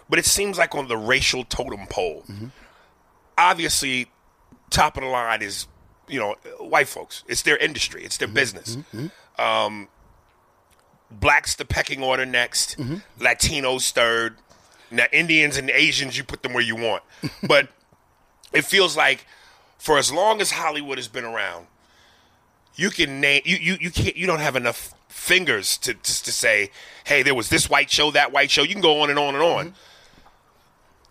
But 0.10 0.20
it 0.20 0.26
seems 0.26 0.58
like 0.58 0.76
on 0.76 0.88
the 0.88 0.96
racial 0.96 1.44
totem 1.44 1.88
pole, 1.88 2.24
obviously, 3.38 4.08
top 4.70 4.96
of 4.96 5.04
the 5.04 5.10
line 5.10 5.42
is 5.42 5.68
you 6.08 6.20
know 6.20 6.36
white 6.60 6.88
folks. 6.88 7.26
It's 7.28 7.42
their 7.42 7.58
industry. 7.58 8.04
It's 8.06 8.18
their 8.18 8.30
business. 8.30 8.78
Um, 9.38 9.90
blacks 11.12 11.56
the 11.56 11.66
pecking 11.66 12.04
order 12.04 12.26
next. 12.26 12.78
Mm-hmm. 12.78 13.24
Latinos 13.24 13.92
third. 13.92 14.38
Now 14.90 15.06
Indians 15.12 15.58
and 15.58 15.70
Asians, 15.70 16.18
you 16.18 16.24
put 16.24 16.44
them 16.44 16.54
where 16.54 16.64
you 16.64 16.76
want. 16.76 17.04
but 17.44 17.70
it 18.54 18.64
feels 18.66 18.96
like 18.96 19.26
for 19.78 19.98
as 19.98 20.12
long 20.12 20.42
as 20.42 20.52
Hollywood 20.52 20.98
has 20.98 21.08
been 21.08 21.26
around, 21.26 21.68
you 22.76 22.90
can 22.90 23.20
name 23.20 23.42
you 23.46 23.58
you, 23.58 23.78
you 23.80 23.92
can't 23.92 24.16
you 24.16 24.28
don't 24.28 24.40
have 24.40 24.56
enough 24.56 24.94
fingers 25.10 25.78
to 25.80 25.94
just 25.96 26.26
to 26.26 26.32
say, 26.32 26.72
hey, 27.06 27.24
there 27.24 27.36
was 27.36 27.50
this 27.50 27.70
white 27.70 27.90
show, 27.90 28.12
that 28.12 28.32
white 28.32 28.52
show. 28.52 28.64
You 28.64 28.74
can 28.74 28.82
go 28.82 29.02
on 29.02 29.10
and 29.10 29.20
on 29.20 29.34
and 29.34 29.44
on. 29.44 29.66
Mm-hmm. 29.66 29.76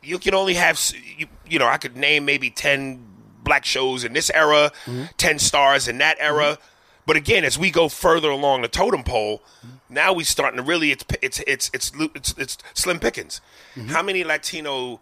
You 0.03 0.19
can 0.19 0.35
only 0.35 0.55
have 0.55 0.81
you 1.17 1.27
you 1.49 1.59
know 1.59 1.67
I 1.67 1.79
could 1.79 1.97
name 1.97 2.25
maybe 2.25 2.51
ten 2.51 3.05
black 3.43 3.65
shows 3.65 4.05
in 4.05 4.13
this 4.13 4.31
era, 4.31 4.73
mm-hmm. 4.85 5.05
ten 5.17 5.39
stars 5.39 5.89
in 5.89 5.99
that 5.99 6.17
era. 6.21 6.59
But 7.07 7.17
again, 7.17 7.45
as 7.45 7.59
we 7.59 7.71
go 7.71 7.89
further 7.89 8.31
along 8.31 8.63
the 8.63 8.69
totem 8.69 9.05
pole, 9.05 9.43
now 9.89 10.13
we 10.13 10.25
starting 10.25 10.59
to 10.59 10.63
really 10.63 10.91
it's 10.91 11.05
it's 11.23 11.41
it's 11.47 11.71
it's 11.75 11.93
it's, 12.15 12.35
it's 12.39 12.59
slim 12.75 12.99
pickings. 12.99 13.41
How 13.89 14.03
many 14.03 14.25
Latino 14.25 15.01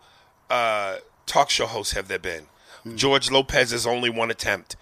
uh, 0.51 0.97
talk 1.27 1.51
show 1.51 1.67
hosts 1.67 1.95
have 1.95 2.09
there 2.09 2.19
been? 2.19 2.47
George 2.97 3.31
Lopez 3.31 3.73
is 3.73 3.87
only 3.87 4.11
one 4.11 4.31
attempt. 4.31 4.77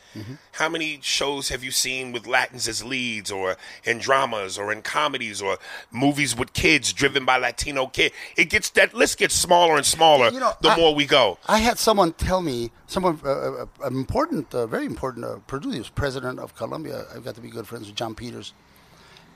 How 0.53 0.69
many 0.69 0.99
shows 1.03 1.51
have 1.51 1.62
you 1.62 1.71
seen 1.71 2.11
with 2.11 2.27
Latins 2.27 2.67
as 2.67 2.85
leads, 2.85 3.31
or 3.31 3.57
in 3.85 3.99
dramas, 3.99 4.59
or 4.59 4.73
in 4.73 4.83
comedies, 4.83 5.41
or 5.41 5.57
movies 5.93 6.37
with 6.37 6.53
kids 6.53 6.93
driven 6.93 7.25
by 7.25 7.37
Latino 7.38 7.87
kid? 7.87 8.11
It 8.37 8.51
gets 8.51 8.71
that 8.71 8.93
list 8.93 9.19
gets 9.19 9.37
smaller 9.37 9.77
and 9.77 9.87
smaller 9.87 10.31
You 10.31 10.41
know, 10.41 10.53
the 10.61 10.71
I- 10.71 10.77
more 10.77 10.95
we 10.97 11.07
go. 11.07 11.38
I 11.47 11.59
had 11.59 11.79
someone 11.79 12.12
tell 12.15 12.43
me, 12.43 12.73
someone, 12.88 13.21
uh, 13.25 13.29
uh, 13.31 13.67
an 13.85 13.95
important, 13.95 14.53
uh, 14.53 14.67
very 14.67 14.85
important 14.85 15.25
uh, 15.25 15.37
producer, 15.47 15.75
he 15.75 15.79
was 15.79 15.88
president 15.88 16.41
of 16.41 16.57
Columbia. 16.57 17.07
I've 17.15 17.25
got 17.25 17.37
to 17.37 17.41
be 17.41 17.51
good 17.51 17.69
friends 17.69 17.87
with 17.87 17.95
Jon 17.95 18.17
Peters, 18.17 18.53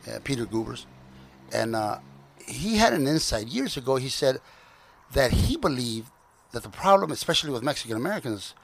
uh, 0.06 0.18
Peter 0.24 0.46
Gubers. 0.46 0.86
And 1.52 1.76
uh, 1.76 1.98
he 2.46 2.76
had 2.76 2.92
an 2.92 3.06
insight 3.06 3.48
years 3.48 3.76
ago. 3.76 3.96
He 3.96 4.08
said 4.08 4.40
that 5.12 5.32
he 5.32 5.56
believed 5.56 6.10
that 6.52 6.62
the 6.62 6.68
problem, 6.68 7.10
especially 7.10 7.50
with 7.50 7.62
Mexican 7.62 7.96
Americans, 7.96 8.54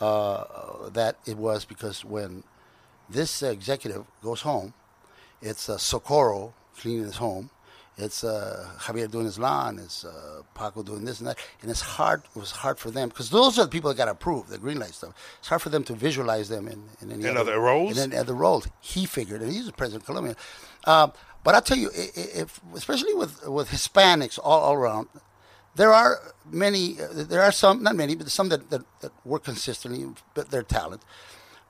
uh, 0.00 0.88
that 0.90 1.16
it 1.26 1.36
was 1.36 1.64
because 1.64 2.04
when 2.04 2.42
this 3.08 3.42
executive 3.42 4.04
goes 4.22 4.42
home, 4.42 4.74
it's 5.40 5.68
uh, 5.68 5.78
Socorro 5.78 6.54
cleaning 6.76 7.04
his 7.04 7.16
home. 7.16 7.50
It's 7.98 8.24
uh, 8.24 8.68
Javier 8.78 9.10
doing 9.10 9.24
his 9.24 9.38
lawn. 9.38 9.78
It's 9.78 10.04
uh, 10.04 10.42
Paco 10.54 10.82
doing 10.82 11.04
this 11.04 11.18
and 11.20 11.28
that. 11.28 11.38
And 11.62 11.70
it's 11.70 11.80
hard. 11.80 12.22
It 12.34 12.38
was 12.38 12.50
hard 12.50 12.78
for 12.78 12.90
them 12.90 13.08
because 13.08 13.30
those 13.30 13.58
are 13.58 13.64
the 13.64 13.70
people 13.70 13.88
that 13.90 13.96
got 13.96 14.08
approved, 14.08 14.50
the 14.50 14.58
green 14.58 14.78
light 14.78 14.92
stuff. 14.94 15.14
It's 15.38 15.48
hard 15.48 15.62
for 15.62 15.70
them 15.70 15.82
to 15.84 15.94
visualize 15.94 16.48
them 16.50 16.68
in, 16.68 16.82
in 17.00 17.10
any 17.10 17.26
In 17.28 17.36
other 17.38 17.58
roles? 17.58 17.96
In 17.96 18.12
any 18.12 18.20
other 18.20 18.34
roles. 18.34 18.68
He 18.80 19.06
figured, 19.06 19.40
and 19.40 19.50
he's 19.50 19.64
the 19.66 19.72
president 19.72 20.02
of 20.02 20.06
Columbia. 20.06 20.36
Um, 20.86 21.12
but 21.42 21.54
I'll 21.54 21.62
tell 21.62 21.78
you, 21.78 21.90
i- 21.96 22.20
i- 22.20 22.40
if, 22.42 22.60
especially 22.74 23.14
with 23.14 23.46
with 23.48 23.70
Hispanics 23.70 24.38
all, 24.42 24.60
all 24.60 24.74
around, 24.74 25.08
there 25.74 25.92
are 25.92 26.18
many. 26.50 27.00
Uh, 27.00 27.24
there 27.24 27.40
are 27.42 27.52
some, 27.52 27.82
not 27.82 27.96
many, 27.96 28.14
but 28.14 28.28
some 28.30 28.48
that, 28.50 28.68
that, 28.70 28.82
that 29.00 29.12
work 29.24 29.44
consistently, 29.44 30.06
but 30.34 30.50
their 30.50 30.62
talent. 30.64 31.00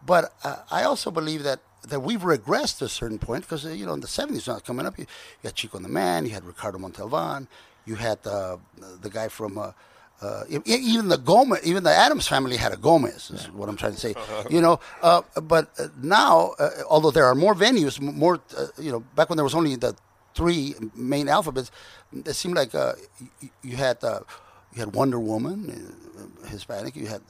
But 0.05 0.33
uh, 0.45 0.57
I 0.71 0.83
also 0.85 1.11
believe 1.11 1.43
that, 1.45 1.61
that 1.87 2.01
we've 2.01 2.23
regressed 2.23 2.79
to 2.79 2.85
a 2.87 2.89
certain 2.89 3.19
point 3.19 3.43
because 3.43 3.65
uh, 3.65 3.71
you 3.71 3.87
know 3.87 3.95
in 3.95 4.01
the 4.01 4.09
seventies 4.09 4.47
not 4.47 4.65
coming 4.65 4.87
up, 4.87 4.99
you, 4.99 5.05
you 5.43 5.49
had 5.49 5.55
Chico 5.55 5.77
and 5.77 5.85
the 5.85 5.91
Man, 5.91 6.25
you 6.25 6.33
had 6.33 6.45
Ricardo 6.45 6.79
Montalban, 6.79 7.49
you 7.85 7.95
had 7.97 8.19
uh, 8.27 8.57
the 9.01 9.11
guy 9.11 9.29
from. 9.29 9.59
Uh, 9.59 9.73
uh, 10.23 10.45
even 10.65 11.09
the 11.09 11.19
Gomez, 11.19 11.61
even 11.63 11.85
the 11.85 11.91
Addams 11.91 12.27
family 12.27 12.57
had 12.57 12.73
a 12.73 12.79
Gomez. 12.79 13.31
Is 13.31 13.51
what 13.51 13.69
I'm 13.69 13.77
trying 13.77 13.93
to 13.93 14.01
say. 14.01 14.15
You 14.51 14.63
know, 14.63 14.81
uh, 15.03 15.21
but 15.43 15.79
now, 16.03 16.55
uh, 16.59 16.71
although 16.89 17.11
there 17.11 17.27
are 17.27 17.35
more 17.35 17.55
venues, 17.55 18.01
more, 18.01 18.41
uh, 18.57 18.69
you 18.79 18.91
know, 18.93 19.01
back 19.15 19.29
when 19.29 19.37
there 19.37 19.45
was 19.45 19.55
only 19.55 19.77
the 19.77 19.95
three 20.35 20.75
main 20.95 21.29
alphabets, 21.29 21.71
it 22.13 22.33
seemed 22.35 22.57
like 22.57 22.75
uh, 22.75 22.95
you, 23.41 23.51
you 23.63 23.77
had 23.77 24.03
uh, 24.03 24.21
you 24.73 24.81
had 24.81 24.95
Wonder 24.95 25.19
Woman, 25.19 25.91
uh, 26.45 26.49
Hispanic. 26.49 26.97
You 26.97 27.07
had 27.07 27.23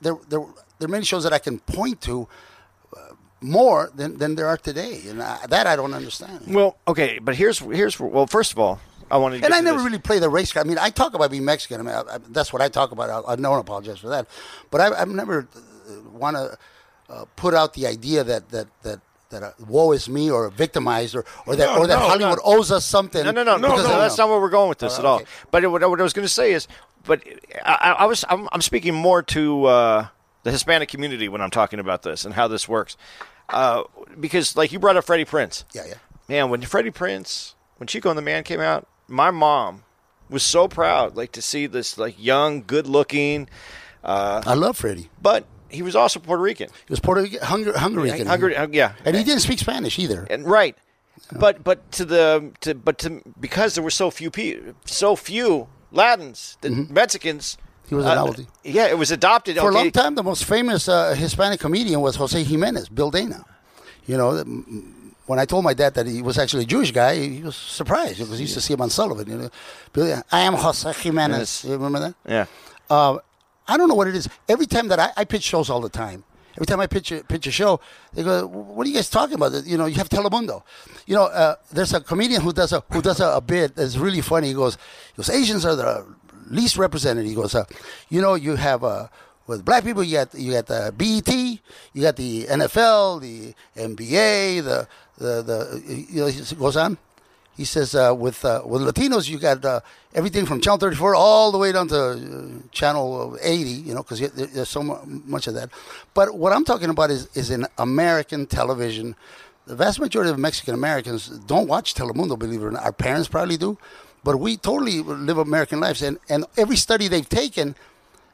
there 0.00 0.16
there 0.28 0.44
there 0.78 0.88
are 0.88 0.90
many 0.90 1.04
shows 1.04 1.24
that 1.24 1.32
I 1.32 1.38
can 1.38 1.58
point 1.60 2.00
to 2.02 2.26
uh, 2.96 3.14
more 3.42 3.90
than, 3.94 4.16
than 4.18 4.34
there 4.36 4.46
are 4.46 4.56
today, 4.56 5.02
and 5.08 5.22
I, 5.22 5.46
that 5.48 5.66
I 5.66 5.76
don't 5.76 5.94
understand. 5.94 6.44
Well, 6.54 6.76
okay, 6.86 7.18
but 7.20 7.34
here's 7.34 7.58
here's 7.58 7.98
well. 8.00 8.26
First 8.26 8.52
of 8.52 8.58
all, 8.58 8.80
I 9.10 9.16
wanted. 9.18 9.38
To 9.40 9.44
And 9.46 9.52
get 9.52 9.56
I 9.56 9.60
to 9.60 9.64
never 9.64 9.78
this. 9.78 9.86
really 9.86 9.98
play 9.98 10.18
the 10.18 10.28
race 10.28 10.52
card. 10.52 10.66
I 10.66 10.68
mean, 10.68 10.78
I 10.78 10.90
talk 10.90 11.14
about 11.14 11.30
being 11.30 11.44
Mexican. 11.44 11.80
I 11.80 11.82
mean, 11.82 11.94
I, 11.94 12.14
I, 12.14 12.18
that's 12.30 12.52
what 12.52 12.62
I 12.62 12.68
talk 12.68 12.92
about. 12.92 13.10
I, 13.10 13.32
I 13.32 13.36
don't 13.36 13.58
apologize 13.58 13.98
for 13.98 14.08
that. 14.08 14.26
But 14.70 14.80
I, 14.80 15.00
I've 15.02 15.08
never 15.08 15.48
want 16.12 16.36
to 16.36 16.56
uh, 17.10 17.24
put 17.36 17.54
out 17.54 17.74
the 17.74 17.86
idea 17.86 18.24
that 18.24 18.48
that 18.50 18.66
that 18.82 19.00
that 19.30 19.42
uh, 19.42 19.50
woe 19.66 19.92
is 19.92 20.08
me 20.08 20.30
or 20.30 20.48
victimized 20.50 21.14
or 21.16 21.24
or 21.46 21.56
that 21.56 21.66
No, 21.74 21.78
or 21.80 21.86
that 21.86 21.98
no, 21.98 22.08
Hollywood 22.08 22.38
no. 22.44 22.52
owes 22.58 22.70
us 22.70 22.84
something. 22.84 23.24
No, 23.24 23.30
no, 23.30 23.42
no, 23.42 23.56
no, 23.56 23.68
because 23.70 23.88
no, 23.88 23.98
that's 23.98 24.18
not 24.18 24.28
where 24.28 24.40
we're 24.40 24.50
going 24.50 24.68
with 24.68 24.78
this 24.78 24.96
Uh, 24.96 25.00
at 25.00 25.04
all. 25.06 25.16
okay. 25.16 25.26
But 25.50 25.68
what, 25.70 25.88
what 25.88 25.98
I 26.00 26.02
was 26.02 26.12
going 26.12 26.26
to 26.26 26.32
say 26.32 26.52
is, 26.52 26.68
but 27.04 27.22
I, 27.64 27.74
I 27.74 27.90
I 27.92 28.04
was 28.06 28.24
I'm, 28.28 28.48
I'm 28.52 28.60
speaking 28.62 28.94
more 28.94 29.22
to 29.22 29.64
uh, 29.64 30.06
the 30.42 30.50
Hispanic 30.50 30.88
community 30.90 31.28
when 31.28 31.40
I'm 31.40 31.50
talking 31.50 31.78
about 31.80 32.02
this 32.02 32.24
and 32.24 32.34
how 32.34 32.46
this 32.48 32.68
works, 32.68 32.96
uh, 33.52 33.82
because 34.18 34.56
like 34.56 34.72
you 34.72 34.78
brought 34.78 34.96
up 34.96 35.04
Freddie 35.04 35.24
Prinze. 35.24 35.64
Yeah, 35.72 35.84
yeah. 35.88 35.94
Man, 36.28 36.50
when 36.50 36.62
Freddie 36.62 36.90
Prinze, 36.90 37.54
when 37.78 37.86
Chico 37.86 38.08
and 38.08 38.16
the 38.18 38.22
Man 38.22 38.42
came 38.44 38.60
out, 38.60 38.86
my 39.08 39.30
mom 39.30 39.84
was 40.30 40.42
so 40.42 40.68
proud, 40.68 41.16
like 41.16 41.32
to 41.32 41.42
see 41.42 41.66
this 41.66 41.98
like 41.98 42.14
young, 42.18 42.62
good-looking, 42.62 43.48
Uh, 44.04 44.42
I 44.46 44.54
love 44.54 44.76
Freddie. 44.78 45.10
but 45.20 45.44
he 45.68 45.82
was 45.82 45.94
also 45.96 46.20
Puerto 46.20 46.42
Rican. 46.42 46.68
He 46.86 46.92
was 46.92 47.00
Puerto 47.00 47.22
Rican, 47.22 47.40
Hungar- 47.40 47.76
Hungarian. 47.76 48.26
Hungary, 48.26 48.56
uh, 48.56 48.66
yeah, 48.72 48.92
and 49.04 49.16
he 49.16 49.24
didn't 49.24 49.40
speak 49.42 49.58
Spanish 49.58 49.98
either. 49.98 50.26
and 50.30 50.44
right 50.46 50.76
but 51.38 51.62
but 51.62 51.90
to 51.92 52.04
the 52.04 52.50
to 52.60 52.74
but 52.74 52.98
to 52.98 53.22
because 53.40 53.74
there 53.74 53.84
were 53.84 53.90
so 53.90 54.10
few 54.10 54.30
pe- 54.30 54.58
so 54.84 55.14
few 55.16 55.68
latins 55.92 56.56
the 56.62 56.70
mexicans 56.90 57.56
Mm-hmm. 57.56 57.68
He 57.88 57.94
was 57.94 58.04
a 58.06 58.10
uh, 58.10 58.32
yeah 58.64 58.86
it 58.88 58.96
was 58.98 59.10
adopted 59.10 59.56
For 59.56 59.70
a 59.70 59.74
long 59.74 59.90
time, 59.90 60.14
the 60.14 60.22
most 60.22 60.44
famous 60.44 60.88
uh, 60.88 61.14
Hispanic 61.14 61.60
comedian 61.60 62.00
was 62.00 62.16
Jose 62.16 62.42
Jimenez, 62.42 62.88
Bill 62.88 63.10
Dana. 63.10 63.44
You 64.06 64.16
know, 64.16 64.42
when 65.26 65.38
I 65.38 65.44
told 65.44 65.64
my 65.64 65.74
dad 65.74 65.94
that 65.94 66.06
he 66.06 66.22
was 66.22 66.38
actually 66.38 66.64
a 66.64 66.66
Jewish 66.66 66.90
guy, 66.92 67.16
he 67.16 67.42
was 67.42 67.56
surprised 67.56 68.18
because 68.18 68.38
he 68.38 68.42
used 68.44 68.54
to 68.54 68.60
see 68.60 68.72
him 68.74 68.80
on 68.80 68.90
Sullivan. 68.90 69.28
You 69.30 69.38
know, 69.38 69.50
Bill, 69.92 70.22
I 70.32 70.40
am 70.40 70.54
Jose 70.54 70.92
Jimenez. 70.92 71.38
Yes. 71.38 71.64
You 71.64 71.72
remember 71.72 72.00
that? 72.00 72.14
yeah 72.26 72.46
Uh, 72.90 73.18
I 73.68 73.76
don't 73.76 73.88
know 73.88 73.94
what 73.94 74.08
it 74.08 74.16
is. 74.16 74.28
Every 74.48 74.66
time 74.66 74.88
that 74.88 74.98
I, 74.98 75.10
I 75.16 75.24
pitch 75.24 75.44
shows 75.44 75.70
all 75.70 75.80
the 75.80 75.88
time, 75.88 76.24
every 76.56 76.66
time 76.66 76.80
I 76.80 76.86
pitch 76.86 77.12
a, 77.12 77.22
pitch 77.22 77.46
a 77.46 77.50
show, 77.52 77.78
they 78.12 78.22
go, 78.24 78.46
"What 78.46 78.86
are 78.86 78.90
you 78.90 78.96
guys 78.96 79.08
talking 79.08 79.36
about?" 79.36 79.52
You 79.64 79.78
know, 79.78 79.86
you 79.86 79.94
have 79.96 80.08
Telemundo. 80.08 80.62
You 81.06 81.14
know, 81.14 81.24
uh, 81.26 81.54
there's 81.70 81.92
a 81.94 82.00
comedian 82.00 82.40
who 82.42 82.52
does 82.52 82.72
a 82.72 82.82
who 82.92 83.00
does 83.00 83.20
a, 83.20 83.28
a 83.36 83.40
bit 83.40 83.76
that's 83.76 83.96
really 83.96 84.20
funny. 84.20 84.48
He 84.48 84.54
goes, 84.54 84.76
he 85.14 85.18
goes, 85.18 85.30
Asians 85.30 85.64
are 85.64 85.76
the 85.76 86.04
least 86.52 86.76
represented. 86.76 87.26
He 87.26 87.34
goes, 87.34 87.54
uh, 87.54 87.64
you 88.08 88.20
know, 88.20 88.34
you 88.34 88.56
have 88.56 88.84
uh, 88.84 89.08
with 89.46 89.64
black 89.64 89.84
people, 89.84 90.04
you 90.04 90.16
got 90.18 90.34
you 90.34 90.52
got 90.52 90.66
the 90.66 90.92
BET, 90.96 91.34
you 91.92 92.02
got 92.02 92.16
the 92.16 92.44
NFL, 92.44 93.20
the 93.20 93.54
NBA, 93.80 94.62
the 94.64 94.88
the 95.18 95.42
the 95.42 96.06
you 96.10 96.20
know, 96.20 96.26
he 96.26 96.54
goes 96.54 96.76
on. 96.76 96.98
He 97.56 97.64
says 97.64 97.94
uh, 97.94 98.14
with 98.16 98.44
uh, 98.44 98.62
with 98.64 98.82
Latinos, 98.82 99.28
you 99.28 99.38
got 99.38 99.64
uh, 99.64 99.80
everything 100.14 100.46
from 100.46 100.60
Channel 100.60 100.78
34 100.78 101.14
all 101.14 101.52
the 101.52 101.58
way 101.58 101.70
down 101.72 101.88
to 101.88 101.96
uh, 102.00 102.68
Channel 102.70 103.36
80, 103.40 103.70
you 103.70 103.94
know, 103.94 104.02
because 104.02 104.20
there's 104.30 104.70
so 104.70 104.82
much 104.82 105.46
of 105.48 105.54
that. 105.54 105.68
But 106.14 106.34
what 106.34 106.52
I'm 106.52 106.64
talking 106.64 106.88
about 106.88 107.10
is 107.10 107.28
is 107.36 107.50
in 107.50 107.66
American 107.78 108.46
television. 108.46 109.16
The 109.66 109.76
vast 109.76 110.00
majority 110.00 110.30
of 110.30 110.38
Mexican 110.38 110.74
Americans 110.74 111.28
don't 111.28 111.68
watch 111.68 111.94
Telemundo, 111.94 112.36
believe 112.36 112.62
it 112.62 112.64
or 112.64 112.72
not. 112.72 112.82
Our 112.82 112.92
parents 112.92 113.28
probably 113.28 113.56
do, 113.56 113.78
but 114.24 114.36
we 114.38 114.56
totally 114.56 115.00
live 115.02 115.38
American 115.38 115.80
lives. 115.80 116.02
And 116.02 116.18
and 116.28 116.44
every 116.56 116.76
study 116.76 117.08
they've 117.08 117.28
taken, 117.28 117.74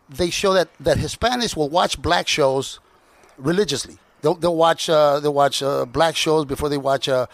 they 0.08 0.30
show 0.30 0.52
that 0.54 0.68
that 0.80 0.98
Hispanics 0.98 1.56
will 1.56 1.68
watch 1.68 2.00
black 2.00 2.28
shows 2.28 2.80
religiously. 3.36 3.98
They'll 4.22 4.34
they'll 4.34 4.56
watch 4.56 4.88
uh, 4.90 5.20
they'll 5.20 5.34
watch 5.34 5.62
uh, 5.62 5.84
black 5.86 6.16
shows 6.16 6.44
before 6.44 6.68
they 6.68 6.78
watch. 6.78 7.08
Uh, 7.08 7.26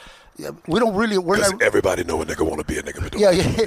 we 0.67 0.81
don't 0.81 0.95
really 0.95 1.19
we're 1.19 1.39
not 1.39 1.63
everybody 1.63 2.05
know 2.05 2.21
a 2.21 2.27
nigga 2.27 2.47
want 2.47 2.61
to 2.61 2.67
be 2.67 2.79
a 2.79 2.83
nigga, 2.83 3.01
but 3.03 3.13
don't 3.13 3.21
yeah, 3.21 3.31
yeah. 3.31 3.67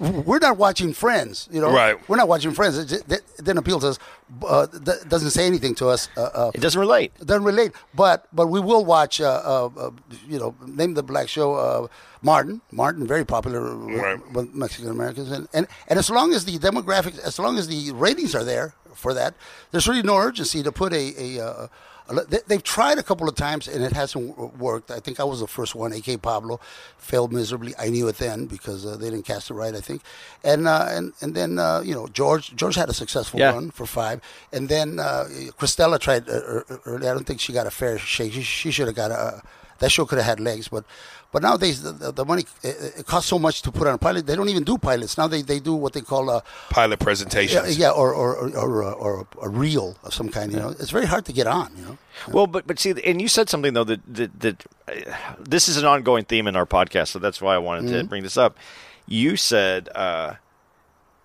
Be 0.00 0.06
a 0.06 0.10
nigga. 0.10 0.24
We're 0.24 0.38
not 0.38 0.56
watching 0.56 0.92
Friends, 0.92 1.48
you 1.50 1.60
know. 1.60 1.70
Right. 1.72 1.96
We're 2.08 2.16
not 2.16 2.28
watching 2.28 2.52
Friends. 2.52 2.78
It, 2.78 2.86
just- 2.86 3.10
it 3.10 3.22
didn't 3.38 3.58
appeal 3.58 3.80
to 3.80 3.88
us. 3.88 3.98
Uh, 4.46 4.66
that 4.72 5.08
doesn't 5.08 5.30
say 5.30 5.46
anything 5.46 5.74
to 5.76 5.88
us. 5.88 6.08
Uh, 6.16 6.22
uh, 6.22 6.50
it 6.54 6.60
doesn't 6.60 6.78
relate 6.80 7.12
it 7.20 7.26
doesn't 7.26 7.44
relate. 7.44 7.72
But 7.94 8.26
but 8.32 8.48
we 8.48 8.60
will 8.60 8.84
watch. 8.84 9.20
Uh, 9.20 9.40
uh, 9.44 9.70
uh, 9.78 9.90
you 10.28 10.38
know, 10.38 10.54
name 10.66 10.94
the 10.94 11.02
black 11.02 11.28
show. 11.28 11.54
Uh, 11.54 11.86
Martin. 12.22 12.60
Martin, 12.72 13.06
very 13.06 13.24
popular 13.24 13.76
with, 13.76 13.96
Right. 14.00 14.32
with 14.32 14.54
Mexican 14.54 14.90
Americans, 14.90 15.30
and, 15.30 15.46
and 15.54 15.66
and 15.88 15.98
as 15.98 16.10
long 16.10 16.32
as 16.34 16.44
the 16.44 16.58
demographics, 16.58 17.18
as 17.20 17.38
long 17.38 17.56
as 17.58 17.68
the 17.68 17.92
ratings 17.92 18.34
are 18.34 18.44
there 18.44 18.74
for 18.94 19.14
that, 19.14 19.34
there's 19.70 19.86
really 19.88 20.02
no 20.02 20.16
urgency 20.16 20.62
to 20.62 20.72
put 20.72 20.92
a. 20.92 21.14
a, 21.16 21.40
uh, 21.44 21.50
a 21.50 21.68
they- 21.68 21.70
They've 22.46 22.62
tried 22.62 22.96
a 22.98 23.02
couple 23.02 23.28
of 23.28 23.34
times 23.34 23.68
and 23.68 23.84
it 23.84 23.92
hasn't 23.92 24.38
worked. 24.58 24.90
I 24.90 24.98
think 25.00 25.20
I 25.20 25.24
was 25.24 25.40
the 25.40 25.46
first 25.46 25.74
one. 25.74 25.92
AK 25.92 26.22
Pablo 26.22 26.58
failed 26.96 27.32
miserably. 27.32 27.74
I 27.78 27.88
knew 27.90 28.08
it 28.08 28.16
then 28.16 28.46
because 28.46 28.86
uh, 28.86 28.96
they 28.96 29.10
didn't 29.10 29.26
cast 29.26 29.50
it 29.50 29.54
right. 29.54 29.74
I 29.74 29.80
think, 29.80 30.00
and 30.42 30.66
uh, 30.66 30.86
and 30.88 31.12
and 31.20 31.34
then 31.34 31.58
uh, 31.58 31.82
you 31.84 31.94
know 31.94 32.06
George 32.08 32.56
George 32.56 32.76
had 32.76 32.88
a 32.88 32.94
successful 32.94 33.40
Yeah. 33.40 33.52
run 33.52 33.70
for 33.70 33.84
five, 33.84 34.20
and 34.52 34.68
then 34.68 34.98
uh, 34.98 35.24
Cristela 35.58 35.98
tried 36.00 36.28
uh, 36.28 36.32
uh, 36.70 36.76
early. 36.86 37.08
I 37.08 37.12
don't 37.14 37.26
think 37.26 37.40
she 37.40 37.52
got 37.52 37.66
a 37.66 37.70
fair 37.70 37.98
shake. 37.98 38.32
She, 38.32 38.42
she 38.42 38.70
should 38.70 38.86
have 38.86 38.96
got 38.96 39.10
a. 39.10 39.42
That 39.80 39.92
show 39.92 40.06
could 40.06 40.18
have 40.18 40.26
had 40.26 40.40
legs, 40.40 40.66
but 40.68 40.84
but 41.32 41.42
nowadays 41.42 41.82
the, 41.82 41.92
the, 41.92 42.12
the 42.12 42.24
money 42.24 42.44
it, 42.62 43.00
it 43.00 43.06
costs 43.06 43.28
so 43.28 43.38
much 43.38 43.62
to 43.62 43.70
put 43.70 43.86
on 43.86 43.94
a 43.94 43.98
pilot. 43.98 44.26
They 44.26 44.36
don't 44.36 44.48
even 44.48 44.64
do 44.64 44.78
pilots 44.78 45.18
now. 45.18 45.26
They 45.28 45.42
they 45.42 45.60
do 45.60 45.74
what 45.74 45.92
they 45.92 46.00
call 46.00 46.30
a 46.30 46.42
pilot 46.70 46.98
yeah, 47.52 47.66
yeah 47.78 47.90
or 47.90 48.12
or 48.14 48.36
or, 48.36 48.56
or, 48.56 48.82
a- 48.82 48.92
or 48.92 49.26
a 49.42 49.48
reel 49.48 49.96
of 50.04 50.14
some 50.14 50.28
kind. 50.28 50.52
You 50.52 50.58
know, 50.58 50.68
it's 50.70 50.90
very 50.90 51.06
hard 51.06 51.24
to 51.26 51.32
get 51.32 51.46
on. 51.46 51.70
You 51.76 51.84
know. 51.84 51.98
well 52.32 52.46
but 52.46 52.66
but 52.66 52.78
see 52.78 52.94
and 53.04 53.20
you 53.22 53.28
said 53.28 53.48
something 53.48 53.74
though 53.74 53.84
that 53.84 54.00
that, 54.14 54.40
that 54.40 54.66
uh, 54.88 55.34
this 55.38 55.68
is 55.68 55.76
an 55.76 55.84
ongoing 55.84 56.24
theme 56.24 56.46
in 56.48 56.56
our 56.56 56.66
podcast 56.66 57.08
so 57.08 57.18
that's 57.20 57.40
why 57.40 57.54
i 57.54 57.58
wanted 57.58 57.92
to 57.92 58.04
bring 58.04 58.22
this 58.24 58.36
up 58.36 58.56
you 59.06 59.36
said 59.36 59.88
uh 59.94 60.34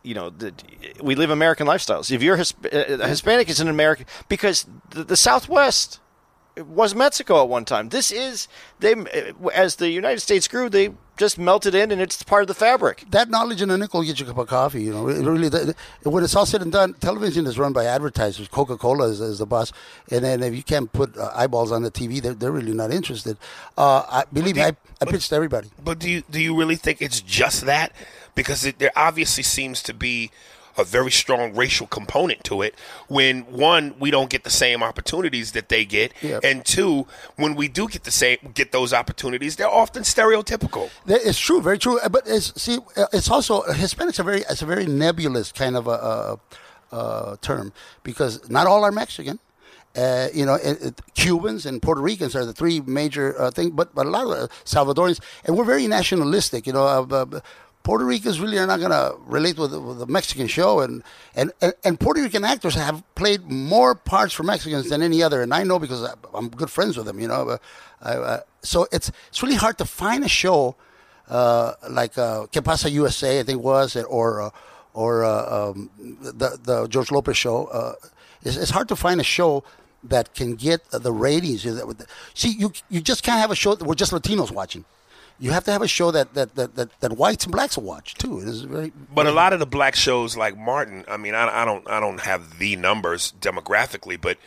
you 0.03 0.13
know 0.13 0.29
that 0.29 0.63
we 1.01 1.15
live 1.15 1.29
American 1.29 1.65
lifestyles. 1.65 2.11
If 2.11 2.21
you're 2.21 2.35
Hisp- 2.37 2.65
uh, 2.71 3.07
Hispanic, 3.07 3.49
it's 3.49 3.61
an 3.61 3.69
American 3.69 4.05
because 4.27 4.65
the, 4.89 5.03
the 5.05 5.15
Southwest 5.15 5.99
was 6.57 6.93
Mexico 6.93 7.41
at 7.41 7.49
one 7.49 7.65
time. 7.65 7.89
This 7.89 8.11
is 8.11 8.47
they 8.79 8.95
as 9.53 9.77
the 9.77 9.89
United 9.89 10.19
States 10.19 10.47
grew, 10.47 10.69
they 10.69 10.93
just 11.17 11.37
melted 11.37 11.75
in, 11.75 11.91
and 11.91 12.01
it's 12.01 12.21
part 12.23 12.41
of 12.41 12.47
the 12.47 12.53
fabric. 12.53 13.05
that 13.09 13.29
knowledge 13.29 13.61
in 13.61 13.69
a 13.69 13.77
nickel 13.77 13.99
will 13.99 14.07
get 14.07 14.19
you 14.19 14.25
a 14.25 14.29
cup 14.29 14.37
of 14.37 14.47
coffee. 14.47 14.83
You 14.83 14.93
know, 14.93 15.09
it 15.09 15.23
really. 15.25 15.49
The, 15.49 15.75
when 16.03 16.23
it's 16.23 16.35
all 16.35 16.45
said 16.45 16.61
and 16.61 16.71
done, 16.71 16.93
television 16.95 17.45
is 17.47 17.57
run 17.57 17.73
by 17.73 17.85
advertisers. 17.85 18.47
Coca 18.47 18.77
Cola 18.77 19.09
is, 19.09 19.21
is 19.21 19.39
the 19.39 19.45
boss, 19.45 19.71
and 20.11 20.23
then 20.23 20.43
if 20.43 20.55
you 20.55 20.63
can't 20.63 20.91
put 20.91 21.17
uh, 21.17 21.31
eyeballs 21.35 21.71
on 21.71 21.83
the 21.83 21.91
TV, 21.91 22.21
they're, 22.21 22.33
they're 22.33 22.51
really 22.51 22.73
not 22.73 22.91
interested. 22.91 23.37
Uh, 23.77 24.03
I, 24.09 24.23
believe 24.31 24.55
me, 24.55 24.63
I, 24.63 24.75
I 25.01 25.05
pitched 25.05 25.33
everybody. 25.33 25.69
But 25.83 25.99
do 25.99 26.09
you 26.09 26.23
do 26.29 26.39
you 26.39 26.55
really 26.57 26.75
think 26.75 27.01
it's 27.01 27.21
just 27.21 27.65
that? 27.65 27.93
Because 28.35 28.65
it, 28.65 28.79
there 28.79 28.91
obviously 28.95 29.43
seems 29.43 29.83
to 29.83 29.93
be 29.93 30.31
a 30.77 30.83
very 30.83 31.11
strong 31.11 31.55
racial 31.55 31.87
component 31.87 32.43
to 32.45 32.61
it. 32.61 32.75
When 33.07 33.41
one, 33.41 33.95
we 33.99 34.11
don't 34.11 34.29
get 34.29 34.43
the 34.43 34.49
same 34.49 34.81
opportunities 34.83 35.51
that 35.51 35.69
they 35.69 35.85
get, 35.85 36.13
Yeah. 36.21 36.39
and 36.43 36.65
two, 36.65 37.07
when 37.35 37.55
we 37.55 37.67
do 37.67 37.87
get 37.87 38.03
the 38.03 38.11
same 38.11 38.37
get 38.53 38.71
those 38.71 38.93
opportunities, 38.93 39.55
they're 39.55 39.69
often 39.69 40.03
stereotypical. 40.03 40.89
It's 41.05 41.39
true, 41.39 41.61
very 41.61 41.77
true. 41.77 41.99
Uh, 41.99 42.09
But 42.09 42.23
it's 42.27 42.59
see, 42.61 42.79
uh, 42.97 43.07
it's 43.11 43.29
also 43.29 43.61
Hispanics 43.63 44.19
are 44.19 44.23
very 44.23 44.41
it's 44.49 44.61
a 44.61 44.65
very 44.65 44.85
nebulous 44.85 45.51
kind 45.51 45.75
of 45.75 45.87
a, 45.87 45.91
uh 45.91 46.35
uh 46.91 47.35
term 47.41 47.73
because 48.03 48.49
not 48.49 48.67
all 48.67 48.83
are 48.83 48.91
Mexican. 48.91 49.39
Uh, 49.95 50.27
you 50.33 50.43
know, 50.43 50.55
it, 50.55 50.81
it, 50.81 51.01
Cubans 51.13 51.67
and 51.67 51.79
Puerto 51.79 52.01
Ricans 52.01 52.35
are 52.35 52.45
the 52.45 52.53
three 52.53 52.81
major 52.81 53.39
uh, 53.39 53.51
things, 53.51 53.71
but 53.75 53.93
but 53.93 54.07
a 54.07 54.09
lot 54.09 54.23
of 54.25 54.31
uh, 54.31 54.47
Salvadorians, 54.65 55.19
and 55.45 55.55
we're 55.55 55.65
very 55.65 55.85
nationalistic. 55.85 56.65
You 56.65 56.73
know, 56.73 56.85
uh, 56.87 57.05
uh, 57.11 57.39
Puerto 57.83 58.05
Ricans 58.05 58.39
really 58.39 58.57
are 58.57 58.65
not 58.67 58.79
going 58.79 58.91
to 58.91 59.15
relate 59.25 59.57
with, 59.57 59.71
the- 59.71 59.79
with 59.79 59.99
the 59.99 60.07
Mexican 60.07 60.47
show, 60.47 60.79
and, 60.79 61.03
and, 61.35 61.51
and, 61.61 61.73
and 61.83 61.99
Puerto 61.99 62.21
Rican 62.21 62.43
actors 62.45 62.75
have 62.75 63.03
played 63.15 63.49
more 63.51 63.93
parts 63.93 64.33
for 64.33 64.43
Mexicans 64.43 64.89
than 64.89 65.01
any 65.01 65.21
other, 65.21 65.41
and 65.41 65.53
I 65.53 65.63
know 65.63 65.79
because 65.79 66.03
I, 66.03 66.13
I'm 66.33 66.49
good 66.49 66.69
friends 66.69 66.95
with 66.97 67.05
them. 67.05 67.19
You 67.19 67.27
know, 67.27 67.57
I, 68.01 68.11
uh, 68.15 68.39
so 68.61 68.87
it's 68.91 69.11
it's 69.27 69.43
really 69.43 69.55
hard 69.55 69.77
to 69.79 69.85
find 69.85 70.23
a 70.23 70.29
show 70.29 70.75
uh, 71.29 71.73
like 71.89 72.17
uh, 72.17 72.45
Que 72.47 72.61
Pasa 72.61 72.89
USA, 72.89 73.39
I 73.39 73.43
think 73.43 73.61
was, 73.61 73.95
or 73.97 74.41
uh, 74.43 74.49
or 74.93 75.25
uh, 75.25 75.71
um, 75.71 75.89
the 76.21 76.57
the 76.63 76.87
George 76.87 77.11
Lopez 77.11 77.35
show. 77.37 77.65
Uh, 77.65 77.93
it's, 78.43 78.55
it's 78.57 78.71
hard 78.71 78.87
to 78.89 78.95
find 78.95 79.19
a 79.19 79.23
show 79.23 79.63
that 80.03 80.33
can 80.33 80.55
get 80.55 80.89
the 80.91 81.11
ratings. 81.11 81.65
See, 82.33 82.49
you 82.49 82.71
you 82.89 83.01
just 83.01 83.23
can't 83.23 83.39
have 83.39 83.51
a 83.51 83.55
show 83.55 83.75
that 83.75 83.85
we're 83.85 83.95
just 83.95 84.11
Latinos 84.13 84.51
watching. 84.51 84.85
You 85.39 85.51
have 85.51 85.63
to 85.65 85.71
have 85.71 85.81
a 85.81 85.87
show 85.87 86.11
that 86.11 86.33
that, 86.35 86.55
that, 86.55 86.75
that, 86.75 86.99
that 87.01 87.11
whites 87.13 87.45
and 87.45 87.51
blacks 87.51 87.75
will 87.77 87.83
watch 87.85 88.13
too. 88.15 88.39
It 88.39 88.47
is 88.47 88.61
very. 88.61 88.91
But 89.13 89.27
a 89.27 89.31
lot 89.31 89.51
of 89.53 89.59
the 89.59 89.65
black 89.65 89.95
shows 89.95 90.37
like 90.37 90.57
Martin, 90.57 91.03
I 91.07 91.17
mean, 91.17 91.33
I, 91.35 91.61
I 91.63 91.65
don't, 91.65 91.87
I 91.89 91.99
don't 91.99 92.21
have 92.21 92.59
the 92.59 92.75
numbers 92.75 93.33
demographically, 93.41 94.19
but 94.19 94.37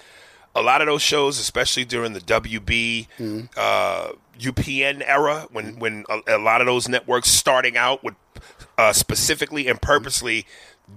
a 0.55 0.63
lot 0.63 0.81
of 0.81 0.87
those 0.87 1.03
shows, 1.03 1.39
especially 1.39 1.85
during 1.85 2.15
the 2.15 2.21
WB, 2.21 3.09
uh, 3.57 4.13
UPN 4.39 5.03
era, 5.07 5.47
when 5.51 5.79
when 5.79 6.05
a, 6.09 6.37
a 6.37 6.39
lot 6.39 6.61
of 6.63 6.67
those 6.67 6.89
networks 6.89 7.29
starting 7.29 7.77
out 7.77 8.03
would 8.03 8.15
uh, 8.79 8.93
specifically 8.93 9.69
and 9.69 9.81
purposely 9.83 10.47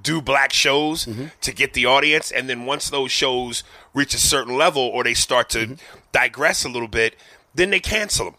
do 0.03 0.21
black 0.21 0.53
shows 0.53 1.07
to 1.41 1.51
get 1.51 1.73
the 1.73 1.85
audience, 1.87 2.31
and 2.31 2.47
then 2.47 2.65
once 2.65 2.89
those 2.89 3.11
shows 3.11 3.63
reach 3.93 4.13
a 4.13 4.19
certain 4.19 4.55
level 4.55 4.83
or 4.83 5.03
they 5.03 5.15
start 5.15 5.49
to 5.49 5.75
digress 6.11 6.63
a 6.63 6.69
little 6.69 6.87
bit, 6.87 7.15
then 7.55 7.71
they 7.71 7.79
cancel 7.79 8.25
them. 8.25 8.35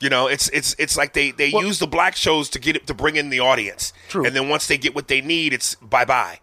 You 0.00 0.08
know, 0.08 0.26
it's 0.28 0.48
it's 0.48 0.74
it's 0.78 0.96
like 0.96 1.12
they 1.12 1.30
they 1.30 1.48
use 1.48 1.78
the 1.78 1.86
black 1.86 2.16
shows 2.16 2.48
to 2.50 2.58
get 2.58 2.74
it 2.74 2.86
to 2.86 2.94
bring 2.94 3.16
in 3.16 3.30
the 3.30 3.40
audience, 3.40 3.92
True. 4.08 4.24
and 4.24 4.34
then 4.34 4.48
once 4.48 4.66
they 4.66 4.78
get 4.78 4.94
what 4.94 5.08
they 5.08 5.20
need, 5.20 5.52
it's 5.52 5.74
bye 5.76 6.06
bye. 6.06 6.40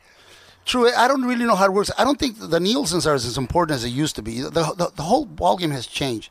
True. 0.67 0.91
I 0.93 1.07
don't 1.07 1.23
really 1.23 1.45
know 1.45 1.55
how 1.55 1.65
it 1.65 1.73
works. 1.73 1.89
I 1.97 2.03
don't 2.03 2.19
think 2.19 2.35
the 2.39 2.59
Nielsen's 2.59 3.07
are 3.07 3.13
as 3.13 3.37
important 3.37 3.77
as 3.77 3.85
it 3.85 3.89
used 3.89 4.17
to 4.17 4.21
be. 4.21 4.41
The, 4.41 4.49
the, 4.49 4.91
the 4.95 5.03
whole 5.03 5.25
ballgame 5.25 5.71
has 5.71 5.87
changed. 5.87 6.29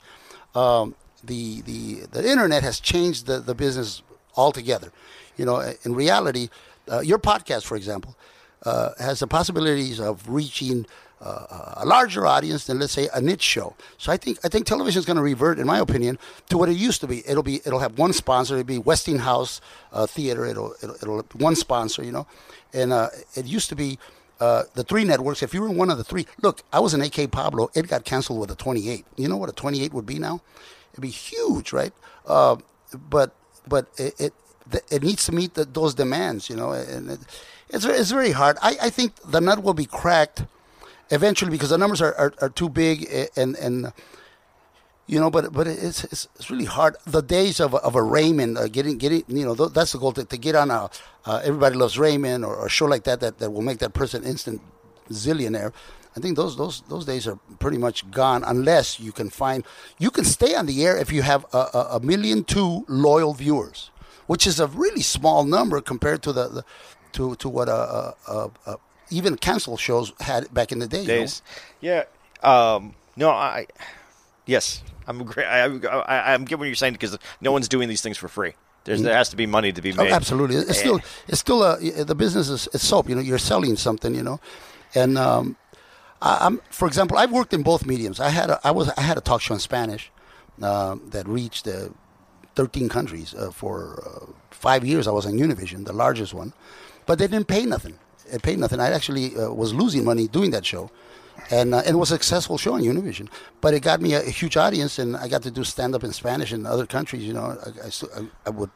Um, 0.54 0.94
the, 1.24 1.62
the, 1.62 2.06
the 2.12 2.30
internet 2.30 2.62
has 2.62 2.78
changed 2.78 3.24
the, 3.24 3.40
the 3.40 3.54
business 3.54 4.02
altogether. 4.36 4.92
You 5.38 5.46
know, 5.46 5.72
in 5.84 5.94
reality, 5.94 6.50
uh, 6.90 7.00
your 7.00 7.18
podcast, 7.18 7.64
for 7.64 7.76
example, 7.76 8.14
uh, 8.64 8.90
has 8.98 9.20
the 9.20 9.26
possibilities 9.26 9.98
of 9.98 10.28
reaching 10.28 10.86
uh, 11.20 11.74
a 11.76 11.86
larger 11.86 12.26
audience 12.26 12.66
than, 12.66 12.78
let's 12.78 12.92
say, 12.92 13.08
a 13.14 13.20
niche 13.20 13.42
show. 13.42 13.74
So 13.98 14.12
I 14.12 14.16
think 14.16 14.38
I 14.44 14.48
think 14.48 14.66
television 14.66 14.98
is 14.98 15.06
going 15.06 15.16
to 15.16 15.22
revert, 15.22 15.58
in 15.58 15.66
my 15.66 15.78
opinion, 15.78 16.18
to 16.50 16.58
what 16.58 16.68
it 16.68 16.76
used 16.76 17.00
to 17.00 17.06
be. 17.06 17.26
It'll 17.26 17.42
be 17.42 17.56
it'll 17.64 17.78
have 17.78 17.98
one 17.98 18.12
sponsor. 18.12 18.54
It'll 18.54 18.64
be 18.64 18.78
Westinghouse 18.78 19.60
uh, 19.92 20.06
Theater. 20.06 20.44
It'll, 20.44 20.74
it'll 20.82 20.96
it'll 20.96 21.22
one 21.34 21.56
sponsor. 21.56 22.04
You 22.04 22.12
know, 22.12 22.26
and 22.72 22.92
uh, 22.92 23.08
it 23.34 23.46
used 23.46 23.68
to 23.70 23.76
be 23.76 23.98
uh, 24.40 24.64
the 24.74 24.84
three 24.84 25.04
networks. 25.04 25.42
If 25.42 25.54
you 25.54 25.62
were 25.62 25.68
in 25.68 25.76
one 25.76 25.90
of 25.90 25.98
the 25.98 26.04
three, 26.04 26.26
look, 26.42 26.62
I 26.72 26.80
was 26.80 26.92
in 26.92 27.00
AK 27.00 27.30
Pablo. 27.30 27.70
It 27.74 27.88
got 27.88 28.04
canceled 28.04 28.38
with 28.38 28.50
a 28.50 28.56
28. 28.56 29.06
You 29.16 29.28
know 29.28 29.36
what 29.36 29.48
a 29.48 29.52
28 29.52 29.94
would 29.94 30.06
be 30.06 30.18
now? 30.18 30.42
It'd 30.92 31.02
be 31.02 31.08
huge, 31.08 31.72
right? 31.72 31.92
Uh, 32.26 32.56
but 33.08 33.34
but 33.66 33.86
it, 33.96 34.14
it 34.18 34.34
it 34.90 35.02
needs 35.02 35.24
to 35.26 35.32
meet 35.32 35.54
the, 35.54 35.64
those 35.64 35.94
demands, 35.94 36.50
you 36.50 36.56
know, 36.56 36.72
and 36.72 37.10
it, 37.10 37.20
it's 37.70 37.84
it's 37.84 38.10
very 38.10 38.32
hard. 38.32 38.58
I, 38.60 38.76
I 38.82 38.90
think 38.90 39.14
the 39.24 39.40
nut 39.40 39.62
will 39.62 39.74
be 39.74 39.86
cracked 39.86 40.44
eventually 41.10 41.50
because 41.50 41.70
the 41.70 41.78
numbers 41.78 42.02
are, 42.02 42.14
are, 42.14 42.34
are 42.40 42.50
too 42.50 42.68
big 42.68 43.08
and 43.36 43.56
and 43.56 43.92
you 45.06 45.20
know, 45.20 45.30
but 45.30 45.52
but 45.52 45.66
it's 45.66 46.04
it's, 46.04 46.28
it's 46.34 46.50
really 46.50 46.64
hard. 46.64 46.96
The 47.06 47.22
days 47.22 47.60
of 47.60 47.74
of 47.74 47.94
a 47.94 48.02
Raymond 48.02 48.58
uh, 48.58 48.68
getting 48.68 48.98
getting 48.98 49.22
you 49.28 49.44
know 49.44 49.54
th- 49.54 49.70
that's 49.70 49.92
the 49.92 49.98
goal 49.98 50.12
to, 50.12 50.24
to 50.24 50.36
get 50.36 50.56
on 50.56 50.70
a 50.70 50.90
uh, 51.24 51.40
everybody 51.44 51.76
loves 51.76 51.98
Raymond 51.98 52.44
or, 52.44 52.56
or 52.56 52.66
a 52.66 52.70
show 52.70 52.86
like 52.86 53.04
that 53.04 53.20
that 53.20 53.38
that 53.38 53.50
will 53.50 53.62
make 53.62 53.78
that 53.78 53.94
person 53.94 54.24
instant 54.24 54.60
zillionaire. 55.10 55.72
I 56.16 56.20
think 56.20 56.36
those 56.36 56.56
those 56.56 56.80
those 56.88 57.04
days 57.04 57.28
are 57.28 57.38
pretty 57.60 57.78
much 57.78 58.10
gone 58.10 58.42
unless 58.42 58.98
you 58.98 59.12
can 59.12 59.30
find 59.30 59.64
you 59.98 60.10
can 60.10 60.24
stay 60.24 60.56
on 60.56 60.66
the 60.66 60.84
air 60.84 60.96
if 60.96 61.12
you 61.12 61.22
have 61.22 61.46
a, 61.52 61.58
a, 61.72 61.88
a 61.92 62.00
million 62.00 62.42
two 62.42 62.84
loyal 62.88 63.32
viewers, 63.32 63.90
which 64.26 64.44
is 64.44 64.58
a 64.58 64.66
really 64.66 65.02
small 65.02 65.44
number 65.44 65.80
compared 65.80 66.22
to 66.22 66.32
the, 66.32 66.48
the 66.48 66.64
to 67.12 67.36
to 67.36 67.48
what 67.48 67.68
a, 67.68 68.14
a, 68.26 68.50
a, 68.66 68.76
even 69.10 69.36
cancel 69.36 69.76
shows 69.76 70.12
had 70.20 70.52
back 70.52 70.72
in 70.72 70.78
the 70.78 70.86
day. 70.86 71.02
you 71.02 71.08
know? 71.08 71.14
days. 71.14 71.42
Yeah. 71.80 72.04
Um, 72.42 72.94
no, 73.16 73.30
I. 73.30 73.66
Yes, 74.46 74.82
I'm 75.06 75.24
great. 75.24 75.46
I, 75.46 75.64
I, 75.64 76.32
I'm 76.34 76.44
getting 76.44 76.58
what 76.60 76.66
you're 76.66 76.74
saying 76.74 76.92
because 76.92 77.18
no 77.40 77.50
one's 77.52 77.68
doing 77.68 77.88
these 77.88 78.00
things 78.02 78.16
for 78.18 78.28
free. 78.28 78.54
There's 78.84 79.02
there 79.02 79.16
has 79.16 79.30
to 79.30 79.36
be 79.36 79.46
money 79.46 79.72
to 79.72 79.82
be 79.82 79.92
Oh, 79.92 79.96
made. 80.04 80.12
absolutely. 80.12 80.56
It's 80.56 80.78
still 80.78 81.00
it's 81.26 81.40
still 81.40 81.64
a 81.64 81.76
the 82.04 82.14
business 82.14 82.48
is 82.48 82.68
it's 82.72 82.84
soap. 82.84 83.08
You 83.08 83.16
know, 83.16 83.20
you're 83.20 83.38
selling 83.38 83.74
something. 83.76 84.14
You 84.14 84.22
know, 84.22 84.40
and 84.94 85.18
um, 85.18 85.56
I, 86.22 86.38
I'm 86.42 86.60
for 86.70 86.86
example, 86.86 87.18
I've 87.18 87.32
worked 87.32 87.52
in 87.52 87.62
both 87.64 87.84
mediums. 87.84 88.20
I 88.20 88.28
had 88.28 88.50
a, 88.50 88.60
I 88.62 88.70
was 88.70 88.88
I 88.96 89.00
had 89.00 89.18
a 89.18 89.20
talk 89.20 89.40
show 89.40 89.54
in 89.54 89.60
Spanish 89.60 90.12
um, 90.62 91.02
that 91.10 91.26
reached 91.26 91.66
uh, 91.66 91.88
13 92.54 92.88
countries 92.88 93.34
uh, 93.34 93.50
for 93.50 94.04
uh, 94.06 94.32
five 94.52 94.84
years. 94.84 95.08
I 95.08 95.10
was 95.10 95.26
on 95.26 95.32
Univision, 95.32 95.84
the 95.84 95.92
largest 95.92 96.32
one, 96.32 96.52
but 97.06 97.18
they 97.18 97.26
didn't 97.26 97.48
pay 97.48 97.66
nothing. 97.66 97.98
It 98.32 98.42
paid 98.42 98.58
nothing. 98.58 98.80
I 98.80 98.90
actually 98.90 99.36
uh, 99.36 99.50
was 99.50 99.72
losing 99.74 100.04
money 100.04 100.28
doing 100.28 100.50
that 100.50 100.64
show. 100.64 100.90
And, 101.50 101.74
uh, 101.74 101.78
and 101.78 101.90
it 101.90 101.98
was 101.98 102.10
a 102.10 102.14
successful 102.14 102.58
show 102.58 102.74
on 102.74 102.82
Univision, 102.82 103.28
but 103.60 103.74
it 103.74 103.80
got 103.80 104.00
me 104.00 104.14
a, 104.14 104.20
a 104.20 104.30
huge 104.30 104.56
audience, 104.56 104.98
and 104.98 105.16
I 105.16 105.28
got 105.28 105.42
to 105.42 105.50
do 105.50 105.64
stand 105.64 105.94
up 105.94 106.02
in 106.02 106.12
Spanish 106.12 106.52
in 106.52 106.66
other 106.66 106.86
countries. 106.86 107.22
You 107.24 107.34
know, 107.34 107.56
I, 107.64 107.88
I, 108.18 108.26
I 108.46 108.50
would 108.50 108.70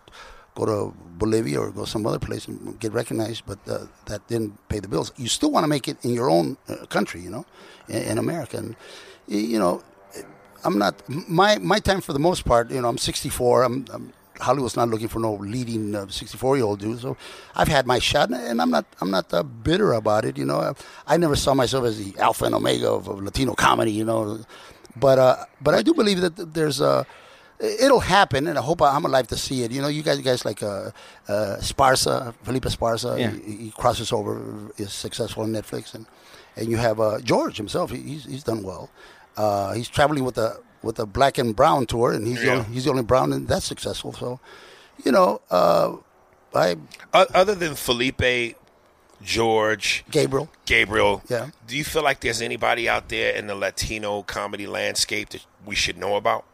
go 0.54 0.66
to 0.66 0.96
Bolivia 1.18 1.58
or 1.60 1.70
go 1.70 1.84
some 1.84 2.06
other 2.06 2.18
place 2.18 2.46
and 2.46 2.78
get 2.78 2.92
recognized, 2.92 3.44
but 3.46 3.58
uh, 3.66 3.86
that 4.06 4.26
didn't 4.28 4.68
pay 4.68 4.78
the 4.78 4.88
bills. 4.88 5.12
You 5.16 5.26
still 5.26 5.50
want 5.50 5.64
to 5.64 5.68
make 5.68 5.88
it 5.88 5.96
in 6.04 6.12
your 6.12 6.30
own 6.30 6.58
uh, 6.68 6.86
country, 6.86 7.20
you 7.22 7.30
know, 7.30 7.46
in, 7.88 8.02
in 8.02 8.18
America. 8.18 8.58
And, 8.58 8.76
you 9.26 9.58
know, 9.58 9.82
I'm 10.64 10.78
not 10.78 11.02
my 11.08 11.58
my 11.58 11.78
time 11.78 12.00
for 12.00 12.12
the 12.12 12.18
most 12.18 12.44
part. 12.44 12.70
You 12.70 12.80
know, 12.82 12.88
I'm 12.88 12.98
64. 12.98 13.62
I'm, 13.62 13.86
I'm 13.92 14.12
Hollywood's 14.40 14.76
not 14.76 14.88
looking 14.88 15.08
for 15.08 15.18
no 15.18 15.34
leading 15.34 15.94
64 16.10 16.56
year 16.56 16.66
old 16.66 16.80
dude. 16.80 17.00
So 17.00 17.16
I've 17.54 17.68
had 17.68 17.86
my 17.86 17.98
shot, 17.98 18.30
and 18.30 18.60
I'm 18.60 18.70
not 18.70 18.86
I'm 19.00 19.10
not 19.10 19.32
uh, 19.32 19.42
bitter 19.42 19.92
about 19.92 20.24
it. 20.24 20.36
You 20.38 20.44
know, 20.44 20.60
I, 20.60 20.72
I 21.06 21.16
never 21.16 21.36
saw 21.36 21.54
myself 21.54 21.84
as 21.84 21.98
the 22.04 22.18
alpha 22.18 22.44
and 22.44 22.54
omega 22.54 22.90
of, 22.90 23.08
of 23.08 23.22
Latino 23.22 23.54
comedy. 23.54 23.92
You 23.92 24.04
know, 24.04 24.40
but 24.96 25.18
uh, 25.18 25.44
but 25.60 25.74
I 25.74 25.82
do 25.82 25.94
believe 25.94 26.20
that 26.20 26.54
there's 26.54 26.80
a 26.80 27.06
it'll 27.60 28.00
happen, 28.00 28.46
and 28.46 28.58
I 28.58 28.62
hope 28.62 28.82
I'm 28.82 29.04
alive 29.04 29.26
to 29.28 29.36
see 29.36 29.62
it. 29.62 29.70
You 29.70 29.82
know, 29.82 29.88
you 29.88 30.02
guys, 30.02 30.18
you 30.18 30.24
guys 30.24 30.44
like 30.44 30.62
uh, 30.62 30.90
uh, 31.28 31.56
Esparza, 31.60 32.34
Felipe 32.42 32.64
Esparza. 32.64 33.18
Yeah. 33.18 33.30
He, 33.30 33.56
he 33.64 33.70
crosses 33.70 34.12
over, 34.12 34.40
is 34.78 34.92
successful 34.92 35.42
on 35.42 35.52
Netflix, 35.52 35.94
and 35.94 36.06
and 36.56 36.68
you 36.68 36.76
have 36.76 37.00
uh, 37.00 37.20
George 37.20 37.56
himself. 37.56 37.90
He, 37.90 37.98
he's 37.98 38.24
he's 38.24 38.44
done 38.44 38.62
well. 38.62 38.90
Uh, 39.36 39.74
he's 39.74 39.88
traveling 39.88 40.24
with 40.24 40.34
the 40.34 40.60
with 40.82 40.98
a 40.98 41.06
Black 41.06 41.38
and 41.38 41.54
Brown 41.54 41.86
tour, 41.86 42.12
and 42.12 42.26
he's 42.26 42.40
the 42.40 42.50
only, 42.52 42.64
he's 42.72 42.84
the 42.84 42.90
only 42.90 43.02
Brown, 43.02 43.32
and 43.32 43.46
that's 43.48 43.66
successful. 43.66 44.12
So, 44.12 44.40
you 45.04 45.12
know, 45.12 45.40
uh, 45.50 45.96
I 46.54 46.76
O- 47.14 47.26
Other 47.34 47.54
than 47.54 47.74
Felipe, 47.74 48.56
George, 49.22 50.04
Gabriel. 50.10 50.48
Gabriel, 50.64 51.22
Yeah. 51.28 51.48
do 51.66 51.76
you 51.76 51.84
feel 51.84 52.02
like 52.02 52.20
there's 52.20 52.40
anybody 52.40 52.88
out 52.88 53.08
there 53.10 53.34
in 53.34 53.46
the 53.46 53.54
Latino 53.54 54.22
comedy 54.22 54.66
landscape 54.66 55.28
that 55.30 55.44
we 55.66 55.74
should 55.74 55.98
know 55.98 56.16
about? 56.16 56.44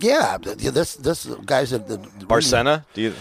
Yeah, 0.00 0.38
this 0.40 0.94
this 0.96 1.26
guys 1.44 1.70
that, 1.70 1.86
that 1.88 2.02
Barcena? 2.26 2.84
Do 2.94 3.02
you? 3.02 3.14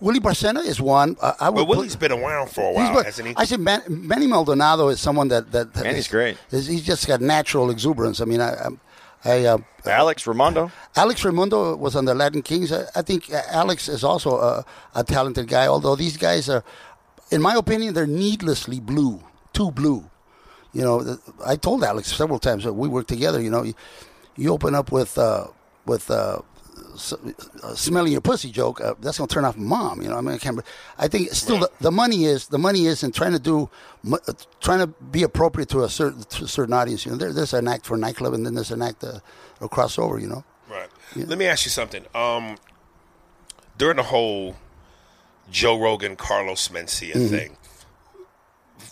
Willie 0.00 0.20
Barcena 0.20 0.62
is 0.62 0.78
one. 0.80 1.16
Uh, 1.20 1.32
I 1.40 1.48
would 1.48 1.56
Well, 1.56 1.66
put- 1.66 1.76
Willie's 1.78 1.96
been 1.96 2.12
around 2.12 2.50
for 2.50 2.68
a 2.68 2.72
while, 2.72 2.94
what- 2.94 3.06
hasn't 3.06 3.28
he? 3.28 3.34
I 3.36 3.44
said 3.46 3.60
Man, 3.60 3.82
Manny 3.88 4.26
Maldonado 4.26 4.88
is 4.88 5.00
someone 5.00 5.28
that 5.28 5.50
that 5.52 5.72
that 5.72 5.84
Manny's 5.84 6.00
is- 6.00 6.08
great. 6.08 6.36
is- 6.50 6.66
he's 6.66 6.82
just 6.82 7.06
got 7.06 7.22
natural 7.22 7.70
exuberance. 7.70 8.20
I 8.20 8.26
mean, 8.26 8.42
I, 8.42 8.50
I, 8.52 8.68
I 9.24 9.44
uh, 9.46 9.58
Alex 9.86 10.24
Reymundo? 10.24 10.70
Alex 10.96 11.22
Reymundo 11.22 11.78
was 11.78 11.96
on 11.96 12.04
the 12.04 12.14
Latin 12.14 12.42
Kings. 12.42 12.72
I, 12.72 12.84
I 12.94 13.02
think 13.02 13.32
uh, 13.32 13.42
Alex 13.50 13.88
is 13.88 14.04
also 14.04 14.38
a, 14.38 14.64
a 14.94 15.04
talented 15.04 15.48
guy. 15.48 15.66
Although 15.66 15.96
these 15.96 16.16
guys 16.16 16.48
are, 16.48 16.62
in 17.30 17.40
my 17.40 17.54
opinion, 17.54 17.94
they're 17.94 18.06
needlessly 18.06 18.80
blue, 18.80 19.22
too 19.52 19.70
blue. 19.70 20.10
You 20.72 20.82
know, 20.82 21.18
I 21.46 21.56
told 21.56 21.84
Alex 21.84 22.12
several 22.14 22.38
times 22.38 22.64
that 22.64 22.72
we 22.72 22.88
work 22.88 23.06
together. 23.06 23.40
You 23.40 23.50
know, 23.50 23.62
you, 23.62 23.74
you 24.36 24.52
open 24.52 24.74
up 24.74 24.90
with 24.92 25.16
uh, 25.16 25.46
with 25.86 26.10
uh, 26.10 26.40
uh, 26.76 27.74
smelling 27.74 28.12
your 28.12 28.20
pussy 28.20 28.50
joke. 28.50 28.80
Uh, 28.80 28.94
that's 29.00 29.18
gonna 29.18 29.28
turn 29.28 29.44
off 29.44 29.56
mom. 29.56 30.02
You 30.02 30.08
know, 30.08 30.16
I 30.16 30.20
mean, 30.20 30.34
I 30.34 30.38
can't. 30.38 30.60
I 30.98 31.08
think 31.08 31.30
still 31.32 31.58
the, 31.58 31.70
the 31.80 31.90
money 31.90 32.24
is 32.24 32.48
the 32.48 32.58
money 32.58 32.86
is 32.86 33.02
in 33.02 33.12
trying 33.12 33.32
to 33.32 33.38
do, 33.38 33.68
uh, 34.12 34.18
trying 34.60 34.80
to 34.80 34.86
be 34.86 35.22
appropriate 35.22 35.68
to 35.70 35.84
a 35.84 35.88
certain 35.88 36.22
to 36.22 36.44
a 36.44 36.48
certain 36.48 36.72
audience. 36.74 37.04
You 37.04 37.12
know, 37.12 37.18
there, 37.18 37.32
there's 37.32 37.54
an 37.54 37.68
act 37.68 37.86
for 37.86 37.94
a 37.94 37.98
nightclub, 37.98 38.34
and 38.34 38.44
then 38.44 38.54
there's 38.54 38.70
an 38.70 38.82
act 38.82 39.04
uh, 39.04 39.20
or 39.60 39.68
crossover. 39.68 40.20
You 40.20 40.28
know. 40.28 40.44
Right. 40.68 40.88
Let 41.16 41.38
me 41.38 41.46
ask 41.46 41.64
you 41.66 41.70
something. 41.70 42.04
Um, 42.14 42.56
during 43.78 43.96
the 43.96 44.02
whole 44.04 44.56
Joe 45.50 45.78
Rogan, 45.78 46.16
Carlos 46.16 46.68
Mencia 46.68 47.12
Mm-hmm. 47.12 47.26
thing, 47.28 47.56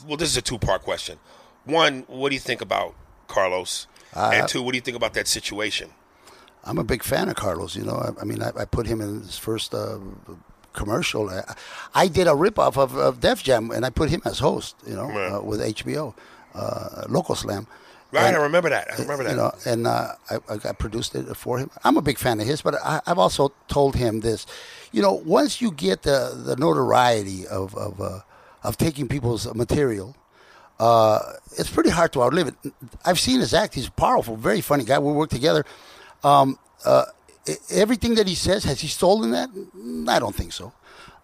well, 0.06 0.16
this 0.16 0.28
is 0.28 0.36
a 0.36 0.42
two 0.42 0.58
part 0.58 0.82
question. 0.82 1.18
One, 1.64 2.04
what 2.08 2.28
do 2.28 2.34
you 2.34 2.40
think 2.40 2.60
about 2.60 2.94
Carlos? 3.28 3.86
Uh, 4.14 4.30
and 4.34 4.48
two, 4.48 4.62
what 4.62 4.72
do 4.72 4.76
you 4.76 4.82
think 4.82 4.96
about 4.96 5.14
that 5.14 5.26
situation? 5.26 5.90
I'm 6.64 6.78
a 6.78 6.84
big 6.84 7.02
fan 7.02 7.28
of 7.28 7.34
Carlos. 7.36 7.74
You 7.76 7.84
know, 7.84 7.96
I, 7.96 8.20
I 8.20 8.24
mean, 8.24 8.42
I, 8.42 8.50
I 8.56 8.64
put 8.64 8.86
him 8.86 9.00
in 9.00 9.20
his 9.22 9.38
first 9.38 9.74
uh, 9.74 9.98
commercial. 10.72 11.28
I, 11.30 11.42
I 11.94 12.08
did 12.08 12.26
a 12.26 12.30
ripoff 12.32 12.76
of, 12.76 12.94
of 12.96 13.20
Def 13.20 13.42
Jam, 13.42 13.70
and 13.70 13.84
I 13.84 13.90
put 13.90 14.10
him 14.10 14.22
as 14.24 14.38
host. 14.38 14.76
You 14.86 14.94
know, 14.94 15.06
Right. 15.08 15.32
uh, 15.32 15.40
with 15.42 15.60
HBO, 15.60 16.14
uh, 16.54 17.04
Loco 17.08 17.34
Slam. 17.34 17.66
Right, 18.10 18.26
And- 18.26 18.36
I 18.36 18.42
remember 18.42 18.68
that. 18.68 18.88
I 18.92 18.96
remember 19.02 19.24
that. 19.24 19.30
You 19.30 19.36
know, 19.36 19.52
and 19.64 19.86
uh, 19.86 20.12
I, 20.30 20.36
I 20.68 20.72
produced 20.72 21.14
it 21.14 21.34
for 21.36 21.58
him. 21.58 21.70
I'm 21.82 21.96
a 21.96 22.02
big 22.02 22.18
fan 22.18 22.40
of 22.40 22.46
his, 22.46 22.60
but 22.62 22.74
I, 22.84 23.00
I've 23.06 23.18
also 23.18 23.52
told 23.68 23.96
him 23.96 24.20
this. 24.20 24.46
You 24.92 25.00
know, 25.02 25.12
once 25.24 25.60
you 25.62 25.70
get 25.72 26.02
the 26.02 26.38
the 26.44 26.54
notoriety 26.56 27.46
of 27.46 27.74
of 27.74 28.00
uh, 28.02 28.20
of 28.62 28.76
taking 28.76 29.08
people's 29.08 29.52
material, 29.54 30.14
uh, 30.78 31.20
it's 31.58 31.70
pretty 31.70 31.88
hard 31.90 32.12
to 32.12 32.22
outlive 32.22 32.48
it. 32.48 32.72
I've 33.04 33.18
seen 33.18 33.40
his 33.40 33.54
act; 33.54 33.74
he's 33.74 33.88
a 33.88 33.92
powerful, 33.92 34.36
very 34.36 34.60
funny 34.60 34.84
guy. 34.84 34.98
We 34.98 35.12
work 35.12 35.30
together. 35.30 35.64
Um, 36.24 36.58
uh, 36.84 37.04
everything 37.70 38.14
that 38.16 38.26
he 38.28 38.34
says, 38.34 38.64
has 38.64 38.80
he 38.80 38.88
stolen 38.88 39.30
that? 39.32 39.50
Mm, 39.50 40.08
I 40.08 40.18
don't 40.18 40.34
think 40.34 40.52
so. 40.52 40.72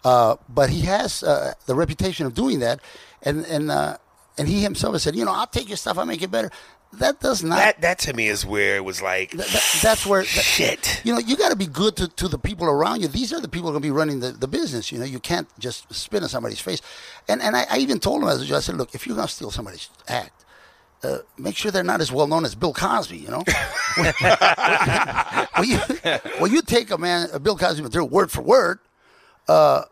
Uh, 0.05 0.36
but 0.49 0.70
he 0.70 0.82
has 0.82 1.22
uh, 1.22 1.55
the 1.66 1.74
reputation 1.74 2.26
of 2.26 2.34
doing 2.34 2.61
that, 2.61 2.80
and 3.22 3.44
and 3.46 3.70
uh, 3.70 3.96
and 4.38 4.49
he 4.49 4.62
himself 4.62 4.94
has 4.94 5.03
said, 5.03 5.16
you 5.16 5.24
know, 5.24 5.32
I'll 5.32 5.46
take 5.46 5.68
your 5.68 5.76
stuff, 5.76 5.99
I'll 5.99 6.07
make 6.07 6.22
it 6.22 6.30
better. 6.30 6.51
that 6.94 7.20
does 7.20 7.42
not. 7.42 7.57
That 7.57 7.80
that 7.82 7.99
to 8.01 8.14
me 8.14 8.28
is 8.28 8.46
where 8.46 8.76
it 8.76 8.84
was 8.84 9.03
like 9.03 9.32
Th- 9.32 9.42
th- 9.46 9.82
that's 9.82 10.07
where 10.07 10.22
that- 10.22 10.28
shit. 10.28 11.03
you 11.05 11.12
know 11.12 11.18
you 11.18 11.36
got 11.36 11.51
to 11.51 11.57
be 11.57 11.66
good 11.66 11.96
to, 11.96 12.09
to 12.09 12.28
the 12.28 12.38
people 12.38 12.66
around 12.66 13.03
you 13.03 13.09
these 13.09 13.30
are 13.34 13.40
the 13.42 13.49
people 13.49 13.68
going 13.70 13.82
to 13.82 13.86
be 13.86 13.90
running 13.90 14.20
the, 14.20 14.30
the 14.32 14.49
business 14.49 14.90
you 14.90 14.99
know 14.99 15.05
you 15.05 15.20
can't 15.20 15.49
just 15.59 15.92
spit 15.92 16.22
in 16.22 16.28
somebody's 16.30 16.61
face 16.61 16.80
and 17.28 17.42
and 17.42 17.55
I, 17.55 17.66
I 17.70 17.76
even 17.78 17.99
told 18.01 18.22
him 18.22 18.28
as 18.30 18.40
a 18.40 18.46
judge 18.46 18.57
I 18.57 18.61
said 18.61 18.76
look 18.76 18.94
if 18.94 19.07
you're 19.07 19.16
going 19.16 19.28
to 19.28 19.32
steal 19.34 19.51
somebody's 19.51 19.90
act 20.09 20.38
uh, 21.03 21.18
make 21.36 21.57
sure 21.57 21.70
they're 21.70 21.82
not 21.82 22.01
as 22.01 22.11
well 22.11 22.26
known 22.26 22.44
as 22.44 22.55
Bill 22.55 22.72
Cosby 22.72 23.16
you 23.18 23.28
know 23.28 23.42
when, 25.57 25.68
you, 25.68 25.78
when 26.38 26.53
you 26.53 26.62
take 26.62 26.90
a 26.90 26.99
man 26.99 27.28
a 27.32 27.38
Bill 27.38 27.57
Cosby 27.57 27.82
material 27.82 28.09
word 28.09 28.30
for 28.30 28.42
word 28.42 28.78
uh, 29.49 29.82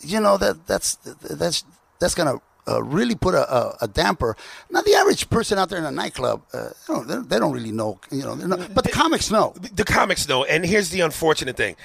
you 0.00 0.20
know 0.20 0.36
that 0.38 0.66
that's 0.66 0.96
that's 0.96 1.64
that's 2.00 2.14
going 2.14 2.36
to 2.38 2.42
uh, 2.66 2.82
really 2.82 3.14
put 3.14 3.34
a, 3.34 3.54
a, 3.54 3.76
a 3.82 3.88
damper. 3.88 4.34
Now, 4.70 4.80
the 4.80 4.94
average 4.94 5.28
person 5.28 5.58
out 5.58 5.68
there 5.68 5.78
in 5.78 5.84
a 5.84 5.90
nightclub, 5.90 6.40
uh, 6.54 6.70
they, 6.88 6.94
don't, 6.94 7.28
they 7.28 7.38
don't- 7.38 7.52
really 7.52 7.72
know, 7.72 8.00
you 8.10 8.22
know. 8.22 8.34
not- 8.34 8.72
but 8.72 8.84
the 8.84 8.90
comics 8.90 9.30
know. 9.30 9.52
the 9.74 9.84
comics 9.84 10.26
know, 10.28 10.44
and 10.44 10.64
here's 10.64 10.88
the 10.88 11.02
unfortunate 11.02 11.58
thing. 11.58 11.76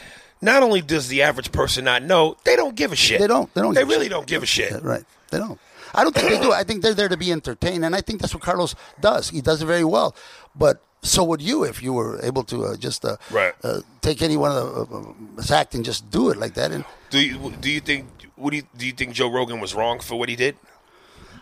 Not 0.41 0.63
only 0.63 0.79
does 0.81 1.09
the 1.09 1.21
average 1.23 1.51
person 1.51 1.83
not 1.83 2.01
know, 2.03 2.37
they 2.45 2.55
don't 2.55 2.75
give 2.75 2.93
a 2.93 2.95
shit. 2.95 3.19
They 3.19 3.27
don't. 3.27 3.53
They 3.53 3.61
don't. 3.61 3.73
They 3.73 3.83
really 3.83 4.07
don't 4.07 4.25
give 4.25 4.41
a 4.41 4.45
shit. 4.45 4.81
Right. 4.81 5.03
They 5.31 5.37
don't. 5.37 5.59
I 5.93 6.03
don't 6.03 6.13
think 6.15 6.29
they 6.29 6.39
do. 6.39 6.51
I 6.51 6.63
think 6.63 6.81
they're 6.83 6.93
there 6.93 7.09
to 7.09 7.17
be 7.17 7.31
entertained, 7.31 7.83
and 7.85 7.95
I 7.95 8.01
think 8.01 8.21
that's 8.21 8.33
what 8.33 8.43
Carlos 8.43 8.75
does. 9.01 9.29
He 9.29 9.41
does 9.41 9.61
it 9.61 9.65
very 9.65 9.83
well. 9.83 10.15
But 10.55 10.81
so 11.01 11.23
would 11.23 11.41
you 11.41 11.63
if 11.63 11.81
you 11.81 11.93
were 11.93 12.19
able 12.23 12.43
to 12.45 12.65
uh, 12.65 12.75
just 12.77 13.05
uh, 13.05 13.17
Right. 13.31 13.53
uh, 13.63 13.81
take 14.01 14.21
any 14.21 14.37
one 14.37 14.51
of 14.51 14.89
the 14.89 15.53
uh, 15.53 15.57
act 15.59 15.73
and 15.75 15.83
just 15.85 16.09
do 16.11 16.29
it 16.29 16.37
like 16.37 16.53
that. 16.55 16.71
And 16.71 16.83
Do 17.09 17.19
you 17.19 17.51
do 17.61 17.69
you 17.69 17.79
think 17.79 18.07
what 18.35 18.51
do 18.51 18.57
you, 18.57 18.63
do 18.77 18.85
you 18.85 18.91
think 18.93 19.13
Joe 19.13 19.29
Rogan 19.31 19.59
was 19.59 19.73
wrong 19.73 19.99
for 19.99 20.17
what 20.19 20.29
he 20.29 20.35
did? 20.35 20.55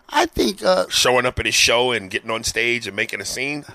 I 0.10 0.26
think 0.26 0.64
uh, 0.64 0.86
Showing 0.90 1.26
up 1.26 1.38
at 1.40 1.46
his 1.46 1.56
show 1.56 1.92
and 1.92 2.10
getting 2.10 2.32
on 2.32 2.44
stage 2.44 2.88
and 2.88 2.96
making 2.96 3.20
a 3.20 3.26
scene. 3.26 3.66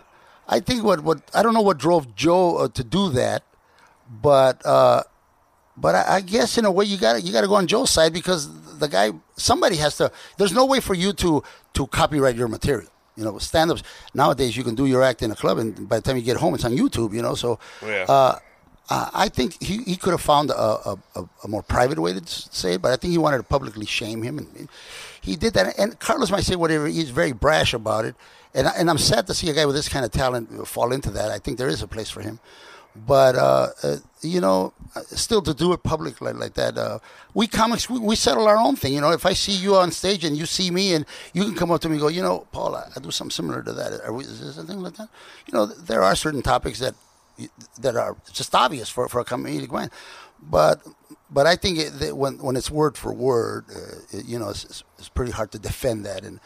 I 0.49 0.61
think 0.61 0.83
what, 0.83 1.01
what 1.03 1.21
I 1.35 1.43
don't 1.43 1.53
know 1.55 1.61
what 1.61 1.79
drove 1.79 2.15
Joe 2.17 2.57
uh, 2.57 2.69
to 2.69 2.83
do 2.85 3.11
that, 3.11 3.43
but 4.09 4.65
uh, 4.65 5.03
but 5.77 5.95
I, 5.95 6.17
I 6.17 6.21
guess 6.21 6.59
in 6.59 6.65
a 6.65 6.71
way 6.71 6.85
you 6.85 6.97
got 6.97 7.23
you 7.23 7.33
got 7.33 7.43
to 7.43 7.49
go 7.49 7.55
on 7.57 7.67
Joe's 7.67 7.91
side 7.91 8.13
because 8.13 8.49
the 8.83 8.89
guy 8.89 9.07
somebody 9.37 9.77
has 9.77 9.97
to. 9.97 10.13
There's 10.39 10.53
no 10.53 10.67
way 10.73 10.81
for 10.81 10.95
you 10.95 11.11
to 11.25 11.43
to 11.77 11.87
copyright 11.87 12.37
your 12.37 12.49
material. 12.49 12.91
You 13.17 13.25
know, 13.25 13.39
stand-ups 13.39 13.83
nowadays 14.15 14.57
you 14.57 14.65
can 14.69 14.75
do 14.75 14.87
your 14.87 15.03
act 15.11 15.23
in 15.23 15.31
a 15.31 15.39
club, 15.43 15.57
and 15.59 15.89
by 15.89 15.97
the 15.99 16.03
time 16.03 16.17
you 16.17 16.23
get 16.33 16.39
home, 16.39 16.55
it's 16.55 16.65
on 16.65 16.75
YouTube. 16.83 17.11
You 17.17 17.23
know, 17.27 17.35
so 17.35 17.59
Yeah. 17.83 18.05
uh, 18.09 18.39
I 19.25 19.29
think 19.29 19.63
he, 19.63 19.75
he 19.85 19.97
could 19.97 20.11
have 20.11 20.21
found 20.21 20.51
a, 20.51 20.55
a, 21.15 21.25
a, 21.45 21.49
more 21.49 21.63
private 21.63 21.99
way 21.99 22.13
to 22.13 22.23
say 22.27 22.75
it, 22.75 22.83
but 22.83 22.91
I 22.93 22.97
think 22.97 23.13
he 23.13 23.19
wanted 23.19 23.39
to 23.39 23.43
publicly 23.57 23.87
shame 23.87 24.23
him, 24.23 24.39
and 24.39 24.49
and 24.59 24.69
he 25.21 25.37
did 25.37 25.55
that. 25.55 25.79
And 25.79 25.99
Carlos 25.99 26.31
might 26.31 26.45
say 26.45 26.57
whatever; 26.57 26.87
he's 26.87 27.11
very 27.11 27.33
brash 27.33 27.73
about 27.75 28.05
it, 28.05 28.15
and 28.55 28.67
and 28.79 28.91
I'm 28.91 28.99
sad 28.99 29.27
to 29.29 29.35
see 29.35 29.49
a 29.51 29.55
guy 29.55 29.67
with 29.67 29.77
this 29.77 29.89
kind 29.89 30.05
of 30.05 30.11
talent 30.11 30.45
fall 30.67 30.93
into 30.93 31.11
that. 31.11 31.31
I 31.31 31.39
think 31.39 31.59
there 31.59 31.69
is 31.69 31.81
a 31.83 31.89
place 31.89 32.11
for 32.11 32.23
him, 32.29 32.41
but 32.95 33.37
uh, 33.37 33.69
uh, 33.83 33.97
you 34.23 34.41
know, 34.41 34.73
still 35.07 35.43
to 35.43 35.55
do 35.55 35.73
it 35.73 35.83
public 35.83 36.21
like, 36.21 36.55
that, 36.55 36.79
uh, 36.79 36.99
we 37.35 37.47
comics 37.47 37.89
we, 37.91 37.99
we 37.99 38.17
settle 38.17 38.47
our 38.49 38.57
own 38.59 38.77
thing. 38.77 38.95
You 38.95 39.01
know, 39.01 39.13
if 39.13 39.27
I 39.27 39.33
see 39.33 39.53
you 39.53 39.77
on 39.77 39.91
stage 39.93 40.25
and 40.25 40.37
you 40.37 40.47
see 40.47 40.71
me, 40.71 40.95
and 40.95 41.07
you 41.33 41.45
can 41.45 41.55
come 41.55 41.71
up 41.71 41.81
to 41.83 41.89
me 41.89 41.95
and 41.95 42.03
go, 42.03 42.09
you 42.09 42.23
know, 42.23 42.47
Paul, 42.53 42.77
I, 42.77 42.89
I 42.97 43.01
do 43.01 43.11
something 43.11 43.31
similar 43.33 43.63
to 43.63 43.73
that. 43.73 44.13
We, 44.13 44.25
is 44.25 44.41
there 44.41 44.53
something 44.53 44.81
like 44.81 44.95
that? 44.95 45.09
You 45.47 45.55
know, 45.55 45.67
there 45.67 46.03
are 46.03 46.15
certain 46.17 46.43
topics 46.43 46.79
that 46.81 46.95
that 47.81 47.97
are 47.97 48.17
just 48.33 48.55
obvious 48.55 48.89
for, 48.89 49.09
for 49.09 49.21
a 49.21 49.25
comedic 49.25 49.71
mind. 49.71 49.91
But 50.43 50.83
but 51.31 51.47
I 51.47 51.57
think 51.57 51.79
it, 51.79 51.99
that 52.01 52.17
when 52.17 52.39
when 52.39 52.57
it's 52.57 52.71
word 52.71 52.97
for 52.99 53.13
word, 53.13 53.67
uh, 53.75 54.19
it- 54.19 54.27
you 54.27 54.39
know, 54.39 54.51
it's, 54.51 54.65
it's, 54.65 54.85
it's 54.99 55.09
pretty 55.09 55.33
hard 55.33 55.53
to 55.53 55.59
defend 55.59 56.05
that. 56.07 56.25
And 56.25 56.41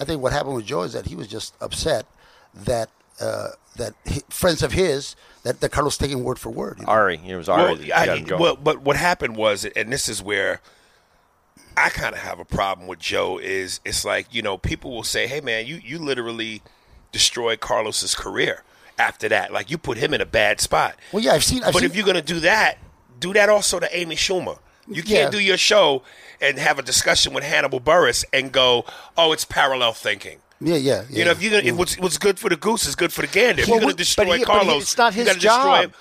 I 0.00 0.04
think 0.04 0.22
what 0.22 0.32
happened 0.32 0.56
with 0.56 0.66
Joe 0.66 0.82
is 0.82 0.92
that 0.94 1.06
he 1.06 1.16
was 1.16 1.28
just 1.28 1.54
upset 1.60 2.06
that 2.54 2.90
uh, 3.20 3.50
that 3.76 3.94
hi 4.06 4.20
friends 4.28 4.62
of 4.62 4.72
his 4.72 5.16
that, 5.44 5.60
that 5.60 5.70
Carlos 5.70 5.96
taking 5.96 6.22
word 6.24 6.38
for 6.38 6.50
word. 6.50 6.78
you 6.78 6.86
know. 6.86 6.92
Ari, 6.92 7.20
it 7.26 7.36
was 7.36 7.48
Ari 7.48 7.62
Well, 7.62 7.74
that 7.76 7.88
got 7.88 8.08
I, 8.08 8.16
him 8.16 8.24
going. 8.24 8.40
well, 8.42 8.56
but 8.56 8.82
what 8.82 8.96
happened 8.96 9.36
was, 9.36 9.64
and 9.64 9.92
this 9.92 10.08
is 10.08 10.22
where 10.22 10.60
I 11.76 11.88
kind 11.88 12.14
of 12.14 12.20
have 12.20 12.38
a 12.38 12.44
problem 12.44 12.86
with 12.86 12.98
Joe. 12.98 13.38
Is 13.38 13.80
it's 13.84 14.04
like 14.04 14.32
you 14.34 14.42
know 14.42 14.58
people 14.58 14.90
will 14.94 15.02
say, 15.04 15.26
"Hey 15.26 15.40
man, 15.40 15.66
you 15.66 15.76
you 15.82 15.98
literally 15.98 16.62
destroyed 17.12 17.60
Carlos's 17.60 18.14
career." 18.14 18.62
After 18.98 19.28
that, 19.30 19.52
like 19.52 19.70
you 19.70 19.78
put 19.78 19.96
him 19.96 20.12
in 20.12 20.20
a 20.20 20.26
bad 20.26 20.60
spot. 20.60 20.96
Well, 21.12 21.22
yeah, 21.24 21.32
I've 21.32 21.42
seen. 21.42 21.64
I've 21.64 21.72
but 21.72 21.80
seen, 21.80 21.90
if 21.90 21.96
you're 21.96 22.04
gonna 22.06 22.20
do 22.22 22.40
that, 22.40 22.76
do 23.18 23.32
that 23.32 23.48
also 23.48 23.80
to 23.80 23.96
Amy 23.96 24.16
Schumer. 24.16 24.58
You 24.86 25.02
can't 25.02 25.32
do 25.32 25.40
your 25.40 25.56
show 25.56 26.02
and 26.40 26.58
have 26.58 26.78
a 26.78 26.82
discussion 26.82 27.32
with 27.32 27.42
Hannibal 27.42 27.80
Buress 27.80 28.22
and 28.34 28.52
go, 28.52 28.84
"Oh, 29.16 29.32
it's 29.32 29.44
parallel 29.46 29.92
thinking." 29.94 30.40
Yeah, 30.64 30.76
yeah, 30.76 31.04
yeah, 31.10 31.18
You 31.18 31.24
know, 31.24 31.30
if 31.32 31.42
you're 31.42 31.50
gonna, 31.52 31.62
yeah. 31.64 31.72
if 31.72 31.76
what's, 31.78 31.98
what's 31.98 32.18
good 32.18 32.38
for 32.38 32.48
the 32.48 32.56
goose 32.56 32.86
is 32.86 32.94
good 32.94 33.12
for 33.12 33.22
the 33.22 33.28
gander. 33.28 33.62
If 33.62 33.68
Well, 33.68 33.76
you're 33.76 33.82
gonna 33.82 33.94
destroy 33.94 34.24
he- 34.24 34.30
but 34.30 34.38
he- 34.38 34.44
Carlos, 34.44 34.82
it's 34.82 34.96
not 34.98 35.12
you 35.14 35.18
his 35.20 35.26
gotta 35.28 35.38
destroy 35.40 35.62
job. 35.62 35.84
him. 35.84 35.92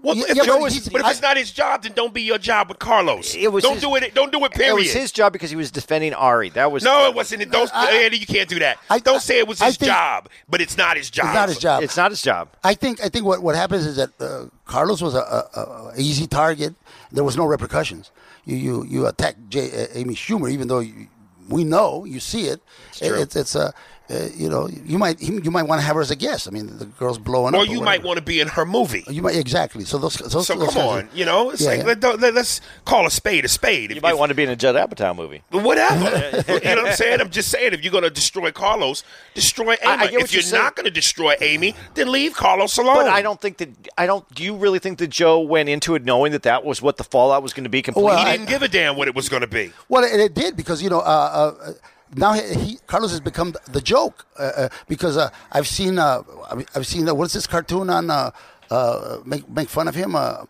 Well, 0.00 0.14
Yeah, 0.16 0.24
if, 0.28 0.36
yeah, 0.36 0.44
Joe 0.44 0.60
but 0.60 0.66
is, 0.76 0.88
but 0.90 1.00
if 1.00 1.06
it's 1.08 1.18
I- 1.24 1.28
not 1.28 1.36
his 1.36 1.50
job, 1.50 1.82
then 1.82 1.92
don't 1.92 2.14
be 2.14 2.22
your 2.22 2.38
job 2.38 2.68
with 2.68 2.78
Carlos. 2.78 3.34
It 3.34 3.48
was 3.48 3.64
don't 3.64 3.74
his- 3.74 3.82
do 3.82 3.96
it. 3.96 4.14
Don't 4.14 4.30
do 4.30 4.44
it. 4.44 4.52
Period. 4.52 4.70
it 4.70 4.74
was 4.76 4.92
his 4.92 5.10
job 5.10 5.32
because 5.32 5.50
he 5.50 5.56
was 5.56 5.72
defending 5.72 6.14
Ari. 6.14 6.50
That 6.50 6.70
was 6.70 6.84
No, 6.84 7.08
it 7.08 7.14
wasn't. 7.16 7.50
Don't, 7.50 7.68
I- 7.74 7.90
Andy, 8.04 8.18
you 8.18 8.26
can't 8.26 8.48
do 8.48 8.60
that. 8.60 8.78
I- 8.88 9.00
don't 9.00 9.20
say 9.20 9.38
it 9.40 9.48
was 9.48 9.60
his 9.60 9.76
think- 9.76 9.90
job, 9.90 10.28
but 10.48 10.60
it's 10.60 10.76
not 10.76 10.96
his 10.96 11.10
job. 11.10 11.26
it's 11.26 11.34
not 11.34 11.48
his 11.48 11.58
job. 11.58 11.82
It's 11.82 11.96
not 11.96 12.10
his 12.12 12.22
job. 12.22 12.48
I 12.62 12.74
think 12.74 13.02
I 13.04 13.08
think 13.08 13.24
what, 13.24 13.42
what 13.42 13.56
happens 13.56 13.86
is 13.86 13.96
that 13.96 14.10
uh, 14.20 14.44
Carlos 14.66 15.02
was 15.02 15.14
a, 15.16 15.18
a, 15.18 15.60
a 15.60 15.92
easy 15.98 16.28
target. 16.28 16.74
There 17.10 17.24
was 17.24 17.36
no 17.36 17.44
repercussions. 17.46 18.12
You 18.44 18.54
you 18.56 18.84
you 18.88 19.06
attack 19.08 19.34
J, 19.48 19.68
uh, 19.82 19.86
Amy 19.94 20.14
Schumer, 20.14 20.48
even 20.48 20.68
though 20.68 20.78
you, 20.78 21.08
we 21.48 21.64
know 21.64 22.04
you 22.04 22.20
see 22.20 22.46
it. 22.46 22.60
It's 23.00 23.34
it's 23.34 23.56
a 23.56 23.74
uh, 24.10 24.28
you 24.34 24.48
know 24.48 24.68
you 24.68 24.96
might 24.98 25.20
you 25.20 25.50
might 25.50 25.64
want 25.64 25.80
to 25.80 25.86
have 25.86 25.94
her 25.96 26.00
as 26.02 26.10
a 26.10 26.16
guest. 26.16 26.48
I 26.48 26.50
mean 26.50 26.78
the 26.78 26.86
girl's 26.86 27.18
blowing 27.18 27.54
Or 27.54 27.58
up. 27.62 27.68
Or 27.68 27.70
you 27.70 27.80
might 27.82 28.02
want 28.02 28.16
to 28.18 28.24
be 28.24 28.40
in 28.40 28.48
her 28.48 28.64
movie. 28.64 29.04
You 29.08 29.20
might 29.22 29.36
exactly. 29.36 29.84
So 29.84 29.98
those. 29.98 30.14
those 30.16 30.46
So 30.46 30.54
those 30.54 30.68
come 30.72 30.74
kinds 30.74 30.76
on, 30.78 30.98
of- 31.00 31.14
you 31.16 31.24
know, 31.24 31.50
it's 31.50 31.60
Yeah, 31.62 31.68
like 31.68 31.78
yeah. 31.80 31.84
Let, 31.84 32.00
don't- 32.00 32.20
let, 32.20 32.36
us 32.36 32.60
call 32.84 33.06
a 33.06 33.10
spade 33.10 33.44
a 33.44 33.48
spade. 33.48 33.90
You 33.90 33.96
If- 33.96 34.02
might 34.02 34.12
if- 34.14 34.18
want 34.18 34.30
to 34.30 34.34
be 34.34 34.42
in 34.44 34.48
a 34.48 34.56
Judd 34.56 34.76
Apatow 34.76 35.14
movie. 35.14 35.42
Whatever. 35.50 36.04
you 36.48 36.74
know 36.74 36.82
what 36.82 36.90
I'm 36.90 36.94
saying? 36.94 37.20
I'm 37.20 37.30
just 37.30 37.50
saying, 37.50 37.72
if 37.74 37.82
you're 37.82 37.92
going 37.92 38.04
to 38.04 38.10
destroy 38.10 38.50
Carlos, 38.50 39.04
destroy 39.34 39.72
Amy. 39.72 39.78
I 39.84 39.96
get 40.06 40.12
what 40.14 40.22
if 40.22 40.32
you're 40.32 40.42
you're 40.42 40.52
not 40.62 40.74
going 40.76 40.84
to 40.84 40.90
destroy 40.90 41.34
Amy, 41.40 41.74
then 41.94 42.10
leave 42.10 42.34
Carlos 42.34 42.78
alone. 42.78 42.96
But 42.96 43.08
I 43.08 43.20
don't 43.22 43.40
think 43.40 43.58
that 43.58 43.68
I 43.98 44.06
don't. 44.06 44.24
Do 44.34 44.42
you 44.42 44.56
really 44.56 44.78
think 44.78 44.98
that 44.98 45.08
Joe 45.08 45.40
went 45.40 45.68
into 45.68 45.94
it 45.94 46.04
knowing 46.04 46.32
that 46.32 46.42
that 46.44 46.64
was 46.64 46.80
what 46.80 46.96
the 46.96 47.04
fallout 47.04 47.42
was 47.42 47.52
going 47.52 47.64
to 47.64 47.70
be? 47.70 47.82
Completely. 47.82 48.06
Well, 48.08 48.18
He 48.18 48.24
I- 48.30 48.36
didn't 48.36 48.48
give 48.48 48.62
a 48.62 48.68
damn 48.68 48.96
what 48.96 49.08
it 49.08 49.14
was 49.14 49.28
going 49.28 49.42
to 49.42 49.46
be. 49.48 49.72
Well, 49.88 50.04
it, 50.04 50.18
it 50.18 50.34
did 50.34 50.56
because 50.56 50.82
you 50.82 50.88
know 50.90 51.00
uh, 51.00 51.54
uh, 51.66 51.72
now 52.16 52.32
he, 52.32 52.54
he 52.54 52.78
Carlos 52.86 53.10
has 53.10 53.20
become 53.20 53.54
the 53.70 53.80
joke 53.80 54.26
uh, 54.38 54.42
uh, 54.42 54.68
because 54.88 55.16
uh, 55.16 55.30
I've 55.52 55.66
seen 55.66 55.98
uh, 55.98 56.22
I've 56.50 56.66
I've 56.74 56.86
seen 56.86 57.08
uh, 57.08 57.14
what's 57.14 57.34
this 57.34 57.46
cartoon 57.46 57.90
on 57.90 58.10
uh, 58.10 58.30
uh, 58.70 59.18
make 59.24 59.48
make 59.48 59.68
fun 59.68 59.88
of 59.88 59.94
him. 59.94 60.14
Uh, 60.14 60.44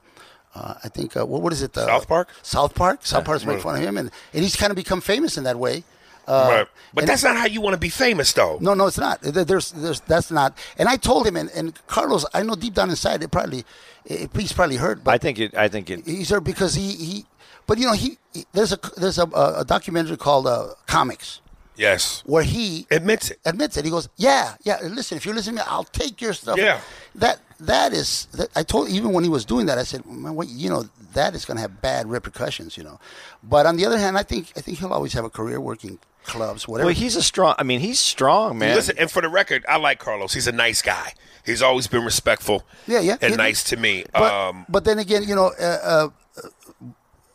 uh, 0.55 0.75
I 0.83 0.89
think 0.89 1.17
uh, 1.17 1.27
what 1.27 1.43
what 1.43 1.53
is 1.53 1.63
it? 1.63 1.77
Uh, 1.77 1.87
South 1.87 2.09
Park? 2.09 2.29
South 2.43 2.75
Park. 2.75 3.07
South 3.07 3.25
Park's 3.25 3.45
make 3.45 3.61
fun 3.61 3.77
of 3.77 3.83
him, 3.83 3.97
and, 3.97 4.11
and 4.33 4.43
he's 4.43 4.57
kind 4.57 4.71
of 4.71 4.77
become 4.77 5.01
famous 5.01 5.37
in 5.37 5.45
that 5.45 5.59
way. 5.59 5.85
Uh, 6.27 6.49
right. 6.51 6.67
But 6.93 7.07
that's 7.07 7.23
not 7.23 7.37
how 7.37 7.47
you 7.47 7.63
want 7.63 7.73
to 7.73 7.81
be 7.81 7.89
famous, 7.89 8.35
though. 8.35 8.59
no, 8.61 8.75
no, 8.75 8.87
it's 8.87 8.99
not. 8.99 9.23
There's, 9.23 9.71
there's, 9.71 10.01
that's 10.01 10.31
not. 10.31 10.59
And 10.77 10.87
I 10.87 10.97
told 10.97 11.27
him, 11.27 11.37
and, 11.37 11.51
and 11.53 11.75
Carlos, 11.87 12.27
I 12.35 12.43
know 12.43 12.55
deep 12.55 12.75
down 12.75 12.91
inside, 12.91 13.23
it 13.23 13.31
probably, 13.31 13.65
it, 14.05 14.29
he's 14.37 14.53
probably 14.53 14.77
hurt. 14.77 15.03
But 15.03 15.15
I 15.15 15.19
think 15.19 15.39
it. 15.39 15.55
I 15.57 15.69
think 15.69 15.89
it. 15.89 16.05
he's 16.05 16.29
there 16.29 16.43
because 16.43 16.75
he, 16.75 16.93
he 16.93 17.27
but 17.67 17.79
you 17.79 17.87
know, 17.87 17.95
he, 17.95 18.19
he 18.35 18.45
there's 18.53 18.73
a 18.73 18.79
there's 18.99 19.19
a, 19.19 19.25
a 19.25 19.65
documentary 19.67 20.19
called 20.19 20.47
uh, 20.47 20.75
Comics 20.87 21.41
Yes. 21.79 22.23
where 22.27 22.43
he 22.43 22.87
Admits 22.91 23.31
it. 23.31 23.39
admits 23.47 23.77
it. 23.77 23.85
He 23.85 23.91
goes, 23.91 24.09
"Yeah, 24.17 24.55
yeah. 24.63 24.79
Listen, 24.83 25.17
if 25.17 25.25
you 25.25 25.33
listen 25.33 25.55
to 25.55 25.61
me, 25.61 25.67
I'll 25.67 25.85
take 25.85 26.21
your 26.21 26.33
stuff." 26.35 26.59
Yeah. 26.59 26.81
That 27.15 27.39
that 27.61 27.93
is. 27.93 28.27
That, 28.33 28.49
I 28.57 28.63
told 28.65 28.89
even 28.91 29.13
when 29.13 29.25
he 29.25 29.31
was 29.31 29.45
doing 29.45 29.67
that, 29.67 29.79
I 29.79 29.85
said, 29.85 30.05
"Man, 30.05 30.35
what, 30.35 30.49
you 30.49 30.69
know, 30.69 30.85
that 31.15 31.35
is 31.35 31.45
going 31.45 31.57
to 31.57 31.63
have 31.63 31.81
bad 31.81 32.11
repercussions." 32.11 32.77
You 32.77 32.85
know, 32.85 33.01
but 33.43 33.65
on 33.67 33.77
the 33.77 33.87
other 33.87 33.99
hand, 33.99 34.19
I 34.19 34.23
think 34.25 34.53
I 34.57 34.61
think 34.61 34.79
he'll 34.79 34.93
always 34.93 35.13
have 35.15 35.25
a 35.25 35.31
career 35.31 35.61
working 35.61 35.99
clubs, 36.25 36.69
whatever. 36.69 36.87
Well, 36.89 36.95
he's 36.95 37.17
a 37.17 37.23
strong. 37.23 37.55
I 37.59 37.63
mean, 37.63 37.81
he's 37.81 38.01
strong, 38.01 38.59
man. 38.59 38.75
Listen, 38.75 38.97
and 38.99 39.11
for 39.11 39.23
the 39.23 39.29
record, 39.31 39.65
I 39.69 39.77
like 39.79 39.99
Carlos. 39.99 40.35
He's 40.35 40.47
a 40.49 40.53
nice 40.53 40.83
guy. 40.83 41.15
He's 41.47 41.63
always 41.63 41.87
been 41.87 42.05
respectful. 42.05 42.65
Yeah, 42.87 43.01
yeah, 43.01 43.17
And 43.23 43.31
yeah. 43.31 43.37
nice 43.37 43.65
to 43.65 43.79
me. 43.79 44.05
But, 44.13 44.31
um, 44.35 44.67
but 44.69 44.85
then 44.85 44.99
again, 44.99 45.23
you 45.23 45.35
know, 45.35 45.53
uh, 45.59 45.79
uh, 45.83 46.09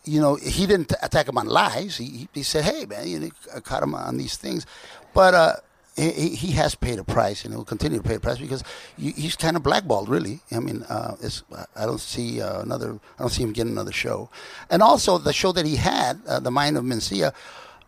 you 0.06 0.20
know, 0.20 0.36
he 0.36 0.66
didn't 0.66 0.91
attack 1.01 1.28
him 1.28 1.38
on 1.38 1.47
lies. 1.47 1.97
He, 1.97 2.28
he, 2.34 2.43
said, 2.43 2.66
"Hey, 2.66 2.86
man, 2.86 3.08
you 3.08 3.32
caught 3.64 3.84
him 3.84 3.95
on 3.95 4.18
these 4.18 4.36
things," 4.36 4.66
but 5.14 5.34
uh, 5.34 5.56
he, 5.95 6.36
he 6.36 6.51
has 6.54 6.76
paid 6.76 6.99
a 6.99 7.04
price, 7.04 7.45
and 7.45 7.54
he'll 7.54 7.64
continue 7.64 7.99
to 7.99 8.08
pay 8.08 8.16
a 8.16 8.20
price 8.20 8.38
because 8.38 8.64
he's 8.97 9.36
kind 9.36 9.56
of 9.56 9.64
blackballed. 9.64 10.10
Really, 10.10 10.41
I 10.51 10.60
mean, 10.60 10.84
uh, 10.89 11.16
it's, 11.22 11.43
I 11.76 11.86
don't 11.86 12.01
see 12.01 12.41
uh, 12.41 12.62
another. 12.62 12.99
I 13.18 13.22
don't 13.22 13.30
see 13.30 13.43
him 13.43 13.54
getting 13.54 13.72
another 13.74 13.91
show, 13.91 14.30
and 14.70 14.82
also 14.82 15.18
the 15.18 15.34
show 15.34 15.51
that 15.54 15.66
he 15.66 15.78
had, 15.78 16.22
uh, 16.28 16.39
the 16.39 16.51
Mind 16.51 16.78
of 16.78 16.84
Mencia. 16.84 17.34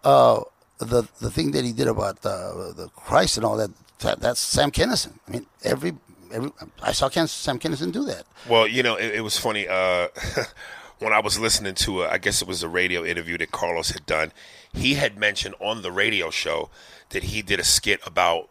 Uh, 0.04 0.42
the 0.78 1.08
the 1.20 1.32
thing 1.32 1.52
that 1.52 1.64
he 1.64 1.72
did 1.72 1.88
about 1.88 2.26
uh, 2.26 2.74
the 2.74 2.90
Christ 2.96 3.38
and 3.38 3.46
all 3.46 3.58
that, 3.58 3.72
that 4.00 4.20
that's 4.20 4.40
Sam 4.40 4.72
Kinison. 4.72 5.14
I 5.28 5.32
mean, 5.32 5.46
every 5.64 5.94
every 6.32 6.52
I 6.82 6.92
saw 6.92 7.10
Sam 7.10 7.60
Kinison 7.60 7.92
do 7.92 8.06
that. 8.06 8.26
Well, 8.50 8.68
you 8.68 8.84
know, 8.84 8.96
it, 8.96 9.16
it 9.16 9.22
was 9.22 9.38
funny. 9.38 9.68
When 11.00 11.12
I 11.14 11.20
was 11.20 11.38
listening 11.40 11.76
to, 11.76 12.04
a, 12.04 12.10
I 12.10 12.18
guess 12.18 12.42
it 12.42 12.48
was 12.48 12.64
a 12.64 12.70
radio 12.70 13.04
interview 13.04 13.38
that 13.40 13.52
Carlos 13.52 13.92
had 13.92 14.06
done, 14.06 14.32
he 14.74 14.94
had 14.96 15.18
mentioned 15.18 15.56
on 15.60 15.82
the 15.82 15.92
radio 15.92 16.30
show 16.30 16.70
that 17.10 17.26
he 17.26 17.42
did 17.42 17.60
a 17.60 17.64
skit 17.66 18.00
about 18.06 18.50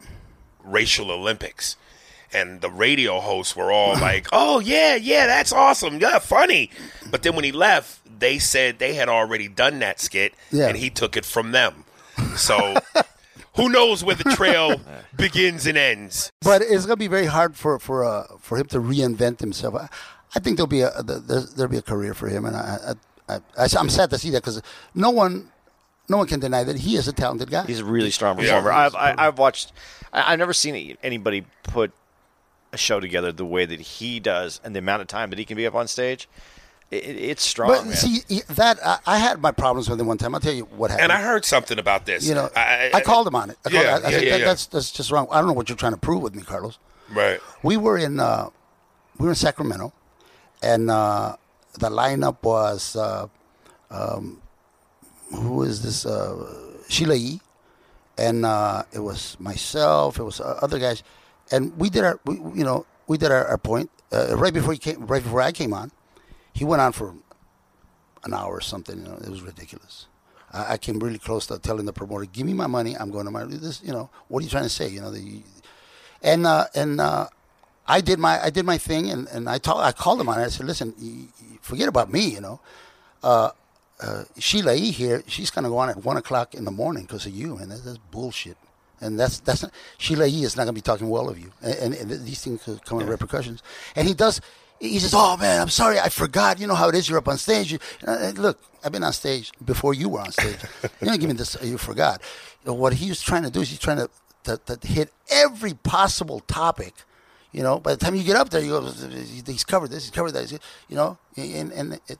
racial 0.63 1.11
Olympics. 1.11 1.77
and 2.33 2.61
the 2.63 2.71
radio 2.71 3.21
hosts 3.21 3.55
were 3.55 3.71
all 3.71 3.93
like, 4.01 4.27
"Oh 4.33 4.59
yeah, 4.61 4.97
yeah, 4.97 5.27
that's 5.27 5.53
awesome, 5.53 6.01
yeah, 6.01 6.19
funny." 6.19 6.69
But 7.11 7.23
then 7.23 7.35
when 7.37 7.45
he 7.45 7.53
left, 7.53 8.01
they 8.19 8.39
said 8.39 8.79
they 8.79 8.95
had 8.95 9.09
already 9.09 9.47
done 9.49 9.79
that 9.81 10.01
skit, 10.01 10.35
Yeah. 10.51 10.67
and 10.69 10.77
he 10.77 10.91
took 10.91 11.17
it 11.17 11.25
from 11.25 11.53
them. 11.53 11.85
So 12.37 12.77
who 13.57 13.69
knows 13.69 14.03
where 14.03 14.17
the 14.17 14.25
trail 14.35 14.81
begins 15.17 15.67
and 15.67 15.79
ends? 15.79 16.33
But 16.43 16.63
it's 16.63 16.87
gonna 16.87 16.97
be 16.97 17.07
very 17.09 17.27
hard 17.27 17.55
for 17.57 17.79
for 17.79 18.05
uh, 18.05 18.25
for 18.41 18.59
him 18.59 18.67
to 18.67 18.81
reinvent 18.81 19.39
himself. 19.41 19.75
I, 20.35 20.39
I 20.39 20.41
think 20.41 20.57
there'll 20.57 20.67
be 20.67 20.81
a 20.83 20.91
there's, 21.03 21.55
there'll 21.55 21.71
be 21.71 21.79
a 21.79 21.83
career 21.83 22.15
for 22.15 22.29
him, 22.29 22.45
and 22.45 22.57
I, 22.57 22.95
I, 23.29 23.35
I 23.59 23.69
I'm 23.79 23.89
sad 23.89 24.11
to 24.11 24.19
see 24.19 24.31
that 24.31 24.43
because 24.43 24.61
no 24.95 25.11
one 25.11 25.51
no 26.09 26.19
one 26.19 26.27
can 26.27 26.41
deny 26.41 26.65
that 26.65 26.77
he 26.81 26.97
is 26.97 27.09
a 27.09 27.13
talented 27.13 27.51
guy. 27.51 27.65
He's 27.67 27.81
a 27.81 27.85
really 27.85 28.11
strong 28.11 28.39
Yeah. 28.39 28.57
performer. 28.61 28.73
I've 28.73 28.95
I, 28.95 29.15
I've 29.17 29.39
watched. 29.39 29.73
I, 30.13 30.33
I've 30.33 30.39
never 30.39 30.53
seen 30.53 30.97
anybody 31.03 31.45
put 31.63 31.93
a 32.73 32.77
show 32.77 33.01
together 33.01 33.31
the 33.33 33.47
way 33.47 33.65
that 33.67 33.81
he 33.81 34.21
does, 34.21 34.61
and 34.65 34.75
the 34.75 34.81
amount 34.81 35.03
of 35.03 35.09
time 35.09 35.31
that 35.31 35.39
he 35.39 35.45
can 35.45 35.57
be 35.57 35.67
up 35.67 35.75
on 35.75 35.89
stage. 35.89 36.29
It, 36.91 37.05
it- 37.05 37.17
it's 37.31 37.43
strong. 37.43 37.69
but 37.71 37.87
man. 37.87 37.95
see 37.97 38.21
that 38.51 38.79
I, 38.85 38.99
I 39.07 39.19
had 39.19 39.41
my 39.41 39.51
problems 39.53 39.89
with 39.89 39.99
him 39.99 40.07
one 40.07 40.19
time. 40.19 40.35
I'll 40.35 40.41
tell 40.41 40.53
you 40.53 40.65
what 40.65 40.91
happened. 40.91 41.05
And 41.05 41.13
I 41.13 41.23
heard 41.23 41.45
something 41.45 41.79
about 41.79 42.05
this. 42.05 42.29
you 42.29 42.35
know, 42.35 42.51
I, 42.55 43.01
called 43.05 43.27
him 43.27 43.35
on 43.35 43.51
it. 43.51 43.57
I 43.65 43.71
called, 43.71 43.85
Yeah, 43.85 43.91
I, 43.91 43.95
I 43.95 43.97
yeah, 43.97 44.11
said, 44.11 44.23
yeah, 44.25 44.31
that, 44.33 44.39
yeah. 44.41 44.45
That's 44.45 44.67
that's 44.67 44.91
just 44.93 45.11
wrong. 45.11 45.27
I 45.31 45.39
don't 45.39 45.47
know 45.47 45.55
what 45.55 45.69
you're 45.71 45.79
trying 45.79 45.93
to 45.95 45.99
prove 45.99 46.23
with 46.23 46.35
me, 46.35 46.43
Carlos. 46.43 46.79
right. 47.11 47.41
We 47.63 47.77
were 47.79 47.97
in 47.97 48.21
uh, 48.21 48.51
we 49.19 49.25
were 49.25 49.31
in 49.31 49.35
Sacramento, 49.37 49.93
and 50.65 50.91
uh, 50.91 51.37
the 51.79 51.91
lineup 51.91 52.43
was 52.43 52.97
uh, 52.97 53.29
um, 53.91 54.41
who 55.35 55.63
is 55.63 55.83
this 55.83 56.07
uh, 56.07 56.73
Sheila 56.89 57.15
E. 57.15 57.41
and 58.17 58.47
uh, 58.47 58.85
it 58.93 59.01
was 59.01 59.37
myself. 59.39 60.19
It 60.19 60.23
was 60.23 60.41
uh, 60.41 60.59
other 60.63 60.79
guys, 60.79 61.03
and 61.53 61.77
we 61.77 61.91
did 61.91 62.05
our 62.05 62.19
we, 62.25 62.37
you 62.59 62.65
know 62.65 62.87
we 63.07 63.19
did 63.19 63.31
our, 63.31 63.47
our 63.47 63.59
point 63.59 63.91
uh, 64.13 64.37
right 64.37 64.55
before 64.55 64.73
he 64.73 64.79
came 64.79 65.07
right 65.07 65.23
before 65.23 65.43
I 65.43 65.53
came 65.53 65.75
on. 65.75 65.93
He 66.53 66.65
went 66.65 66.81
on 66.81 66.93
for 66.93 67.15
an 68.25 68.33
hour 68.33 68.55
or 68.57 68.61
something. 68.63 68.99
You 68.99 69.05
know, 69.05 69.17
it 69.17 69.29
was 69.29 69.43
ridiculous. 69.43 70.07
I, 70.53 70.75
I 70.75 70.77
came 70.79 70.99
really 70.99 71.19
close 71.19 71.47
to 71.49 71.59
telling 71.59 71.85
the 71.85 71.93
promoter, 71.93 72.25
"Give 72.25 72.47
me 72.47 72.55
my 72.55 72.69
money. 72.69 72.97
I'm 72.97 73.11
going 73.11 73.27
to 73.27 73.31
my 73.31 73.45
this. 73.45 73.83
You 73.85 73.93
know, 73.93 74.09
what 74.29 74.41
are 74.41 74.45
you 74.45 74.51
trying 74.51 74.65
to 74.65 74.71
say? 74.71 74.89
You 74.89 75.03
know, 75.03 75.11
the, 75.11 75.43
and 76.23 76.47
and 76.75 77.01
I 77.87 78.01
did 78.01 78.19
my 78.19 78.43
I 78.43 78.51
did 78.51 78.65
my 78.65 78.79
thing, 78.79 79.11
and, 79.11 79.29
and 79.29 79.49
I 79.49 79.59
told 79.59 79.81
I 79.81 79.93
called 79.93 80.21
him 80.21 80.29
on 80.29 80.41
it. 80.41 80.45
I 80.45 80.49
said, 80.49 80.67
"Listen, 80.67 80.95
you, 80.99 81.29
you 81.51 81.59
forget 81.61 81.89
about 81.89 82.11
me. 82.11 82.27
You 82.27 82.41
know, 82.41 82.61
uh, 83.23 83.51
uh, 84.01 84.25
Sheila 84.39 84.75
E 84.75 84.91
here. 84.91 85.23
She's 85.27 85.51
gonna 85.51 85.69
go 85.69 85.79
on 85.79 85.91
at 85.91 86.05
one 86.05 86.17
o'clock 86.17 86.55
in 86.55 86.65
the 86.65 86.71
morning 86.71 87.05
because 87.05 87.27
of 87.27 87.33
you, 87.33 87.57
and 87.57 87.71
that's, 87.71 87.83
that's 87.83 87.99
bullshit. 87.99 88.57
And 89.01 89.21
that's 89.21 89.41
that's 89.41 89.63
not, 89.63 89.73
Sheila 89.99 90.27
E 90.27 90.45
is 90.45 90.57
not 90.57 90.65
gonna 90.65 90.73
be 90.73 90.81
talking 90.81 91.09
well 91.11 91.29
of 91.29 91.39
you, 91.39 91.53
and, 91.63 91.95
and, 91.95 92.11
and 92.13 92.27
these 92.27 92.43
things 92.43 92.63
could 92.63 92.85
come 92.85 93.01
in 93.01 93.07
repercussions. 93.07 93.63
And 93.97 94.09
he 94.09 94.15
does. 94.15 94.41
He 94.81 94.99
says, 94.99 95.13
"Oh 95.15 95.37
man, 95.37 95.61
I'm 95.61 95.69
sorry, 95.69 96.01
I 96.01 96.09
forgot. 96.09 96.59
You 96.59 96.67
know 96.67 96.75
how 96.75 96.89
it 96.89 96.95
is. 96.95 97.09
You're 97.09 97.19
up 97.19 97.29
on 97.29 97.39
stage. 97.39 97.73
You, 97.73 97.79
uh, 98.07 98.33
look, 98.37 98.61
I've 98.83 98.93
been 98.93 99.05
on 99.05 99.13
stage 99.13 99.53
before 99.65 99.95
you 99.95 100.09
were 100.09 100.21
on 100.21 100.33
stage. 100.33 100.57
you 100.83 101.07
don't 101.07 101.21
give 101.21 101.29
me 101.29 101.37
this. 101.37 101.57
You 101.63 101.79
forgot. 101.79 102.21
You 102.65 102.71
know, 102.71 102.75
what 102.75 102.95
he 102.95 103.09
was 103.09 103.23
trying 103.23 103.45
to 103.45 103.51
do 103.51 103.61
is 103.61 103.71
he's 103.71 103.79
trying 103.79 103.99
to, 103.99 104.11
to, 104.45 104.77
to 104.77 104.87
hit 104.87 105.13
every 105.31 105.75
possible 105.75 106.41
topic. 106.41 106.95
You 107.55 107.63
know, 107.63 107.79
by 107.79 107.93
the 107.93 107.97
time 107.97 108.17
you 108.17 108.25
get 108.25 108.35
up 108.35 108.51
there, 108.51 108.61
you 108.61 108.71
go, 108.71 108.83
he's 109.47 109.63
covered 109.63 109.93
this, 109.93 110.03
he's 110.03 110.11
covered 110.11 110.33
that. 110.33 110.51
You 110.89 110.97
know, 110.97 111.19
and 111.37 111.71
and 111.71 112.01
it, 112.09 112.19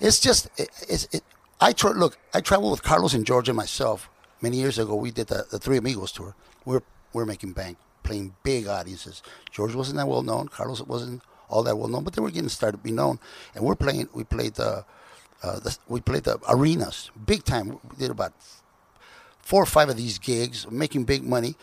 it's 0.00 0.20
just 0.20 0.48
it, 0.58 0.68
it's 0.86 1.08
it. 1.12 1.22
I 1.58 1.72
tra- 1.72 1.92
look. 1.92 2.18
I 2.34 2.42
traveled 2.42 2.72
with 2.72 2.82
Carlos 2.82 3.14
and 3.14 3.24
George 3.24 3.48
and 3.48 3.56
myself 3.56 4.10
many 4.42 4.58
years 4.58 4.78
ago. 4.78 4.94
We 4.94 5.10
did 5.10 5.28
the, 5.28 5.46
the 5.50 5.58
Three 5.58 5.78
Amigos 5.78 6.12
tour. 6.12 6.34
We're 6.66 6.82
we're 7.14 7.24
making 7.24 7.52
bank, 7.52 7.78
playing 8.02 8.34
big 8.42 8.66
audiences. 8.68 9.22
George 9.50 9.74
wasn't 9.74 9.96
that 9.96 10.08
well 10.08 10.22
known. 10.22 10.48
Carlos 10.48 10.82
wasn't 10.82 11.22
all 11.48 11.62
that 11.62 11.78
well 11.78 11.88
known, 11.88 12.04
but 12.04 12.12
they 12.12 12.20
were 12.20 12.30
getting 12.30 12.50
started 12.50 12.76
to 12.76 12.82
be 12.82 12.92
known. 12.92 13.18
And 13.54 13.64
we're 13.64 13.76
playing. 13.76 14.10
We 14.12 14.24
played 14.24 14.56
the, 14.56 14.84
uh, 15.42 15.60
the 15.60 15.74
we 15.88 16.02
played 16.02 16.24
the 16.24 16.38
arenas, 16.50 17.10
big 17.24 17.44
time. 17.44 17.70
We 17.70 17.96
did 17.96 18.10
about 18.10 18.34
four 19.38 19.62
or 19.62 19.66
five 19.66 19.88
of 19.88 19.96
these 19.96 20.18
gigs, 20.18 20.70
making 20.70 21.04
big 21.04 21.24
money. 21.24 21.56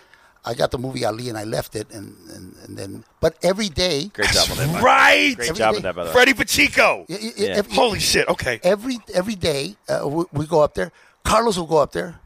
I 0.46 0.54
got 0.54 0.72
the 0.72 0.78
movie 0.78 1.06
Ali 1.06 1.30
and 1.30 1.38
I 1.38 1.46
left 1.46 1.76
it, 1.76 1.90
and, 1.92 2.16
and, 2.36 2.56
and 2.64 2.78
then, 2.78 3.06
but 3.22 3.38
every 3.44 3.70
day, 3.70 4.10
Great 4.14 4.30
job 4.32 4.52
on 4.52 4.58
that. 4.58 4.68
Mike. 4.74 4.84
Right. 4.84 5.34
Great 5.38 5.50
Every 5.50 5.58
job 5.60 5.72
day. 5.74 5.78
on 5.78 5.84
that, 5.84 5.96
by 5.96 6.04
the 6.04 6.10
way. 6.12 6.16
Ferdie 6.26 6.36
Pacheco. 6.36 7.06
y- 7.08 7.18
y- 7.22 7.32
Yeah. 7.38 7.48
ev- 7.60 7.72
Holy 7.72 8.00
shit. 8.00 8.28
Okay. 8.28 8.60
every 8.64 9.00
every 9.14 9.36
day 9.36 9.76
uh, 9.88 10.06
we, 10.08 10.26
we 10.34 10.46
go 10.46 10.62
up 10.62 10.74
there. 10.74 10.92
Carlos 11.24 11.58
will 11.58 11.66
go 11.68 11.78
up 11.78 11.94
there 11.94 12.20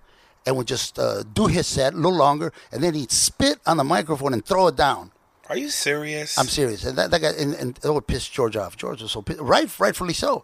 and 0.48 0.58
would 0.58 0.66
just 0.68 0.98
uh, 0.98 1.22
do 1.34 1.46
his 1.48 1.68
set 1.68 1.94
a 1.94 1.96
little 1.96 2.16
longer, 2.18 2.52
and 2.72 2.82
then 2.82 2.94
he'd 2.96 3.12
spit 3.12 3.60
on 3.68 3.78
the 3.78 3.84
microphone 3.84 4.34
and 4.34 4.44
throw 4.44 4.66
it 4.68 4.76
down. 4.76 5.12
Are 5.50 5.58
you 5.58 5.70
serious? 5.70 6.38
I'm 6.40 6.48
serious, 6.48 6.84
and 6.86 6.98
that, 6.98 7.12
that 7.12 7.22
guy, 7.22 7.32
and, 7.38 7.54
and 7.54 7.80
it 7.84 7.90
would 7.94 8.08
piss 8.08 8.28
George 8.28 8.58
off. 8.58 8.76
George 8.78 9.02
was 9.02 9.12
so 9.12 9.22
pissed, 9.22 9.40
right, 9.40 9.70
rightfully 9.80 10.14
so, 10.14 10.44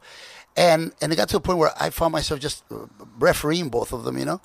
and 0.55 0.93
and 1.01 1.11
it 1.11 1.15
got 1.15 1.27
to 1.29 1.37
a 1.37 1.39
point 1.41 1.57
where 1.57 1.71
I 1.79 1.89
found 1.89 2.11
myself 2.13 2.39
just 2.39 2.63
uh, 2.71 2.85
refereeing 3.19 3.69
both 3.69 3.91
of 3.91 4.03
them, 4.05 4.17
you 4.17 4.25
know. 4.25 4.39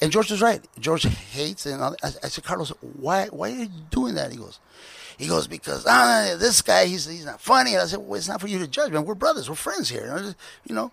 And 0.00 0.10
George 0.10 0.30
was 0.30 0.42
right. 0.42 0.64
George 0.80 1.04
hates, 1.04 1.66
and 1.66 1.82
I, 1.82 1.92
I 2.02 2.28
said, 2.28 2.44
Carlos, 2.44 2.70
why 2.80 3.26
why 3.26 3.50
are 3.52 3.54
you 3.54 3.68
doing 3.90 4.14
that? 4.16 4.32
He 4.32 4.38
goes, 4.38 4.58
he 5.16 5.28
goes 5.28 5.46
because 5.46 5.84
ah, 5.88 6.34
this 6.38 6.60
guy 6.62 6.86
he's 6.86 7.06
he's 7.06 7.24
not 7.24 7.40
funny. 7.40 7.74
And 7.74 7.82
I 7.82 7.86
said, 7.86 8.00
well, 8.00 8.14
it's 8.14 8.28
not 8.28 8.40
for 8.40 8.48
you 8.48 8.58
to 8.58 8.66
judge, 8.66 8.90
man. 8.90 9.04
We're 9.04 9.14
brothers, 9.14 9.48
we're 9.48 9.54
friends 9.56 9.88
here, 9.88 10.34
you 10.66 10.74
know. 10.74 10.90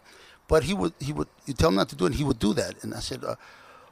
But 0.48 0.64
he 0.64 0.74
would 0.74 0.94
he 1.00 1.14
would 1.14 1.28
you 1.46 1.54
tell 1.54 1.70
him 1.70 1.76
not 1.76 1.90
to 1.90 1.96
do 1.96 2.06
it, 2.06 2.08
and 2.08 2.16
he 2.16 2.24
would 2.24 2.40
do 2.40 2.54
that. 2.54 2.84
And 2.84 2.94
I 2.94 3.00
said. 3.00 3.24
Uh, 3.24 3.36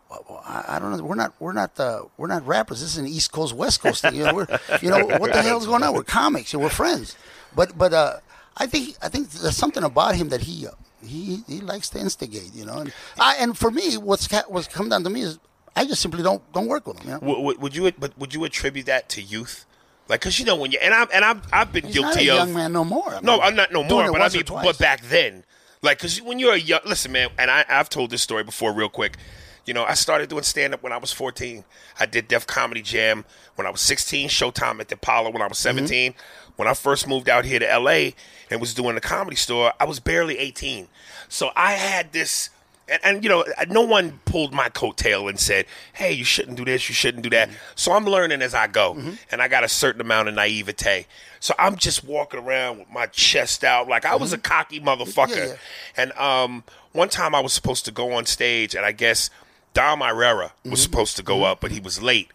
I 0.10 0.64
I 0.70 0.80
don't 0.80 0.96
know. 0.96 1.04
We're 1.04 1.16
not. 1.16 1.34
We're 1.40 1.52
not. 1.52 1.78
Uh, 1.78 2.04
we're 2.16 2.28
not 2.28 2.48
rappers. 2.48 2.80
This 2.80 2.92
is 2.92 2.98
an 2.98 3.08
East 3.08 3.34
Coast, 3.34 3.54
West 3.54 3.82
Coast 3.82 4.04
thing. 4.04 4.16
You 4.16 4.24
know. 4.24 4.34
We're. 4.36 4.48
You 4.82 4.90
know 4.90 5.06
what 5.06 5.34
the 5.34 5.42
hell's 5.42 5.66
going 5.66 5.84
on? 5.84 5.94
We're 5.94 6.04
comics. 6.04 6.54
and 6.54 6.64
We're 6.64 6.70
friends. 6.70 7.18
But 7.56 7.78
but 7.78 7.94
uh, 7.94 8.18
I 8.56 8.68
think 8.68 8.96
I 9.02 9.10
think 9.10 9.30
there's 9.32 9.58
something 9.58 9.84
about 9.84 10.16
him 10.16 10.30
that 10.30 10.42
he 10.42 10.66
uh, 10.66 10.72
he 11.06 11.44
he 11.48 11.60
likes 11.60 11.90
to 11.90 12.00
instigate. 12.00 12.54
You 12.54 12.66
know. 12.66 12.80
And 12.80 12.94
I 13.20 13.36
and 13.38 13.58
for 13.58 13.72
me, 13.72 13.98
what's 13.98 14.32
what's 14.48 14.68
come 14.68 14.90
down 14.90 15.04
to 15.04 15.10
me 15.10 15.22
is 15.22 15.40
I 15.76 15.86
just 15.86 16.02
simply 16.02 16.24
don't 16.24 16.42
don't 16.54 16.68
work 16.68 16.88
with 16.88 17.00
him. 17.00 17.08
You 17.08 17.14
know. 17.14 17.20
would, 17.22 17.44
would, 17.44 17.62
would 17.62 17.76
you 17.76 17.92
but 17.92 18.18
would 18.18 18.34
you 18.34 18.44
attribute 18.44 18.88
that 18.88 19.10
to 19.10 19.22
youth? 19.22 19.66
Like, 20.10 20.22
cause 20.22 20.40
you 20.40 20.46
know 20.46 20.56
when 20.56 20.72
you 20.72 20.80
and 20.82 20.94
I'm 20.94 21.08
and 21.14 21.24
I'm 21.24 21.42
I've 21.52 21.72
been 21.72 21.86
He's 21.86 21.96
not 21.96 22.14
a 22.14 22.16
guilty 22.16 22.30
of 22.30 22.38
young 22.38 22.54
man 22.54 22.74
no 22.74 22.86
more. 22.86 23.10
I 23.10 23.20
No, 23.22 23.42
I'm 23.42 23.56
not 23.56 23.72
no 23.72 23.84
more. 23.84 24.12
But 24.12 24.22
I 24.22 24.30
mean, 24.30 24.44
but 24.48 24.78
back 24.78 25.02
then, 25.04 25.44
like, 25.82 26.00
cause 26.00 26.22
when 26.22 26.40
you're 26.40 26.54
a 26.54 26.60
young, 26.60 26.80
listen, 26.86 27.12
man, 27.12 27.30
and 27.38 27.52
I, 27.52 27.66
I've 27.68 27.90
told 27.90 28.10
this 28.10 28.22
story 28.22 28.44
before, 28.44 28.74
real 28.74 28.90
quick. 28.90 29.18
You 29.66 29.74
know, 29.74 29.84
I 29.84 29.96
started 29.96 30.30
doing 30.30 30.44
stand 30.44 30.74
up 30.74 30.82
when 30.82 30.94
I 30.94 30.98
was 30.98 31.12
14. 31.12 31.66
I 32.00 32.06
did 32.06 32.30
Def 32.30 32.48
Comedy 32.48 32.82
Jam 32.82 33.26
when 33.56 33.68
I 33.68 33.70
was 33.70 33.82
16. 33.82 34.30
Showtime 34.30 34.80
at 34.80 34.88
the 34.88 34.96
Apollo 34.96 35.32
when 35.32 35.42
I 35.42 35.48
was 35.48 35.58
mm-hmm. 35.58 35.80
17. 35.80 36.14
When 36.58 36.68
I 36.68 36.74
first 36.74 37.08
moved 37.08 37.30
out 37.30 37.46
here 37.46 37.60
to 37.60 37.80
LA 37.80 38.12
and 38.52 38.60
was 38.60 38.74
doing 38.74 38.96
the 38.96 39.02
comedy 39.02 39.38
store, 39.38 39.74
I 39.80 39.86
was 39.86 40.00
barely 40.00 40.38
18. 40.38 40.88
So 41.30 41.52
I 41.56 41.74
had 41.74 42.12
this. 42.12 42.50
And, 42.90 43.00
and 43.04 43.24
you 43.24 43.30
know, 43.30 43.46
no 43.70 43.82
one 43.82 44.20
pulled 44.26 44.54
my 44.54 44.70
coattail 44.70 45.30
and 45.30 45.38
said, 45.38 45.66
"Hey, 45.92 46.14
you 46.14 46.24
shouldn't 46.24 46.56
do 46.56 46.64
this, 46.64 46.88
you 46.88 46.96
shouldn't 46.96 47.22
do 47.22 47.30
that." 47.32 47.50
Mm-hmm. 47.50 47.58
So 47.76 47.92
I'm 47.92 48.06
learning 48.06 48.42
as 48.42 48.54
I 48.54 48.68
go, 48.68 48.94
mm-hmm. 48.94 49.12
and 49.30 49.42
I 49.42 49.50
got 49.50 49.66
a 49.66 49.68
certain 49.68 50.00
amount 50.00 50.30
of 50.30 50.36
naivete. 50.36 51.06
So 51.42 51.54
I'm 51.60 51.76
just 51.76 52.06
walking 52.06 52.40
around 52.40 52.80
with 52.80 52.90
my 52.90 53.08
chest 53.08 53.66
out, 53.66 53.90
like 53.90 54.06
I 54.06 54.16
was 54.16 54.32
a 54.32 54.38
mm-hmm. 54.38 54.54
cocky 54.54 54.80
motherfucker. 54.80 55.36
Yeah, 55.36 55.46
yeah. 55.48 55.56
And 55.98 56.12
um, 56.14 56.64
one 56.94 57.10
time 57.10 57.36
I 57.36 57.42
was 57.42 57.52
supposed 57.52 57.84
to 57.86 57.92
go 57.92 58.14
on 58.14 58.26
stage, 58.26 58.74
and 58.74 58.86
I 58.86 58.94
guess 58.94 59.30
Dom 59.74 60.00
Irrera 60.00 60.52
was 60.64 60.82
supposed 60.82 61.18
to 61.18 61.24
go 61.24 61.44
up, 61.44 61.60
but 61.60 61.72
he 61.72 61.80
was 61.80 62.02
late. 62.02 62.32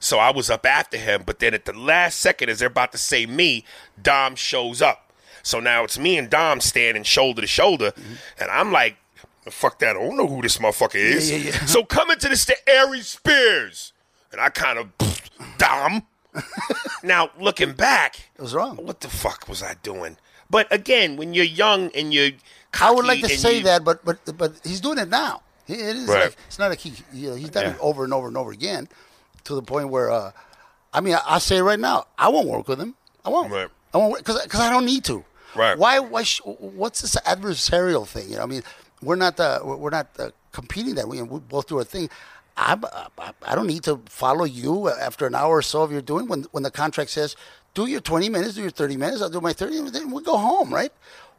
So 0.00 0.18
I 0.18 0.30
was 0.30 0.50
up 0.50 0.66
after 0.66 0.96
him, 0.96 1.22
but 1.26 1.38
then 1.38 1.54
at 1.54 1.64
the 1.64 1.72
last 1.72 2.20
second, 2.20 2.48
as 2.50 2.58
they're 2.58 2.68
about 2.68 2.92
to 2.92 2.98
say 2.98 3.26
me, 3.26 3.64
Dom 4.00 4.34
shows 4.36 4.82
up. 4.82 5.12
So 5.42 5.60
now 5.60 5.84
it's 5.84 5.98
me 5.98 6.18
and 6.18 6.28
Dom 6.28 6.60
standing 6.60 7.02
shoulder 7.04 7.40
to 7.40 7.46
shoulder, 7.46 7.92
and 8.38 8.50
I'm 8.50 8.72
like, 8.72 8.96
"Fuck 9.48 9.78
that! 9.78 9.90
I 9.96 10.00
don't 10.00 10.16
know 10.16 10.26
who 10.26 10.42
this 10.42 10.58
motherfucker 10.58 10.96
is." 10.96 11.30
yeah, 11.30 11.36
yeah. 11.38 11.64
So 11.66 11.84
coming 11.84 12.18
to 12.18 12.28
this 12.28 12.42
stage, 12.42 12.56
Aries 12.66 13.06
Spears, 13.08 13.92
and 14.32 14.40
I 14.40 14.48
kind 14.48 14.78
of 14.78 14.88
Dom. 15.58 16.02
now 17.02 17.30
looking 17.40 17.72
back, 17.72 18.28
it 18.36 18.42
was 18.42 18.54
wrong. 18.54 18.76
what 18.76 19.00
the 19.00 19.08
fuck 19.08 19.48
was 19.48 19.62
I 19.62 19.74
doing? 19.82 20.16
But 20.50 20.70
again, 20.72 21.16
when 21.16 21.32
you're 21.34 21.44
young 21.44 21.90
and 21.94 22.12
you're, 22.12 22.30
I 22.80 22.90
would 22.90 23.04
like 23.06 23.20
to 23.22 23.28
say 23.28 23.58
you- 23.58 23.64
that, 23.64 23.84
but 23.84 24.04
but 24.04 24.18
but 24.36 24.52
he's 24.64 24.80
doing 24.80 24.98
it 24.98 25.08
now. 25.08 25.42
It 25.68 25.78
is 25.80 26.08
Right. 26.08 26.24
like 26.24 26.36
it's 26.46 26.58
not 26.58 26.68
like 26.70 26.78
he 26.80 26.92
you 27.12 27.30
know 27.30 27.34
he's 27.36 27.50
done 27.50 27.66
it 27.66 27.76
over 27.80 28.04
and 28.04 28.12
over 28.12 28.28
and 28.28 28.36
over 28.36 28.52
again 28.52 28.88
to 29.46 29.54
the 29.54 29.62
point 29.62 29.88
where 29.88 30.10
uh, 30.10 30.32
I 30.92 31.00
mean 31.00 31.14
I, 31.14 31.22
I 31.26 31.38
say 31.38 31.58
it 31.58 31.62
right 31.62 31.80
now 31.80 32.06
I 32.18 32.28
won't 32.28 32.48
work 32.48 32.68
with 32.68 32.80
him. 32.80 32.94
I 33.24 33.30
won't. 33.30 33.50
Right. 33.50 33.68
I 33.92 33.98
won't 33.98 34.18
because 34.18 34.42
because 34.42 34.60
I 34.60 34.70
don't 34.70 34.86
need 34.86 35.04
to. 35.04 35.24
Right. 35.54 35.76
Why 35.76 35.98
why 35.98 36.22
sh- 36.22 36.42
what's 36.44 37.00
this 37.00 37.16
adversarial 37.26 38.06
thing? 38.06 38.30
You 38.30 38.36
know 38.36 38.42
I 38.42 38.46
mean 38.46 38.62
we're 39.02 39.16
not 39.16 39.38
uh, 39.40 39.60
we're 39.64 39.90
not 39.90 40.08
uh, 40.18 40.30
competing 40.52 40.94
that 40.96 41.08
way. 41.08 41.20
We 41.22 41.40
both 41.40 41.66
do 41.66 41.78
our 41.78 41.84
thing. 41.84 42.08
I, 42.56 42.78
I 43.18 43.32
I 43.46 43.54
don't 43.54 43.66
need 43.66 43.84
to 43.84 44.00
follow 44.06 44.44
you 44.44 44.88
after 44.88 45.26
an 45.26 45.34
hour 45.34 45.56
or 45.56 45.62
so 45.62 45.82
of 45.82 45.92
your 45.92 46.02
doing 46.02 46.26
when 46.28 46.44
when 46.52 46.62
the 46.62 46.70
contract 46.70 47.10
says 47.10 47.36
do 47.74 47.86
your 47.86 48.00
twenty 48.00 48.28
minutes, 48.30 48.54
do 48.54 48.62
your 48.62 48.70
thirty 48.70 48.96
minutes. 48.96 49.20
I'll 49.20 49.28
do 49.28 49.40
my 49.40 49.52
thirty, 49.52 49.76
and 49.76 49.88
then 49.88 50.10
we 50.10 50.22
go 50.22 50.38
home, 50.38 50.72
right? 50.72 50.92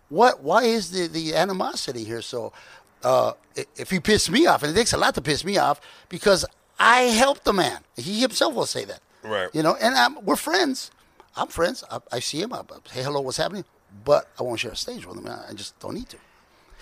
What? 0.09 0.43
Why 0.43 0.63
is 0.63 0.91
the 0.91 1.07
the 1.07 1.35
animosity 1.35 2.03
here? 2.03 2.21
So, 2.21 2.53
uh, 3.03 3.33
if 3.75 3.89
he 3.89 3.99
pissed 3.99 4.29
me 4.29 4.45
off, 4.45 4.61
and 4.61 4.71
it 4.71 4.75
takes 4.75 4.93
a 4.93 4.97
lot 4.97 5.15
to 5.15 5.21
piss 5.21 5.43
me 5.43 5.57
off, 5.57 5.81
because 6.09 6.45
I 6.79 7.01
helped 7.03 7.43
the 7.43 7.53
man. 7.53 7.79
He 7.95 8.19
himself 8.21 8.53
will 8.53 8.65
say 8.65 8.85
that, 8.85 9.01
Right. 9.23 9.49
You 9.53 9.63
know, 9.63 9.75
and 9.81 9.95
I'm, 9.95 10.23
we're 10.25 10.35
friends. 10.35 10.91
I'm 11.35 11.47
friends. 11.47 11.83
I, 11.89 11.99
I 12.11 12.19
see 12.19 12.41
him. 12.41 12.53
I, 12.53 12.59
I 12.59 12.93
say 12.93 13.03
hello. 13.03 13.21
What's 13.21 13.37
happening? 13.37 13.65
But 14.05 14.27
I 14.39 14.43
won't 14.43 14.59
share 14.59 14.71
a 14.71 14.75
stage 14.75 15.05
with 15.05 15.17
him. 15.17 15.27
I, 15.27 15.49
I 15.49 15.53
just 15.53 15.77
don't 15.79 15.93
need 15.95 16.09
to. 16.09 16.17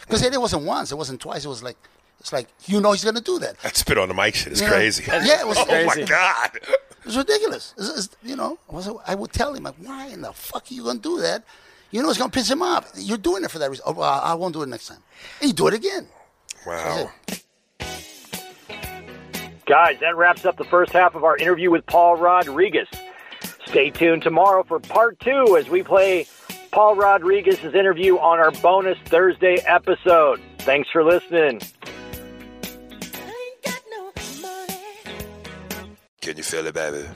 Because 0.01 0.21
it 0.23 0.39
wasn't 0.39 0.63
once. 0.63 0.91
It 0.91 0.95
wasn't 0.95 1.21
twice. 1.21 1.45
It 1.45 1.47
was 1.47 1.63
like 1.63 1.77
it's 2.19 2.33
like 2.33 2.47
you 2.65 2.81
know 2.81 2.91
he's 2.91 3.03
gonna 3.03 3.21
do 3.21 3.39
that. 3.39 3.59
That 3.59 3.75
spit 3.75 3.97
on 3.97 4.07
the 4.07 4.13
mic 4.13 4.35
shit 4.35 4.55
You 4.55 4.65
know? 4.65 4.71
crazy. 4.73 5.03
Yeah, 5.07 5.41
it 5.41 5.47
was 5.47 5.57
oh 5.69 5.85
my 5.85 6.03
god. 6.03 6.59
It's 7.05 7.15
ridiculous. 7.15 7.73
It's, 7.77 7.97
it's, 8.05 8.17
you 8.23 8.35
know, 8.35 8.57
I, 8.69 8.73
was, 8.75 8.89
I 9.05 9.13
would 9.13 9.31
tell 9.31 9.53
him 9.53 9.63
like, 9.63 9.75
why 9.75 10.07
in 10.07 10.21
the 10.21 10.33
fuck 10.33 10.63
are 10.69 10.73
you 10.73 10.83
gonna 10.83 10.99
do 10.99 11.21
that? 11.21 11.43
You 11.91 12.01
know, 12.01 12.09
it's 12.09 12.17
gonna 12.17 12.31
piss 12.31 12.49
him 12.49 12.61
off. 12.61 12.91
You're 12.95 13.17
doing 13.17 13.43
it 13.43 13.51
for 13.51 13.59
that 13.59 13.69
reason. 13.69 13.83
Oh, 13.87 13.93
well, 13.93 14.21
I 14.23 14.33
won't 14.33 14.53
do 14.53 14.63
it 14.63 14.69
next 14.69 14.87
time. 14.87 15.03
And 15.39 15.49
you 15.49 15.53
do 15.53 15.67
it 15.67 15.73
again. 15.75 16.07
Wow. 16.65 17.11
Guys, 19.65 19.99
that 19.99 20.15
wraps 20.15 20.45
up 20.45 20.57
the 20.57 20.63
first 20.63 20.93
half 20.93 21.15
of 21.15 21.23
our 21.23 21.35
interview 21.37 21.71
with 21.71 21.85
Paul 21.87 22.17
Rodriguez. 22.17 22.87
Stay 23.65 23.89
tuned 23.89 24.21
tomorrow 24.21 24.63
for 24.63 24.79
part 24.79 25.19
two 25.19 25.57
as 25.57 25.69
we 25.69 25.81
play 25.81 26.27
Paul 26.71 26.95
Rodriguez's 26.95 27.73
interview 27.73 28.17
on 28.17 28.37
our 28.37 28.51
bonus 28.51 28.97
Thursday 29.05 29.55
episode. 29.65 30.39
Thanks 30.59 30.89
for 30.91 31.03
listening. 31.03 31.61
Can 36.21 36.37
you 36.37 36.43
feel 36.43 36.65
it, 36.67 36.73
baby? 36.73 37.07